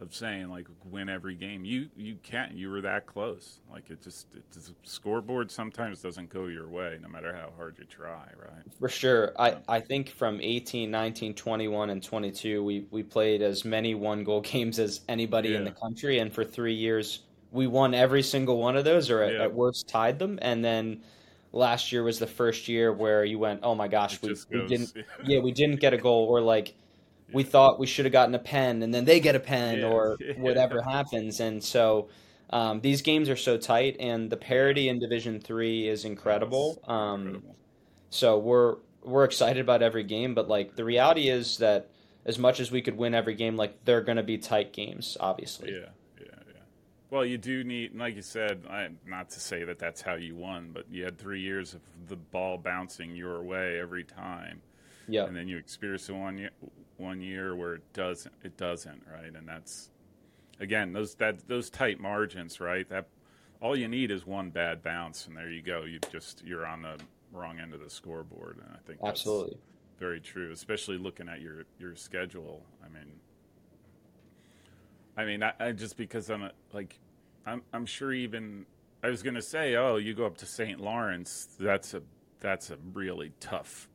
of 0.00 0.14
saying 0.14 0.48
like 0.48 0.66
win 0.84 1.08
every 1.08 1.34
game. 1.34 1.64
You 1.64 1.88
you 1.96 2.16
can't. 2.22 2.52
You 2.52 2.70
were 2.70 2.80
that 2.82 3.06
close. 3.06 3.60
Like 3.70 3.90
it 3.90 4.02
just 4.02 4.26
it, 4.34 4.42
the 4.52 4.72
scoreboard 4.84 5.50
sometimes 5.50 6.00
doesn't 6.00 6.30
go 6.30 6.46
your 6.46 6.68
way, 6.68 6.98
no 7.02 7.08
matter 7.08 7.34
how 7.34 7.50
hard 7.56 7.76
you 7.78 7.84
try. 7.84 8.26
Right. 8.38 8.62
For 8.78 8.88
sure. 8.88 9.32
I 9.38 9.56
I 9.68 9.80
think 9.80 10.10
from 10.10 10.40
18, 10.40 10.90
19, 10.90 11.34
21, 11.34 11.90
and 11.90 12.02
22, 12.02 12.64
we 12.64 12.86
we 12.90 13.02
played 13.02 13.42
as 13.42 13.64
many 13.64 13.94
one 13.94 14.24
goal 14.24 14.40
games 14.42 14.78
as 14.78 15.00
anybody 15.08 15.50
yeah. 15.50 15.58
in 15.58 15.64
the 15.64 15.72
country, 15.72 16.18
and 16.18 16.32
for 16.32 16.44
three 16.44 16.74
years 16.74 17.20
we 17.50 17.66
won 17.66 17.94
every 17.94 18.22
single 18.22 18.58
one 18.58 18.76
of 18.76 18.84
those, 18.84 19.10
or 19.10 19.22
at, 19.22 19.32
yeah. 19.32 19.44
at 19.44 19.54
worst 19.54 19.88
tied 19.88 20.18
them, 20.18 20.38
and 20.42 20.64
then 20.64 21.00
last 21.52 21.92
year 21.92 22.02
was 22.02 22.18
the 22.18 22.26
first 22.26 22.68
year 22.68 22.92
where 22.92 23.24
you 23.24 23.38
went, 23.38 23.60
oh 23.62 23.74
my 23.74 23.88
gosh, 23.88 24.20
we, 24.20 24.34
we, 24.50 24.66
didn't, 24.66 24.92
yeah, 25.24 25.40
we 25.40 25.50
didn't 25.50 25.80
get 25.80 25.94
a 25.94 25.96
goal, 25.96 26.26
or 26.26 26.42
like 26.42 26.74
we 27.32 27.42
thought 27.42 27.78
we 27.78 27.86
should 27.86 28.04
have 28.04 28.12
gotten 28.12 28.34
a 28.34 28.38
pen 28.38 28.82
and 28.82 28.92
then 28.92 29.04
they 29.04 29.20
get 29.20 29.34
a 29.34 29.40
pen 29.40 29.80
yeah. 29.80 29.88
or 29.88 30.16
whatever 30.36 30.82
happens. 30.82 31.40
And 31.40 31.62
so 31.62 32.08
um, 32.50 32.80
these 32.80 33.02
games 33.02 33.28
are 33.28 33.36
so 33.36 33.56
tight 33.56 33.96
and 34.00 34.30
the 34.30 34.36
parity 34.36 34.88
in 34.88 34.98
division 34.98 35.40
three 35.40 35.88
is 35.88 36.04
incredible, 36.04 36.82
um, 36.86 37.20
incredible. 37.20 37.56
so 38.10 38.38
we're 38.38 38.76
we're 39.02 39.24
excited 39.24 39.60
about 39.60 39.80
every 39.80 40.02
game 40.02 40.34
but 40.34 40.48
like 40.48 40.74
the 40.74 40.84
reality 40.84 41.28
is 41.28 41.58
that 41.58 41.88
as 42.26 42.38
much 42.38 42.60
as 42.60 42.70
we 42.70 42.82
could 42.82 42.96
win 42.96 43.14
every 43.14 43.34
game 43.34 43.56
like 43.56 43.84
they're 43.84 44.00
going 44.02 44.16
to 44.16 44.22
be 44.22 44.38
tight 44.38 44.72
games 44.72 45.16
obviously. 45.20 45.70
Yeah 45.70 45.88
yeah 46.18 46.26
yeah. 46.48 46.60
Well 47.10 47.24
you 47.24 47.38
do 47.38 47.64
need 47.64 47.94
like 47.94 48.16
you 48.16 48.22
said 48.22 48.62
I, 48.68 48.88
not 49.06 49.30
to 49.30 49.40
say 49.40 49.64
that 49.64 49.78
that's 49.78 50.00
how 50.00 50.14
you 50.14 50.34
won 50.34 50.70
but 50.72 50.84
you 50.90 51.04
had 51.04 51.18
three 51.18 51.40
years 51.40 51.74
of 51.74 51.80
the 52.08 52.16
ball 52.16 52.58
bouncing 52.58 53.14
your 53.14 53.42
way 53.42 53.78
every 53.78 54.04
time. 54.04 54.60
Yeah. 55.06 55.24
And 55.24 55.34
then 55.34 55.48
you 55.48 55.58
experience 55.58 56.06
the 56.06 56.14
one 56.14 56.48
one 56.98 57.20
year 57.20 57.54
where 57.54 57.74
it 57.74 57.92
doesn't 57.92 58.34
it 58.42 58.56
doesn't 58.56 59.02
right? 59.10 59.34
And 59.34 59.48
that's 59.48 59.90
again 60.60 60.92
those 60.92 61.14
that 61.16 61.46
those 61.48 61.70
tight 61.70 62.00
margins 62.00 62.60
right? 62.60 62.88
That 62.88 63.06
all 63.60 63.76
you 63.76 63.88
need 63.88 64.10
is 64.10 64.26
one 64.26 64.50
bad 64.50 64.82
bounce 64.82 65.26
and 65.26 65.36
there 65.36 65.50
you 65.50 65.62
go. 65.62 65.84
You 65.84 65.98
just 66.12 66.44
you're 66.44 66.66
on 66.66 66.82
the 66.82 66.96
wrong 67.32 67.58
end 67.58 67.74
of 67.74 67.80
the 67.80 67.90
scoreboard. 67.90 68.58
And 68.58 68.74
i 68.74 68.78
think 68.86 69.00
absolutely. 69.04 69.58
very 69.98 70.20
true 70.20 70.50
especially 70.52 70.98
looking 70.98 71.28
at 71.28 71.40
your 71.40 71.64
your 71.78 71.94
schedule. 71.96 72.62
I 72.84 72.88
mean 72.88 73.12
i 75.16 75.24
mean 75.24 75.42
i, 75.42 75.52
I 75.58 75.72
just 75.72 75.96
because 75.96 76.30
i'm 76.30 76.44
a, 76.44 76.52
like 76.72 76.98
i'm 77.44 77.62
i'm 77.72 77.84
sure 77.84 78.12
even 78.12 78.64
i 79.02 79.08
was 79.08 79.22
going 79.22 79.34
to 79.34 79.42
say 79.42 79.74
oh 79.74 79.96
you 79.96 80.14
go 80.14 80.24
up 80.24 80.38
to 80.38 80.46
st 80.46 80.80
lawrence 80.80 81.48
that's 81.58 81.92
a 81.92 82.02
that's 82.40 82.70
a 82.70 82.78
really 82.94 83.32
tough 83.40 83.88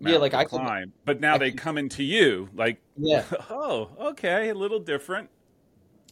yeah, 0.00 0.16
like 0.16 0.34
I 0.34 0.44
climb. 0.44 0.84
Could, 0.84 0.92
but 1.04 1.20
now 1.20 1.34
I 1.34 1.38
they 1.38 1.50
could, 1.50 1.60
come 1.60 1.78
into 1.78 2.02
you, 2.02 2.48
like 2.54 2.80
yeah. 2.96 3.24
Oh, 3.50 3.90
okay, 3.98 4.50
a 4.50 4.54
little 4.54 4.80
different. 4.80 5.30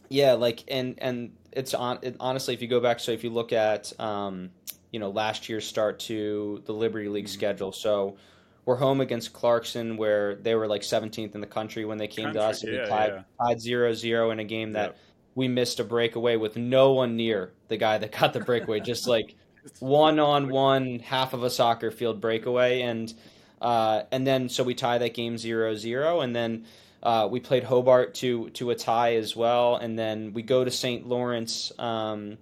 Yeah, 0.09 0.33
like 0.33 0.63
and 0.67 0.95
and 0.99 1.33
it's 1.51 1.73
on. 1.73 1.99
It, 2.01 2.15
honestly, 2.19 2.53
if 2.53 2.61
you 2.61 2.67
go 2.67 2.79
back, 2.79 2.99
so 2.99 3.11
if 3.11 3.23
you 3.23 3.29
look 3.29 3.53
at 3.53 3.97
um, 3.99 4.51
you 4.91 4.99
know 4.99 5.09
last 5.09 5.49
year's 5.49 5.65
start 5.65 5.99
to 6.01 6.61
the 6.65 6.73
Liberty 6.73 7.09
League 7.09 7.25
mm-hmm. 7.25 7.33
schedule, 7.33 7.71
so 7.71 8.17
we're 8.67 8.75
home 8.75 8.99
against 8.99 9.31
Clarkson, 9.31 9.95
where 9.95 10.35
they 10.35 10.53
were 10.53 10.67
like 10.67 10.81
17th 10.81 11.33
in 11.33 11.39
the 11.39 11.47
country 11.47 11.85
when 11.85 11.97
they 11.97 12.07
came 12.07 12.25
country, 12.25 12.41
to 12.41 12.47
us, 12.47 12.63
and 12.63 12.73
yeah, 12.73 12.83
we 12.83 12.89
tied, 12.89 13.13
yeah. 13.13 13.47
tied 13.47 13.57
0-0 13.59 14.31
in 14.33 14.39
a 14.41 14.43
game 14.43 14.73
that 14.73 14.89
yep. 14.89 14.97
we 15.35 15.47
missed 15.47 15.79
a 15.79 15.85
breakaway 15.85 16.35
with 16.35 16.57
no 16.57 16.91
one 16.91 17.15
near 17.15 17.53
the 17.69 17.77
guy 17.77 17.97
that 17.97 18.11
got 18.11 18.33
the 18.33 18.41
breakaway, 18.41 18.81
just 18.81 19.07
like 19.07 19.35
one 19.79 20.19
on 20.19 20.49
one 20.49 20.99
half 20.99 21.33
of 21.33 21.43
a 21.43 21.49
soccer 21.49 21.91
field 21.91 22.19
breakaway, 22.19 22.81
and 22.81 23.13
uh, 23.61 24.03
and 24.11 24.25
then 24.25 24.49
so 24.49 24.63
we 24.63 24.73
tie 24.73 24.97
that 24.97 25.13
game 25.13 25.35
0-0 25.35 26.23
and 26.23 26.35
then 26.35 26.65
uh, 27.03 27.27
we 27.29 27.39
played 27.39 27.63
Hobart 27.63 28.15
to 28.15 28.49
to 28.51 28.71
a 28.71 28.75
tie 28.75 29.15
as 29.15 29.35
well, 29.35 29.75
and 29.75 29.97
then 29.97 30.33
we 30.33 30.41
go 30.41 30.63
to 30.63 30.71
St. 30.71 31.07
Lawrence 31.07 31.71
um, 31.77 32.37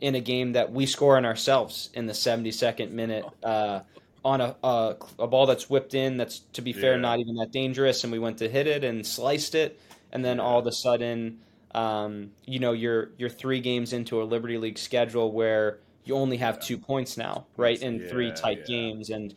in 0.00 0.14
a 0.14 0.20
game 0.20 0.52
that 0.52 0.72
we 0.72 0.86
score 0.86 1.16
on 1.16 1.24
ourselves 1.24 1.90
in 1.94 2.06
the 2.06 2.12
72nd 2.12 2.90
minute 2.90 3.24
uh, 3.42 3.80
on 4.24 4.40
a, 4.40 4.56
a, 4.64 4.96
a 5.18 5.26
ball 5.26 5.46
that's 5.46 5.68
whipped 5.68 5.94
in. 5.94 6.16
That's 6.16 6.40
to 6.54 6.62
be 6.62 6.72
fair, 6.72 6.92
yeah. 6.92 7.00
not 7.00 7.18
even 7.20 7.36
that 7.36 7.52
dangerous, 7.52 8.02
and 8.02 8.12
we 8.12 8.18
went 8.18 8.38
to 8.38 8.48
hit 8.48 8.66
it 8.66 8.82
and 8.82 9.06
sliced 9.06 9.54
it, 9.54 9.78
and 10.10 10.24
then 10.24 10.40
all 10.40 10.58
of 10.58 10.66
a 10.66 10.72
sudden, 10.72 11.40
um, 11.74 12.30
you 12.46 12.60
know, 12.60 12.72
you're 12.72 13.10
you're 13.18 13.28
three 13.28 13.60
games 13.60 13.92
into 13.92 14.22
a 14.22 14.24
Liberty 14.24 14.56
League 14.56 14.78
schedule 14.78 15.30
where 15.32 15.80
you 16.04 16.14
only 16.14 16.38
have 16.38 16.60
two 16.60 16.78
points 16.78 17.18
now, 17.18 17.46
right, 17.58 17.80
in 17.80 18.00
yeah, 18.00 18.08
three 18.08 18.32
tight 18.32 18.60
yeah. 18.60 18.76
games, 18.76 19.10
and 19.10 19.34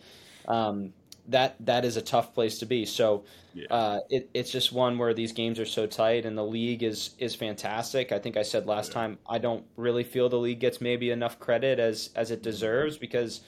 um, 0.48 0.94
that 1.28 1.56
that 1.60 1.86
is 1.86 1.98
a 1.98 2.02
tough 2.02 2.34
place 2.34 2.60
to 2.60 2.66
be. 2.66 2.86
So 2.86 3.24
yeah. 3.54 3.68
uh, 3.70 4.00
it, 4.10 4.30
it's 4.34 4.52
just 4.52 4.72
one 4.72 4.98
where 4.98 5.14
these 5.14 5.32
games 5.32 5.60
are 5.60 5.66
so 5.66 5.86
tight, 5.86 6.26
and 6.26 6.38
the 6.38 6.44
league 6.44 6.84
is 6.84 7.12
is 7.20 7.36
fantastic. 7.36 8.12
I 8.12 8.20
think 8.20 8.38
I 8.38 8.44
said 8.44 8.66
last 8.68 8.90
yeah. 8.90 8.94
time 8.94 9.18
I 9.30 9.38
don't 9.38 9.64
really 9.78 10.04
feel 10.04 10.30
the 10.30 10.40
league 10.40 10.60
gets 10.60 10.82
maybe 10.82 11.12
enough 11.12 11.40
credit 11.40 11.80
as 11.80 12.10
as 12.16 12.32
it 12.32 12.42
deserves 12.42 12.98
because 12.98 13.42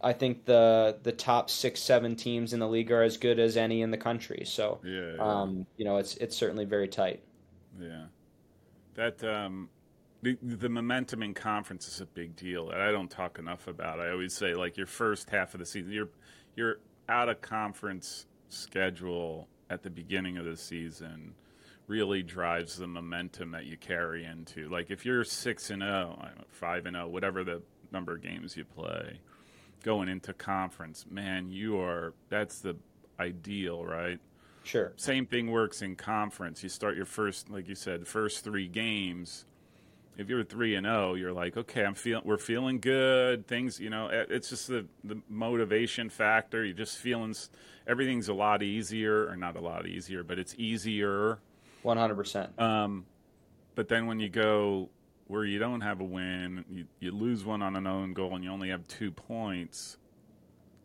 I 0.00 0.12
think 0.12 0.44
the 0.44 0.98
the 1.02 1.12
top 1.12 1.50
six 1.50 1.80
seven 1.80 2.16
teams 2.16 2.52
in 2.52 2.60
the 2.60 2.68
league 2.68 2.92
are 2.92 3.02
as 3.02 3.16
good 3.16 3.38
as 3.38 3.56
any 3.56 3.82
in 3.82 3.90
the 3.90 3.98
country. 3.98 4.44
So 4.44 4.80
yeah, 4.84 5.16
um, 5.18 5.66
you 5.76 5.84
know 5.84 5.96
it's 5.96 6.16
it's 6.16 6.36
certainly 6.36 6.64
very 6.64 6.88
tight. 6.88 7.22
Yeah, 7.80 8.04
that. 8.94 9.22
Um... 9.24 9.68
The, 10.20 10.36
the 10.42 10.68
momentum 10.68 11.22
in 11.22 11.32
conference 11.32 11.86
is 11.86 12.00
a 12.00 12.06
big 12.06 12.34
deal. 12.34 12.70
And 12.70 12.82
I 12.82 12.90
don't 12.90 13.08
talk 13.08 13.38
enough 13.38 13.68
about. 13.68 14.00
I 14.00 14.10
always 14.10 14.34
say 14.34 14.52
like 14.52 14.76
your 14.76 14.88
first 14.88 15.30
half 15.30 15.54
of 15.54 15.60
the 15.60 15.64
season, 15.64 15.92
you're 15.92 16.08
you're 16.56 16.80
out 17.08 17.28
of 17.28 17.40
conference 17.40 18.26
schedule 18.48 19.48
at 19.70 19.82
the 19.82 19.90
beginning 19.90 20.36
of 20.36 20.44
the 20.44 20.56
season 20.56 21.34
really 21.86 22.22
drives 22.22 22.76
the 22.76 22.86
momentum 22.86 23.50
that 23.52 23.64
you 23.64 23.76
carry 23.76 24.24
into. 24.24 24.68
Like 24.68 24.90
if 24.90 25.06
you're 25.06 25.24
six 25.24 25.70
and 25.70 25.82
0, 25.82 26.18
five 26.50 26.86
and 26.86 26.94
zero, 26.94 27.06
oh, 27.06 27.08
whatever 27.08 27.44
the 27.44 27.62
number 27.92 28.14
of 28.14 28.22
games 28.22 28.56
you 28.56 28.64
play, 28.64 29.20
going 29.82 30.08
into 30.08 30.32
conference, 30.34 31.06
man, 31.10 31.50
you 31.50 31.80
are 31.80 32.12
that's 32.28 32.60
the 32.60 32.76
ideal, 33.18 33.84
right? 33.84 34.20
Sure. 34.64 34.92
Same 34.96 35.24
thing 35.24 35.50
works 35.50 35.80
in 35.80 35.96
conference. 35.96 36.62
You 36.62 36.68
start 36.68 36.94
your 36.94 37.06
first, 37.06 37.48
like 37.48 37.68
you 37.68 37.74
said, 37.74 38.06
first 38.06 38.44
three 38.44 38.68
games 38.68 39.46
if 40.18 40.28
you're 40.28 40.42
three 40.42 40.74
and 40.74 40.84
zero, 40.84 41.10
oh, 41.10 41.14
you're 41.14 41.32
like, 41.32 41.56
okay, 41.56 41.84
I'm 41.84 41.94
feeling, 41.94 42.24
we're 42.26 42.38
feeling 42.38 42.80
good. 42.80 43.46
Things, 43.46 43.78
you 43.78 43.88
know, 43.88 44.08
it's 44.12 44.50
just 44.50 44.66
the 44.66 44.84
the 45.04 45.22
motivation 45.30 46.10
factor. 46.10 46.64
You're 46.64 46.76
just 46.76 46.98
feeling 46.98 47.34
everything's 47.86 48.28
a 48.28 48.34
lot 48.34 48.62
easier, 48.62 49.28
or 49.28 49.36
not 49.36 49.56
a 49.56 49.60
lot 49.60 49.86
easier, 49.86 50.24
but 50.24 50.38
it's 50.38 50.54
easier. 50.58 51.38
One 51.82 51.96
hundred 51.96 52.16
percent. 52.16 52.58
Um, 52.60 53.06
but 53.76 53.88
then 53.88 54.06
when 54.06 54.18
you 54.18 54.28
go 54.28 54.90
where 55.28 55.44
you 55.44 55.58
don't 55.58 55.82
have 55.82 56.00
a 56.00 56.04
win, 56.04 56.64
you, 56.70 56.86
you 56.98 57.12
lose 57.12 57.44
one 57.44 57.62
on 57.62 57.76
an 57.76 57.86
own 57.86 58.12
goal, 58.12 58.34
and 58.34 58.42
you 58.42 58.50
only 58.50 58.70
have 58.70 58.86
two 58.88 59.12
points. 59.12 59.98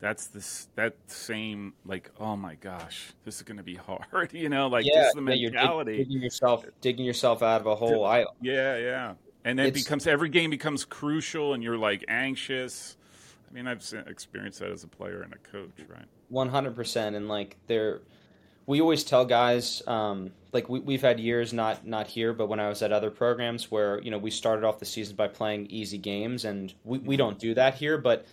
That's 0.03 0.27
this 0.27 0.67
that 0.75 0.95
same 1.07 1.73
like 1.85 2.11
oh 2.19 2.35
my 2.35 2.55
gosh 2.55 3.13
this 3.23 3.37
is 3.37 3.41
going 3.43 3.55
to 3.55 3.63
be 3.63 3.75
hard 4.11 4.33
you 4.33 4.49
know 4.49 4.67
like 4.67 4.85
yeah, 4.85 5.03
just 5.03 5.15
the 5.15 5.21
mentality 5.21 5.93
yeah, 5.93 5.97
digging 5.99 6.21
yourself 6.21 6.65
digging 6.81 7.05
yourself 7.05 7.41
out 7.41 7.61
of 7.61 7.67
a 7.67 7.75
hole 7.75 8.03
I 8.05 8.25
yeah 8.41 8.75
yeah 8.75 9.13
and 9.45 9.59
then 9.59 9.65
it 9.67 9.73
becomes 9.73 10.07
every 10.07 10.29
game 10.29 10.49
becomes 10.49 10.85
crucial, 10.85 11.53
and 11.53 11.61
you're 11.61 11.77
like 11.77 12.05
anxious. 12.07 12.97
I 13.49 13.53
mean, 13.53 13.67
I've 13.67 13.83
experienced 14.07 14.59
that 14.59 14.71
as 14.71 14.83
a 14.83 14.87
player 14.87 15.21
and 15.21 15.33
a 15.33 15.37
coach, 15.37 15.71
right? 15.87 16.05
One 16.29 16.49
hundred 16.49 16.75
percent, 16.75 17.15
and 17.15 17.27
like 17.27 17.57
there, 17.67 18.01
we 18.65 18.79
always 18.79 19.03
tell 19.03 19.25
guys, 19.25 19.83
um, 19.85 20.31
like 20.53 20.69
we, 20.69 20.79
we've 20.79 21.01
had 21.01 21.19
years, 21.19 21.51
not 21.51 21.85
not 21.85 22.07
here, 22.07 22.33
but 22.33 22.47
when 22.47 22.59
I 22.59 22.69
was 22.69 22.81
at 22.81 22.93
other 22.93 23.11
programs 23.11 23.69
where 23.69 24.01
you 24.01 24.11
know 24.11 24.17
we 24.17 24.31
started 24.31 24.65
off 24.65 24.79
the 24.79 24.85
season 24.85 25.15
by 25.15 25.27
playing 25.27 25.67
easy 25.67 25.97
games, 25.97 26.45
and 26.45 26.73
we, 26.85 26.99
we 26.99 27.17
don't 27.17 27.37
do 27.37 27.53
that 27.55 27.75
here, 27.75 27.97
but 27.97 28.25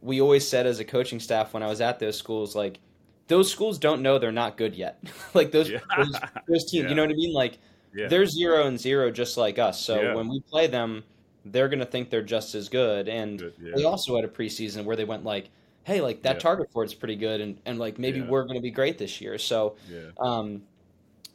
we 0.00 0.20
always 0.20 0.46
said 0.46 0.66
as 0.66 0.80
a 0.80 0.84
coaching 0.84 1.20
staff 1.20 1.54
when 1.54 1.62
I 1.62 1.66
was 1.66 1.80
at 1.80 1.98
those 1.98 2.16
schools, 2.16 2.54
like 2.54 2.80
those 3.28 3.50
schools 3.50 3.78
don't 3.78 4.02
know 4.02 4.18
they're 4.18 4.32
not 4.32 4.56
good 4.56 4.74
yet. 4.74 5.02
like 5.34 5.50
those, 5.50 5.70
yeah. 5.70 5.80
those, 5.96 6.14
those 6.48 6.64
teams, 6.70 6.84
yeah. 6.84 6.88
you 6.88 6.94
know 6.94 7.02
what 7.02 7.10
I 7.10 7.14
mean? 7.14 7.32
Like 7.32 7.58
yeah. 7.94 8.08
They're 8.08 8.26
zero 8.26 8.66
and 8.66 8.78
zero 8.78 9.10
just 9.10 9.36
like 9.36 9.58
us. 9.58 9.80
So 9.80 10.16
when 10.16 10.28
we 10.28 10.40
play 10.40 10.66
them, 10.66 11.04
they're 11.44 11.68
going 11.68 11.78
to 11.78 11.86
think 11.86 12.10
they're 12.10 12.22
just 12.22 12.54
as 12.54 12.68
good. 12.68 13.08
And 13.08 13.38
good, 13.38 13.54
we 13.74 13.84
also 13.84 14.16
had 14.16 14.24
a 14.24 14.28
preseason 14.28 14.84
where 14.84 14.96
they 14.96 15.04
went 15.04 15.24
like, 15.24 15.50
hey, 15.84 16.00
like 16.00 16.22
that 16.22 16.40
target 16.40 16.70
for 16.72 16.82
it's 16.82 16.94
pretty 16.94 17.16
good. 17.16 17.40
And, 17.40 17.58
and 17.66 17.78
like 17.78 17.98
maybe 17.98 18.20
we're 18.20 18.42
going 18.44 18.56
to 18.56 18.62
be 18.62 18.70
great 18.70 18.98
this 18.98 19.20
year. 19.20 19.38
So 19.38 19.76
um, 20.18 20.62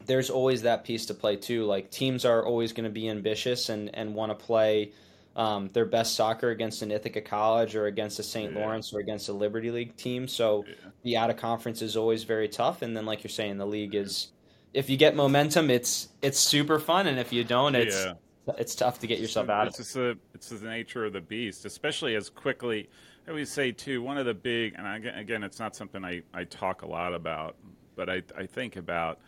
there's 0.06 0.30
always 0.30 0.64
that 0.64 0.84
piece 0.84 1.06
to 1.06 1.14
play 1.14 1.38
too. 1.38 1.66
Like 1.66 1.92
teams 1.92 2.26
are 2.26 2.44
always 2.44 2.74
going 2.74 2.86
to 2.86 2.90
be 2.90 3.08
ambitious 3.08 3.70
and, 3.70 3.96
and 3.96 4.14
want 4.14 4.38
to 4.38 4.46
play 4.46 4.92
um, 5.36 5.70
their 5.74 5.86
best 5.86 6.16
soccer 6.16 6.50
against 6.50 6.82
an 6.82 6.92
Ithaca 6.92 7.22
College 7.22 7.76
or 7.76 7.86
against 7.86 8.20
a 8.20 8.24
St. 8.24 8.54
Yeah. 8.54 8.60
Lawrence 8.60 8.94
or 8.94 9.00
against 9.00 9.30
a 9.30 9.34
Liberty 9.34 9.72
League 9.72 9.96
team. 9.96 10.28
So 10.28 10.66
yeah. 10.68 10.74
the 11.04 11.18
out 11.18 11.30
of 11.30 11.38
conference 11.38 11.82
is 11.82 11.96
always 11.96 12.24
very 12.24 12.48
tough. 12.48 12.82
And 12.82 12.96
then, 12.96 13.06
like 13.06 13.24
you're 13.24 13.30
saying, 13.30 13.58
the 13.58 13.68
league 13.68 13.96
is 13.96 14.32
if 14.74 14.90
you 14.90 14.98
get 14.98 15.16
momentum, 15.16 15.70
it's 15.70 16.10
it's 16.22 16.40
super 16.40 16.80
fun, 16.80 17.08
and 17.08 17.20
if 17.20 17.34
you 17.34 17.44
don't, 17.44 17.76
it's 17.76 18.06
yeah. 18.06 18.14
it's 18.58 18.76
tough 18.76 19.00
to 19.00 19.08
get 19.08 19.20
yourself 19.20 19.50
out. 19.50 19.68
It's 19.68 19.78
just 19.78 19.94
the 19.94 20.18
it's 20.34 20.50
the 20.50 20.68
nature 20.68 21.06
of 21.06 21.14
the 21.14 21.22
beast, 21.22 21.66
especially 21.66 22.16
as 22.16 22.30
quickly. 22.30 22.90
I 23.28 23.32
always 23.32 23.52
say 23.52 23.72
too, 23.72 24.02
one 24.02 24.18
of 24.18 24.26
the 24.26 24.34
big, 24.34 24.76
and 24.78 25.06
again, 25.06 25.44
it's 25.44 25.60
not 25.60 25.76
something 25.76 26.04
I, 26.04 26.24
I 26.34 26.46
talk 26.46 26.82
a 26.82 26.88
lot 26.88 27.14
about, 27.14 27.58
but 27.96 28.10
I, 28.10 28.24
I 28.36 28.48
think 28.48 28.76
about, 28.76 29.20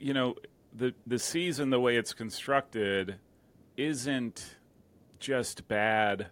you 0.00 0.14
know, 0.14 0.34
the 0.74 0.94
the 1.06 1.18
season 1.18 1.70
the 1.70 1.78
way 1.78 1.96
it's 1.96 2.12
constructed 2.12 3.16
isn't 3.76 4.56
just 5.24 5.66
bad 5.68 6.26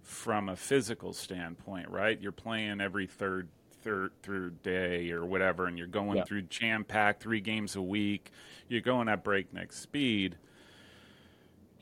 from 0.00 0.48
a 0.48 0.56
physical 0.56 1.12
standpoint, 1.12 1.90
right? 1.90 2.18
You're 2.18 2.32
playing 2.32 2.80
every 2.80 3.06
third 3.06 3.48
third 3.82 4.12
third 4.22 4.62
day 4.62 5.10
or 5.10 5.26
whatever, 5.26 5.66
and 5.66 5.76
you're 5.76 5.86
going 5.86 6.16
yeah. 6.16 6.24
through 6.24 6.42
jam 6.42 6.82
packed 6.82 7.22
three 7.22 7.42
games 7.42 7.76
a 7.76 7.82
week. 7.82 8.30
You're 8.68 8.80
going 8.80 9.10
at 9.10 9.22
breakneck 9.22 9.70
speed, 9.74 10.38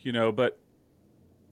you 0.00 0.10
know, 0.10 0.32
but 0.32 0.58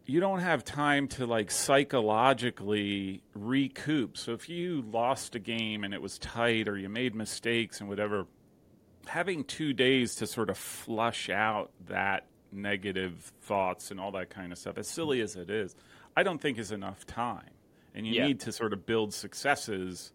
you 0.05 0.19
don't 0.19 0.41
have 0.41 0.65
time 0.65 1.07
to 1.07 1.27
like 1.27 1.53
psychologically 1.53 3.23
recoup. 3.35 4.17
So 4.17 4.33
if 4.33 4.49
you 4.49 4.83
lost 4.91 5.37
a 5.37 5.39
game 5.39 5.85
and 5.85 5.95
it 5.95 6.03
was 6.03 6.19
tight 6.19 6.67
or 6.67 6.77
you 6.77 6.89
made 6.89 7.15
mistakes 7.15 7.79
and 7.79 7.89
whatever, 7.89 8.27
having 9.07 9.45
two 9.45 9.73
days 9.73 10.17
to 10.17 10.27
sort 10.27 10.51
of 10.51 10.59
flush 10.59 11.31
out 11.31 11.71
that 11.87 12.25
negative 12.53 13.33
thoughts 13.43 13.91
and 13.91 14.01
all 14.01 14.13
that 14.13 14.31
kind 14.31 14.53
of 14.53 14.59
stuff, 14.59 14.79
as 14.79 14.89
silly 14.89 15.21
as 15.21 15.37
it 15.37 15.51
is, 15.51 15.75
I 16.17 16.23
don't 16.23 16.41
think 16.41 16.59
is 16.59 16.73
enough 16.73 17.07
time. 17.07 17.51
And 17.95 18.07
you 18.07 18.15
yeah. 18.15 18.27
need 18.27 18.41
to 18.41 18.53
sort 18.53 18.73
of 18.73 18.87
build 18.87 19.13
successes 19.15 20.13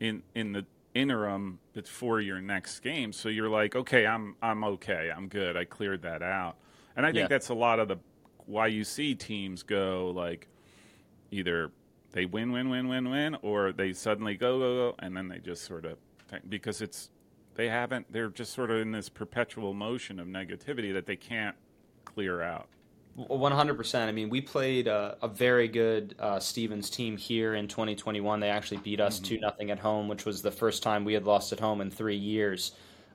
in 0.00 0.22
in 0.34 0.52
the 0.52 0.66
interim 0.94 1.58
before 1.72 2.20
your 2.20 2.40
next 2.40 2.80
game. 2.80 3.12
So 3.12 3.28
you're 3.28 3.48
like, 3.48 3.76
okay, 3.76 4.06
I'm 4.06 4.36
I'm 4.42 4.64
okay, 4.64 5.10
I'm 5.14 5.28
good, 5.28 5.56
I 5.56 5.64
cleared 5.64 6.02
that 6.02 6.22
out. 6.22 6.56
And 6.96 7.04
I 7.04 7.10
think 7.10 7.22
yeah. 7.22 7.28
that's 7.28 7.48
a 7.48 7.54
lot 7.54 7.80
of 7.80 7.88
the 7.88 7.98
why 8.46 8.66
you 8.68 8.84
see 8.84 9.14
teams 9.14 9.62
go 9.62 10.12
like 10.14 10.48
either 11.30 11.70
they 12.12 12.26
win, 12.26 12.52
win, 12.52 12.70
win, 12.70 12.88
win, 12.88 13.10
win, 13.10 13.36
or 13.42 13.72
they 13.72 13.92
suddenly 13.92 14.36
go, 14.36 14.58
go, 14.58 14.74
go, 14.74 14.94
and 15.00 15.16
then 15.16 15.28
they 15.28 15.38
just 15.38 15.64
sort 15.64 15.84
of 15.84 15.98
because 16.48 16.80
it's 16.80 17.10
they 17.54 17.68
haven't 17.68 18.12
they're 18.12 18.28
just 18.28 18.52
sort 18.52 18.70
of 18.70 18.78
in 18.78 18.92
this 18.92 19.08
perpetual 19.08 19.74
motion 19.74 20.18
of 20.18 20.26
negativity 20.26 20.92
that 20.92 21.06
they 21.06 21.16
can't 21.16 21.56
clear 22.04 22.42
out. 22.42 22.68
One 23.14 23.52
hundred 23.52 23.76
percent. 23.76 24.08
I 24.08 24.12
mean, 24.12 24.28
we 24.28 24.40
played 24.40 24.88
a, 24.88 25.16
a 25.22 25.28
very 25.28 25.68
good 25.68 26.16
uh, 26.18 26.40
Stevens 26.40 26.90
team 26.90 27.16
here 27.16 27.54
in 27.54 27.68
2021. 27.68 28.40
They 28.40 28.50
actually 28.50 28.78
beat 28.78 29.00
us 29.00 29.16
mm-hmm. 29.16 29.24
two 29.24 29.34
mm-hmm. 29.36 29.44
nothing 29.44 29.70
at 29.70 29.78
home, 29.78 30.08
which 30.08 30.24
was 30.24 30.42
the 30.42 30.50
first 30.50 30.82
time 30.82 31.04
we 31.04 31.14
had 31.14 31.24
lost 31.24 31.52
at 31.52 31.60
home 31.60 31.80
in 31.80 31.90
three 31.90 32.16
years. 32.16 32.72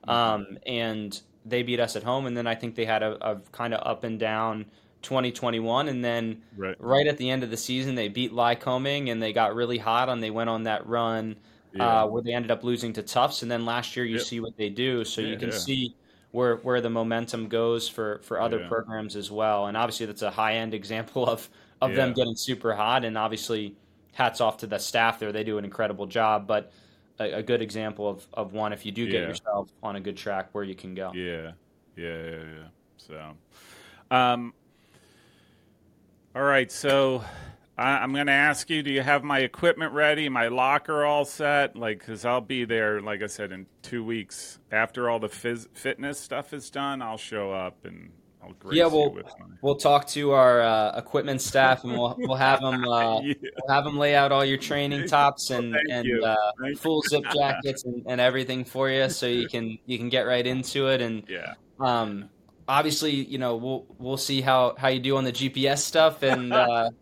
Um, 0.08 0.58
and 0.64 1.20
they 1.44 1.62
beat 1.62 1.80
us 1.80 1.96
at 1.96 2.02
home, 2.02 2.24
and 2.24 2.34
then 2.34 2.46
I 2.46 2.54
think 2.54 2.74
they 2.74 2.86
had 2.86 3.02
a, 3.02 3.32
a 3.32 3.40
kind 3.52 3.74
of 3.74 3.86
up 3.86 4.04
and 4.04 4.18
down 4.18 4.64
2021, 5.02 5.88
and 5.88 6.02
then 6.02 6.42
right. 6.56 6.76
right. 6.78 7.06
at 7.06 7.18
the 7.18 7.28
end 7.28 7.42
of 7.42 7.50
the 7.50 7.56
season 7.58 7.94
they 7.94 8.08
beat 8.08 8.32
Lycoming, 8.32 9.10
and 9.10 9.22
they 9.22 9.34
got 9.34 9.54
really 9.54 9.78
hot, 9.78 10.08
and 10.08 10.22
they 10.22 10.30
went 10.30 10.48
on 10.48 10.62
that 10.62 10.86
run 10.86 11.36
yeah. 11.72 12.02
uh, 12.02 12.06
where 12.06 12.22
they 12.22 12.32
ended 12.32 12.50
up 12.50 12.64
losing 12.64 12.92
to 12.94 13.02
Tufts, 13.02 13.42
and 13.42 13.50
then 13.50 13.64
last 13.64 13.96
year 13.96 14.04
you 14.04 14.16
yep. 14.16 14.24
see 14.24 14.40
what 14.40 14.56
they 14.56 14.68
do, 14.68 15.04
so 15.04 15.20
yeah, 15.20 15.28
you 15.28 15.36
can 15.36 15.50
yeah. 15.50 15.58
see 15.58 15.94
where 16.32 16.56
where 16.56 16.80
the 16.80 16.90
momentum 16.90 17.48
goes 17.48 17.88
for 17.88 18.20
for 18.22 18.40
other 18.40 18.66
programs 18.68 19.16
as 19.16 19.30
well. 19.30 19.66
And 19.66 19.76
obviously, 19.76 20.06
that's 20.06 20.22
a 20.22 20.30
high 20.30 20.56
end 20.56 20.74
example 20.74 21.26
of 21.26 21.48
of 21.80 21.94
them 21.94 22.12
getting 22.12 22.36
super 22.36 22.74
hot. 22.74 23.04
And 23.04 23.16
obviously, 23.16 23.74
hats 24.12 24.40
off 24.40 24.58
to 24.58 24.66
the 24.66 24.78
staff 24.78 25.18
there; 25.18 25.32
they 25.32 25.44
do 25.44 25.58
an 25.58 25.64
incredible 25.64 26.06
job. 26.06 26.46
But 26.46 26.72
a, 27.18 27.38
a 27.38 27.42
good 27.42 27.62
example 27.62 28.08
of 28.08 28.26
of 28.34 28.52
one 28.52 28.72
if 28.72 28.86
you 28.86 28.92
do 28.92 29.06
get 29.08 29.28
yourself 29.28 29.70
on 29.82 29.96
a 29.96 30.00
good 30.00 30.16
track 30.16 30.48
where 30.52 30.64
you 30.64 30.74
can 30.74 30.94
go. 30.94 31.12
Yeah, 31.14 31.52
yeah, 31.96 32.22
yeah, 32.22 32.30
yeah. 32.30 32.68
So, 32.96 33.34
um, 34.10 34.54
all 36.34 36.42
right, 36.42 36.70
so 36.70 37.24
I, 37.80 38.04
am 38.04 38.12
going 38.12 38.26
to 38.26 38.32
ask 38.32 38.68
you: 38.68 38.82
Do 38.82 38.92
you 38.92 39.00
have 39.00 39.24
my 39.24 39.38
equipment 39.38 39.94
ready? 39.94 40.28
My 40.28 40.48
locker 40.48 41.04
all 41.04 41.24
set? 41.24 41.74
Like, 41.74 42.00
because 42.00 42.26
I'll 42.26 42.42
be 42.42 42.64
there. 42.64 43.00
Like 43.00 43.22
I 43.22 43.26
said, 43.26 43.52
in 43.52 43.66
two 43.80 44.04
weeks 44.04 44.58
after 44.70 45.08
all 45.08 45.18
the 45.18 45.28
phys- 45.28 45.66
fitness 45.72 46.20
stuff 46.20 46.52
is 46.52 46.68
done, 46.68 47.00
I'll 47.00 47.16
show 47.16 47.52
up 47.52 47.86
and 47.86 48.10
I'll 48.42 48.52
grace 48.52 48.76
yeah, 48.76 48.86
we'll 48.86 49.14
my... 49.14 49.22
we'll 49.62 49.76
talk 49.76 50.06
to 50.08 50.32
our 50.32 50.60
uh, 50.60 50.98
equipment 50.98 51.40
staff 51.40 51.84
and 51.84 51.94
we'll 51.94 52.16
we'll 52.18 52.36
have 52.36 52.60
them 52.60 52.86
uh, 52.86 53.20
yeah. 53.22 53.34
we'll 53.42 53.74
have 53.74 53.84
them 53.84 53.96
lay 53.96 54.14
out 54.14 54.30
all 54.30 54.44
your 54.44 54.58
training 54.58 55.06
tops 55.08 55.48
and 55.48 55.74
and 55.90 56.22
uh, 56.22 56.36
full 56.76 57.02
zip 57.08 57.24
jackets 57.34 57.84
and, 57.84 58.04
and 58.06 58.20
everything 58.20 58.62
for 58.62 58.90
you, 58.90 59.08
so 59.08 59.26
you 59.26 59.48
can 59.48 59.78
you 59.86 59.96
can 59.96 60.10
get 60.10 60.22
right 60.22 60.46
into 60.46 60.88
it 60.88 61.00
and 61.00 61.24
yeah. 61.28 61.54
Um, 61.78 62.28
obviously, 62.68 63.12
you 63.12 63.38
know, 63.38 63.56
we'll 63.56 63.86
we'll 63.98 64.16
see 64.18 64.42
how 64.42 64.74
how 64.76 64.88
you 64.88 65.00
do 65.00 65.16
on 65.16 65.24
the 65.24 65.32
GPS 65.32 65.78
stuff 65.78 66.22
and. 66.22 66.52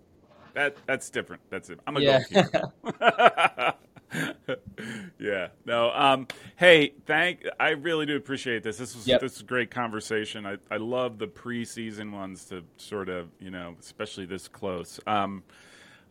That 0.54 0.76
that's 0.86 1.10
different. 1.10 1.42
That's 1.50 1.70
it. 1.70 1.80
I'm 1.86 1.96
a 1.96 2.00
yeah. 2.00 2.20
goalkeeper. 2.30 3.74
yeah. 5.18 5.48
No. 5.64 5.90
Um. 5.90 6.26
Hey, 6.56 6.94
thank. 7.06 7.44
I 7.58 7.70
really 7.70 8.06
do 8.06 8.16
appreciate 8.16 8.62
this. 8.62 8.78
This 8.78 8.94
was 8.94 9.06
yep. 9.06 9.20
this 9.20 9.36
is 9.36 9.40
a 9.42 9.44
great 9.44 9.70
conversation. 9.70 10.46
I 10.46 10.56
I 10.70 10.76
love 10.76 11.18
the 11.18 11.28
preseason 11.28 12.12
ones 12.12 12.44
to 12.46 12.64
sort 12.76 13.08
of 13.08 13.28
you 13.38 13.50
know, 13.50 13.74
especially 13.80 14.26
this 14.26 14.48
close. 14.48 15.00
Um, 15.06 15.42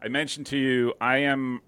I 0.01 0.07
mentioned 0.07 0.45
to 0.47 0.57
you, 0.57 0.93
I 1.01 1.17
am. 1.19 1.61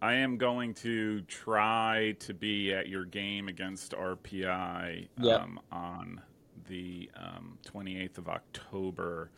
I 0.00 0.14
am 0.14 0.36
going 0.36 0.74
to 0.74 1.20
try 1.22 2.16
to 2.20 2.34
be 2.34 2.74
at 2.74 2.88
your 2.88 3.04
game 3.04 3.46
against 3.46 3.92
RPI 3.92 5.08
yep. 5.18 5.40
um, 5.40 5.60
on 5.70 6.20
the 6.66 7.08
um, 7.16 7.56
28th 7.72 8.18
of 8.18 8.28
October. 8.28 9.30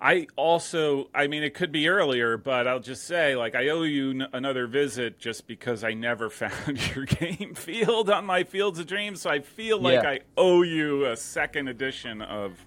I 0.00 0.26
also, 0.36 1.08
I 1.14 1.26
mean, 1.26 1.42
it 1.42 1.54
could 1.54 1.72
be 1.72 1.88
earlier, 1.88 2.36
but 2.36 2.68
I'll 2.68 2.80
just 2.80 3.04
say, 3.04 3.34
like, 3.34 3.54
I 3.54 3.68
owe 3.68 3.82
you 3.82 4.10
n- 4.10 4.28
another 4.34 4.66
visit 4.66 5.18
just 5.18 5.46
because 5.46 5.84
I 5.84 5.94
never 5.94 6.28
found 6.30 6.94
your 6.94 7.06
game 7.06 7.54
field 7.54 8.10
on 8.10 8.26
my 8.26 8.44
Fields 8.44 8.78
of 8.78 8.86
Dreams. 8.86 9.22
So 9.22 9.30
I 9.30 9.40
feel 9.40 9.80
like 9.80 10.02
yeah. 10.02 10.10
I 10.10 10.20
owe 10.36 10.62
you 10.62 11.06
a 11.06 11.16
second 11.16 11.68
edition 11.68 12.20
of 12.20 12.58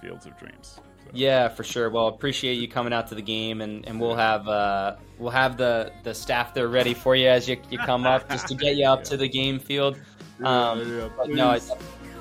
Fields 0.00 0.24
of 0.24 0.38
Dreams. 0.38 0.80
So. 1.04 1.10
Yeah, 1.12 1.48
for 1.48 1.64
sure. 1.64 1.90
Well, 1.90 2.06
appreciate 2.06 2.54
you 2.54 2.68
coming 2.68 2.92
out 2.94 3.08
to 3.08 3.14
the 3.14 3.22
game, 3.22 3.60
and, 3.60 3.86
and 3.86 4.00
we'll 4.00 4.16
have 4.16 4.48
uh, 4.48 4.96
we'll 5.18 5.30
have 5.30 5.56
the, 5.56 5.92
the 6.02 6.14
staff 6.14 6.54
there 6.54 6.68
ready 6.68 6.94
for 6.94 7.14
you 7.14 7.28
as 7.28 7.48
you, 7.48 7.60
you 7.70 7.78
come 7.78 8.06
up, 8.06 8.28
just 8.30 8.48
to 8.48 8.54
get 8.54 8.76
you 8.76 8.86
up 8.86 9.00
yeah. 9.04 9.04
to 9.04 9.16
the 9.16 9.28
game 9.28 9.58
field. 9.58 9.98
Um, 10.42 10.80
yeah, 10.80 11.08
no, 11.26 11.50
it, 11.52 11.64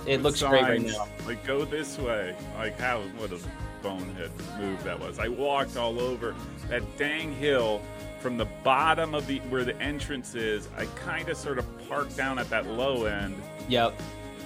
it 0.06 0.22
looks 0.22 0.40
Signs, 0.40 0.50
great 0.50 0.64
right 0.64 0.82
now. 0.82 1.08
Like, 1.26 1.46
go 1.46 1.64
this 1.64 1.98
way. 1.98 2.36
Like, 2.58 2.78
how? 2.80 3.02
What 3.18 3.32
a 3.32 3.40
bonehead 3.82 4.32
move 4.60 4.84
that 4.84 5.00
was. 5.00 5.20
I 5.20 5.28
walked 5.28 5.78
all 5.78 6.00
over 6.00 6.36
that 6.70 6.84
dang 6.98 7.34
hill 7.34 7.82
from 8.20 8.38
the 8.38 8.46
bottom 8.64 9.16
of 9.16 9.28
the 9.28 9.40
where 9.50 9.64
the 9.64 9.80
entrance 9.82 10.36
is. 10.36 10.68
I 10.78 10.86
kind 10.86 11.30
of 11.30 11.38
sort 11.38 11.58
of 11.58 11.66
parked 11.88 12.16
down 12.18 12.40
at 12.40 12.50
that 12.50 12.68
low 12.68 13.06
end. 13.06 13.42
Yep. 13.68 14.00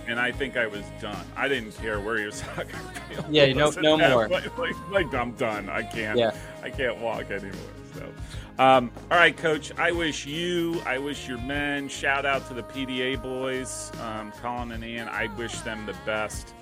And 0.08 0.20
I 0.20 0.32
think 0.32 0.58
I 0.58 0.68
was 0.68 0.84
done. 1.00 1.26
I 1.36 1.48
didn't 1.48 1.72
care 1.78 2.00
where 2.00 2.20
your 2.20 2.32
soccer 2.32 2.78
field. 3.10 3.26
Yeah, 3.30 3.54
no, 3.54 3.70
no 3.70 3.98
more. 3.98 4.28
Like, 4.28 4.58
like, 4.58 4.90
like, 4.90 5.14
I'm 5.14 5.32
done. 5.34 5.70
I 5.70 5.84
can't. 5.84 6.20
Yeah. 6.20 6.36
I 6.62 6.70
can't 6.70 6.98
walk 6.98 7.32
anymore. 7.32 7.54
So, 7.94 8.10
um, 8.60 8.92
all 9.10 9.18
right, 9.18 9.36
Coach. 9.36 9.72
I 9.78 9.92
wish 9.92 10.26
you, 10.26 10.82
I 10.86 10.98
wish 10.98 11.28
your 11.28 11.40
men. 11.40 11.88
Shout 11.88 12.26
out 12.26 12.48
to 12.50 12.54
the 12.54 12.64
PDA 12.64 13.22
boys, 13.22 13.92
um, 14.02 14.32
Colin 14.34 14.72
and 14.72 14.84
Ian. 14.84 15.08
I 15.08 15.28
wish 15.38 15.60
them 15.62 15.86
the 15.86 15.96
best. 16.06 16.54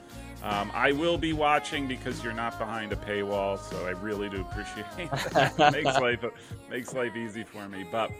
Um, 0.43 0.71
I 0.73 0.91
will 0.91 1.17
be 1.17 1.33
watching 1.33 1.87
because 1.87 2.23
you're 2.23 2.33
not 2.33 2.57
behind 2.57 2.91
a 2.91 2.95
paywall, 2.95 3.59
so 3.59 3.85
I 3.85 3.91
really 3.91 4.27
do 4.27 4.41
appreciate 4.41 4.85
that. 5.33 5.71
makes 5.71 5.85
life 5.99 6.25
makes 6.69 6.93
life 6.93 7.15
easy 7.15 7.43
for 7.43 7.67
me. 7.69 7.85
But 7.91 8.11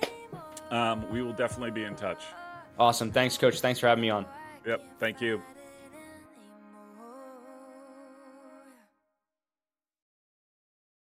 um, 0.69 1.09
we 1.11 1.21
will 1.21 1.33
definitely 1.33 1.71
be 1.71 1.83
in 1.83 1.95
touch. 1.95 2.23
Awesome. 2.77 3.11
Thanks, 3.11 3.37
Coach. 3.37 3.59
Thanks 3.59 3.79
for 3.79 3.87
having 3.87 4.01
me 4.03 4.09
on. 4.09 4.25
Yep. 4.65 4.99
Thank 4.99 5.21
you. 5.21 5.41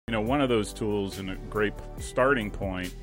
You 0.08 0.12
know, 0.12 0.22
one 0.22 0.42
of 0.42 0.50
those 0.50 0.74
tools 0.74 1.20
and 1.20 1.32
a 1.32 1.36
great 1.50 1.74
starting 2.00 2.52
point 2.52 2.96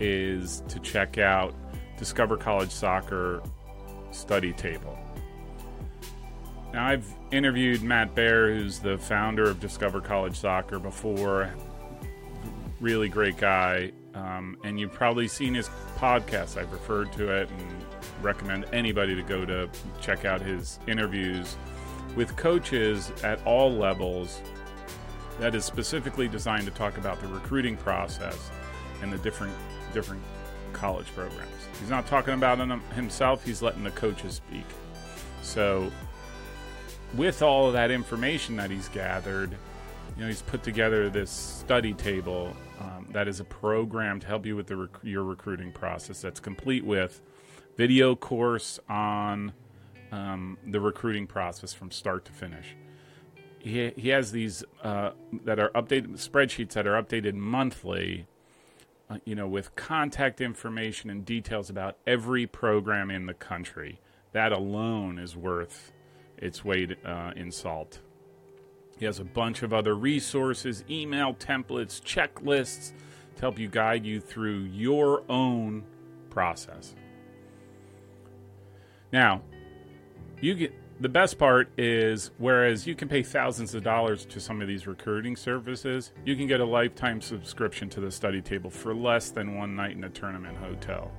is 0.00 0.62
to 0.68 0.78
check 0.80 1.18
out 1.18 1.54
Discover 1.98 2.36
College 2.36 2.70
Soccer 2.70 3.42
study 4.10 4.52
table. 4.52 4.98
Now, 6.76 6.88
I've 6.88 7.10
interviewed 7.30 7.82
Matt 7.82 8.14
Baer, 8.14 8.52
who's 8.52 8.80
the 8.80 8.98
founder 8.98 9.44
of 9.44 9.60
Discover 9.60 10.02
College 10.02 10.36
Soccer, 10.36 10.78
before. 10.78 11.54
Really 12.80 13.08
great 13.08 13.38
guy. 13.38 13.92
Um, 14.12 14.58
and 14.62 14.78
you've 14.78 14.92
probably 14.92 15.26
seen 15.26 15.54
his 15.54 15.70
podcast. 15.96 16.58
I've 16.58 16.70
referred 16.70 17.14
to 17.14 17.34
it 17.34 17.48
and 17.48 17.84
recommend 18.20 18.66
anybody 18.74 19.14
to 19.14 19.22
go 19.22 19.46
to 19.46 19.70
check 20.02 20.26
out 20.26 20.42
his 20.42 20.78
interviews. 20.86 21.56
with 22.14 22.36
coaches 22.36 23.10
at 23.24 23.42
all 23.46 23.72
levels 23.72 24.42
that 25.38 25.54
is 25.54 25.64
specifically 25.64 26.28
designed 26.28 26.66
to 26.66 26.70
talk 26.72 26.98
about 26.98 27.20
the 27.22 27.28
recruiting 27.28 27.78
process 27.78 28.50
and 29.00 29.10
the 29.10 29.18
different 29.18 29.54
different 29.94 30.22
college 30.74 31.06
programs. 31.14 31.50
He's 31.80 31.90
not 31.90 32.06
talking 32.06 32.34
about 32.34 32.58
himself, 32.92 33.44
he's 33.44 33.62
letting 33.62 33.82
the 33.82 33.90
coaches 33.92 34.34
speak. 34.34 34.64
So 35.40 35.90
with 37.14 37.42
all 37.42 37.66
of 37.66 37.72
that 37.74 37.90
information 37.90 38.56
that 38.56 38.70
he's 38.70 38.88
gathered, 38.88 39.52
you 40.16 40.22
know, 40.22 40.28
he's 40.28 40.42
put 40.42 40.62
together 40.62 41.08
this 41.08 41.30
study 41.30 41.92
table 41.92 42.54
um, 42.80 43.06
that 43.12 43.28
is 43.28 43.40
a 43.40 43.44
program 43.44 44.20
to 44.20 44.26
help 44.26 44.46
you 44.46 44.56
with 44.56 44.70
rec- 44.70 44.90
your 45.02 45.24
recruiting 45.24 45.72
process. 45.72 46.20
That's 46.20 46.40
complete 46.40 46.84
with 46.84 47.20
video 47.76 48.14
course 48.16 48.78
on 48.88 49.52
um, 50.12 50.58
the 50.66 50.80
recruiting 50.80 51.26
process 51.26 51.72
from 51.72 51.90
start 51.90 52.24
to 52.26 52.32
finish. 52.32 52.76
He, 53.58 53.90
he 53.96 54.10
has 54.10 54.32
these 54.32 54.64
uh, 54.82 55.10
that 55.44 55.58
are 55.58 55.70
updated 55.70 56.12
spreadsheets 56.14 56.72
that 56.72 56.86
are 56.86 57.02
updated 57.02 57.34
monthly, 57.34 58.26
uh, 59.10 59.18
you 59.24 59.34
know, 59.34 59.48
with 59.48 59.74
contact 59.74 60.40
information 60.40 61.10
and 61.10 61.24
details 61.24 61.68
about 61.68 61.96
every 62.06 62.46
program 62.46 63.10
in 63.10 63.26
the 63.26 63.34
country. 63.34 64.00
That 64.32 64.52
alone 64.52 65.18
is 65.18 65.36
worth 65.36 65.92
its 66.38 66.64
weight 66.64 66.96
uh, 67.04 67.32
in 67.36 67.50
salt. 67.50 68.00
He 68.98 69.04
has 69.04 69.18
a 69.18 69.24
bunch 69.24 69.62
of 69.62 69.72
other 69.72 69.94
resources, 69.94 70.84
email 70.88 71.34
templates, 71.34 72.00
checklists 72.00 72.92
to 73.36 73.40
help 73.40 73.58
you 73.58 73.68
guide 73.68 74.06
you 74.06 74.20
through 74.20 74.60
your 74.60 75.22
own 75.28 75.84
process. 76.30 76.94
Now, 79.12 79.42
you 80.40 80.54
get 80.54 80.74
the 80.98 81.08
best 81.10 81.38
part 81.38 81.68
is 81.76 82.30
whereas 82.38 82.86
you 82.86 82.94
can 82.94 83.08
pay 83.08 83.22
thousands 83.22 83.74
of 83.74 83.82
dollars 83.82 84.24
to 84.26 84.40
some 84.40 84.62
of 84.62 84.68
these 84.68 84.86
recruiting 84.86 85.36
services, 85.36 86.12
you 86.24 86.34
can 86.36 86.46
get 86.46 86.60
a 86.60 86.64
lifetime 86.64 87.20
subscription 87.20 87.90
to 87.90 88.00
the 88.00 88.10
study 88.10 88.40
table 88.40 88.70
for 88.70 88.94
less 88.94 89.30
than 89.30 89.56
one 89.56 89.76
night 89.76 89.92
in 89.92 90.04
a 90.04 90.08
tournament 90.08 90.56
hotel. 90.56 91.12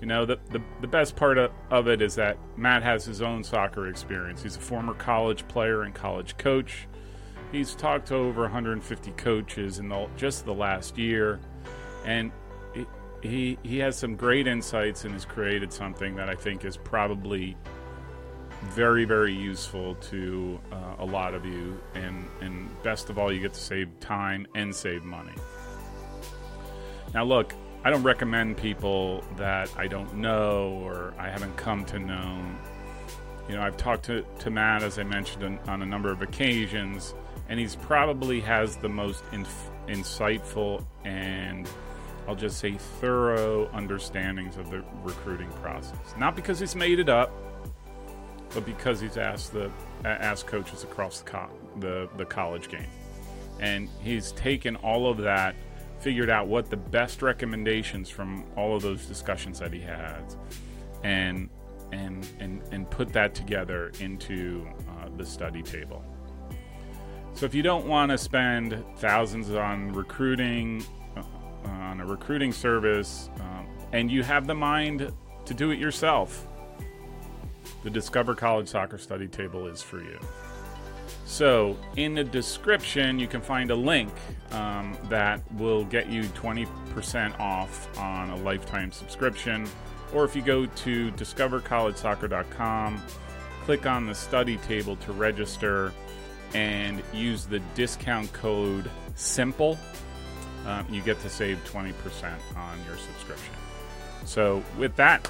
You 0.00 0.06
know, 0.06 0.26
the, 0.26 0.38
the, 0.50 0.60
the 0.80 0.86
best 0.86 1.16
part 1.16 1.38
of, 1.38 1.52
of 1.70 1.88
it 1.88 2.02
is 2.02 2.14
that 2.16 2.36
Matt 2.56 2.82
has 2.82 3.04
his 3.04 3.22
own 3.22 3.42
soccer 3.42 3.88
experience. 3.88 4.42
He's 4.42 4.56
a 4.56 4.60
former 4.60 4.94
college 4.94 5.46
player 5.48 5.82
and 5.82 5.94
college 5.94 6.36
coach. 6.36 6.86
He's 7.52 7.74
talked 7.74 8.08
to 8.08 8.16
over 8.16 8.42
150 8.42 9.12
coaches 9.12 9.78
in 9.78 9.88
the, 9.88 10.08
just 10.16 10.44
the 10.44 10.54
last 10.54 10.98
year. 10.98 11.40
And 12.04 12.32
he, 13.22 13.58
he, 13.62 13.78
has 13.78 13.96
some 13.96 14.16
great 14.16 14.46
insights 14.46 15.04
and 15.04 15.14
has 15.14 15.24
created 15.24 15.72
something 15.72 16.14
that 16.16 16.28
I 16.28 16.34
think 16.34 16.64
is 16.64 16.76
probably 16.76 17.56
very, 18.64 19.04
very 19.04 19.32
useful 19.32 19.94
to 19.96 20.60
uh, 20.72 20.96
a 20.98 21.04
lot 21.04 21.34
of 21.34 21.46
you. 21.46 21.80
And, 21.94 22.28
and 22.40 22.82
best 22.82 23.08
of 23.08 23.18
all, 23.18 23.32
you 23.32 23.40
get 23.40 23.54
to 23.54 23.60
save 23.60 23.88
time 24.00 24.46
and 24.54 24.74
save 24.74 25.04
money. 25.04 25.34
Now, 27.14 27.24
look, 27.24 27.54
I 27.84 27.90
don't 27.90 28.02
recommend 28.02 28.56
people 28.56 29.22
that 29.36 29.70
I 29.76 29.86
don't 29.88 30.14
know 30.14 30.80
or 30.82 31.12
I 31.18 31.28
haven't 31.28 31.54
come 31.56 31.84
to 31.86 31.98
know. 31.98 32.42
You 33.46 33.56
know, 33.56 33.62
I've 33.62 33.76
talked 33.76 34.04
to, 34.06 34.24
to 34.38 34.50
Matt, 34.50 34.82
as 34.82 34.98
I 34.98 35.02
mentioned, 35.02 35.44
on, 35.44 35.58
on 35.68 35.82
a 35.82 35.86
number 35.86 36.10
of 36.10 36.22
occasions, 36.22 37.14
and 37.50 37.60
he's 37.60 37.76
probably 37.76 38.40
has 38.40 38.76
the 38.76 38.88
most 38.88 39.22
inf- 39.32 39.70
insightful 39.86 40.82
and 41.04 41.68
I'll 42.26 42.34
just 42.34 42.58
say 42.58 42.72
thorough 42.72 43.68
understandings 43.74 44.56
of 44.56 44.70
the 44.70 44.82
recruiting 45.02 45.50
process. 45.62 46.14
Not 46.16 46.34
because 46.34 46.58
he's 46.58 46.74
made 46.74 46.98
it 46.98 47.10
up, 47.10 47.30
but 48.54 48.64
because 48.64 48.98
he's 48.98 49.18
asked 49.18 49.52
the 49.52 49.70
asked 50.04 50.46
coaches 50.46 50.84
across 50.84 51.20
the, 51.20 51.30
co- 51.30 51.50
the 51.80 52.08
the 52.16 52.24
college 52.24 52.68
game, 52.68 52.86
and 53.60 53.90
he's 54.00 54.32
taken 54.32 54.76
all 54.76 55.10
of 55.10 55.18
that 55.18 55.54
figured 56.04 56.28
out 56.28 56.46
what 56.46 56.68
the 56.68 56.76
best 56.76 57.22
recommendations 57.22 58.10
from 58.10 58.44
all 58.56 58.76
of 58.76 58.82
those 58.82 59.06
discussions 59.06 59.58
that 59.58 59.72
he 59.72 59.80
has, 59.80 60.36
and 61.02 61.48
and 61.92 62.28
and 62.40 62.62
and 62.72 62.90
put 62.90 63.10
that 63.10 63.34
together 63.34 63.90
into 64.00 64.68
uh, 64.90 65.08
the 65.16 65.24
study 65.24 65.62
table. 65.62 66.04
So 67.32 67.46
if 67.46 67.54
you 67.54 67.62
don't 67.62 67.86
want 67.86 68.10
to 68.10 68.18
spend 68.18 68.84
thousands 68.98 69.50
on 69.50 69.94
recruiting 69.94 70.84
uh, 71.16 71.22
on 71.70 72.00
a 72.00 72.06
recruiting 72.06 72.52
service, 72.52 73.30
um, 73.40 73.66
and 73.92 74.10
you 74.10 74.22
have 74.22 74.46
the 74.46 74.54
mind 74.54 75.10
to 75.46 75.54
do 75.54 75.70
it 75.70 75.78
yourself, 75.78 76.46
the 77.82 77.88
Discover 77.88 78.34
College 78.34 78.68
Soccer 78.68 78.98
Study 78.98 79.26
Table 79.26 79.66
is 79.68 79.80
for 79.80 80.02
you. 80.02 80.18
So, 81.26 81.76
in 81.96 82.14
the 82.14 82.24
description, 82.24 83.18
you 83.18 83.26
can 83.26 83.40
find 83.40 83.70
a 83.70 83.74
link 83.74 84.12
um, 84.50 84.96
that 85.08 85.40
will 85.54 85.84
get 85.84 86.08
you 86.08 86.24
20% 86.24 87.40
off 87.40 87.98
on 87.98 88.30
a 88.30 88.36
lifetime 88.36 88.92
subscription. 88.92 89.66
Or 90.12 90.24
if 90.24 90.36
you 90.36 90.42
go 90.42 90.66
to 90.66 91.10
discovercollegesoccer.com, 91.12 93.02
click 93.62 93.86
on 93.86 94.06
the 94.06 94.14
study 94.14 94.58
table 94.58 94.96
to 94.96 95.12
register 95.12 95.92
and 96.52 97.02
use 97.12 97.46
the 97.46 97.58
discount 97.74 98.32
code 98.32 98.90
SIMPLE, 99.16 99.78
um, 100.66 100.86
you 100.90 101.02
get 101.02 101.20
to 101.20 101.28
save 101.28 101.58
20% 101.64 101.92
on 102.56 102.78
your 102.86 102.96
subscription. 102.96 103.54
So, 104.24 104.62
with 104.78 104.94
that, 104.96 105.28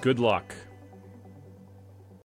good 0.00 0.18
luck. 0.18 0.54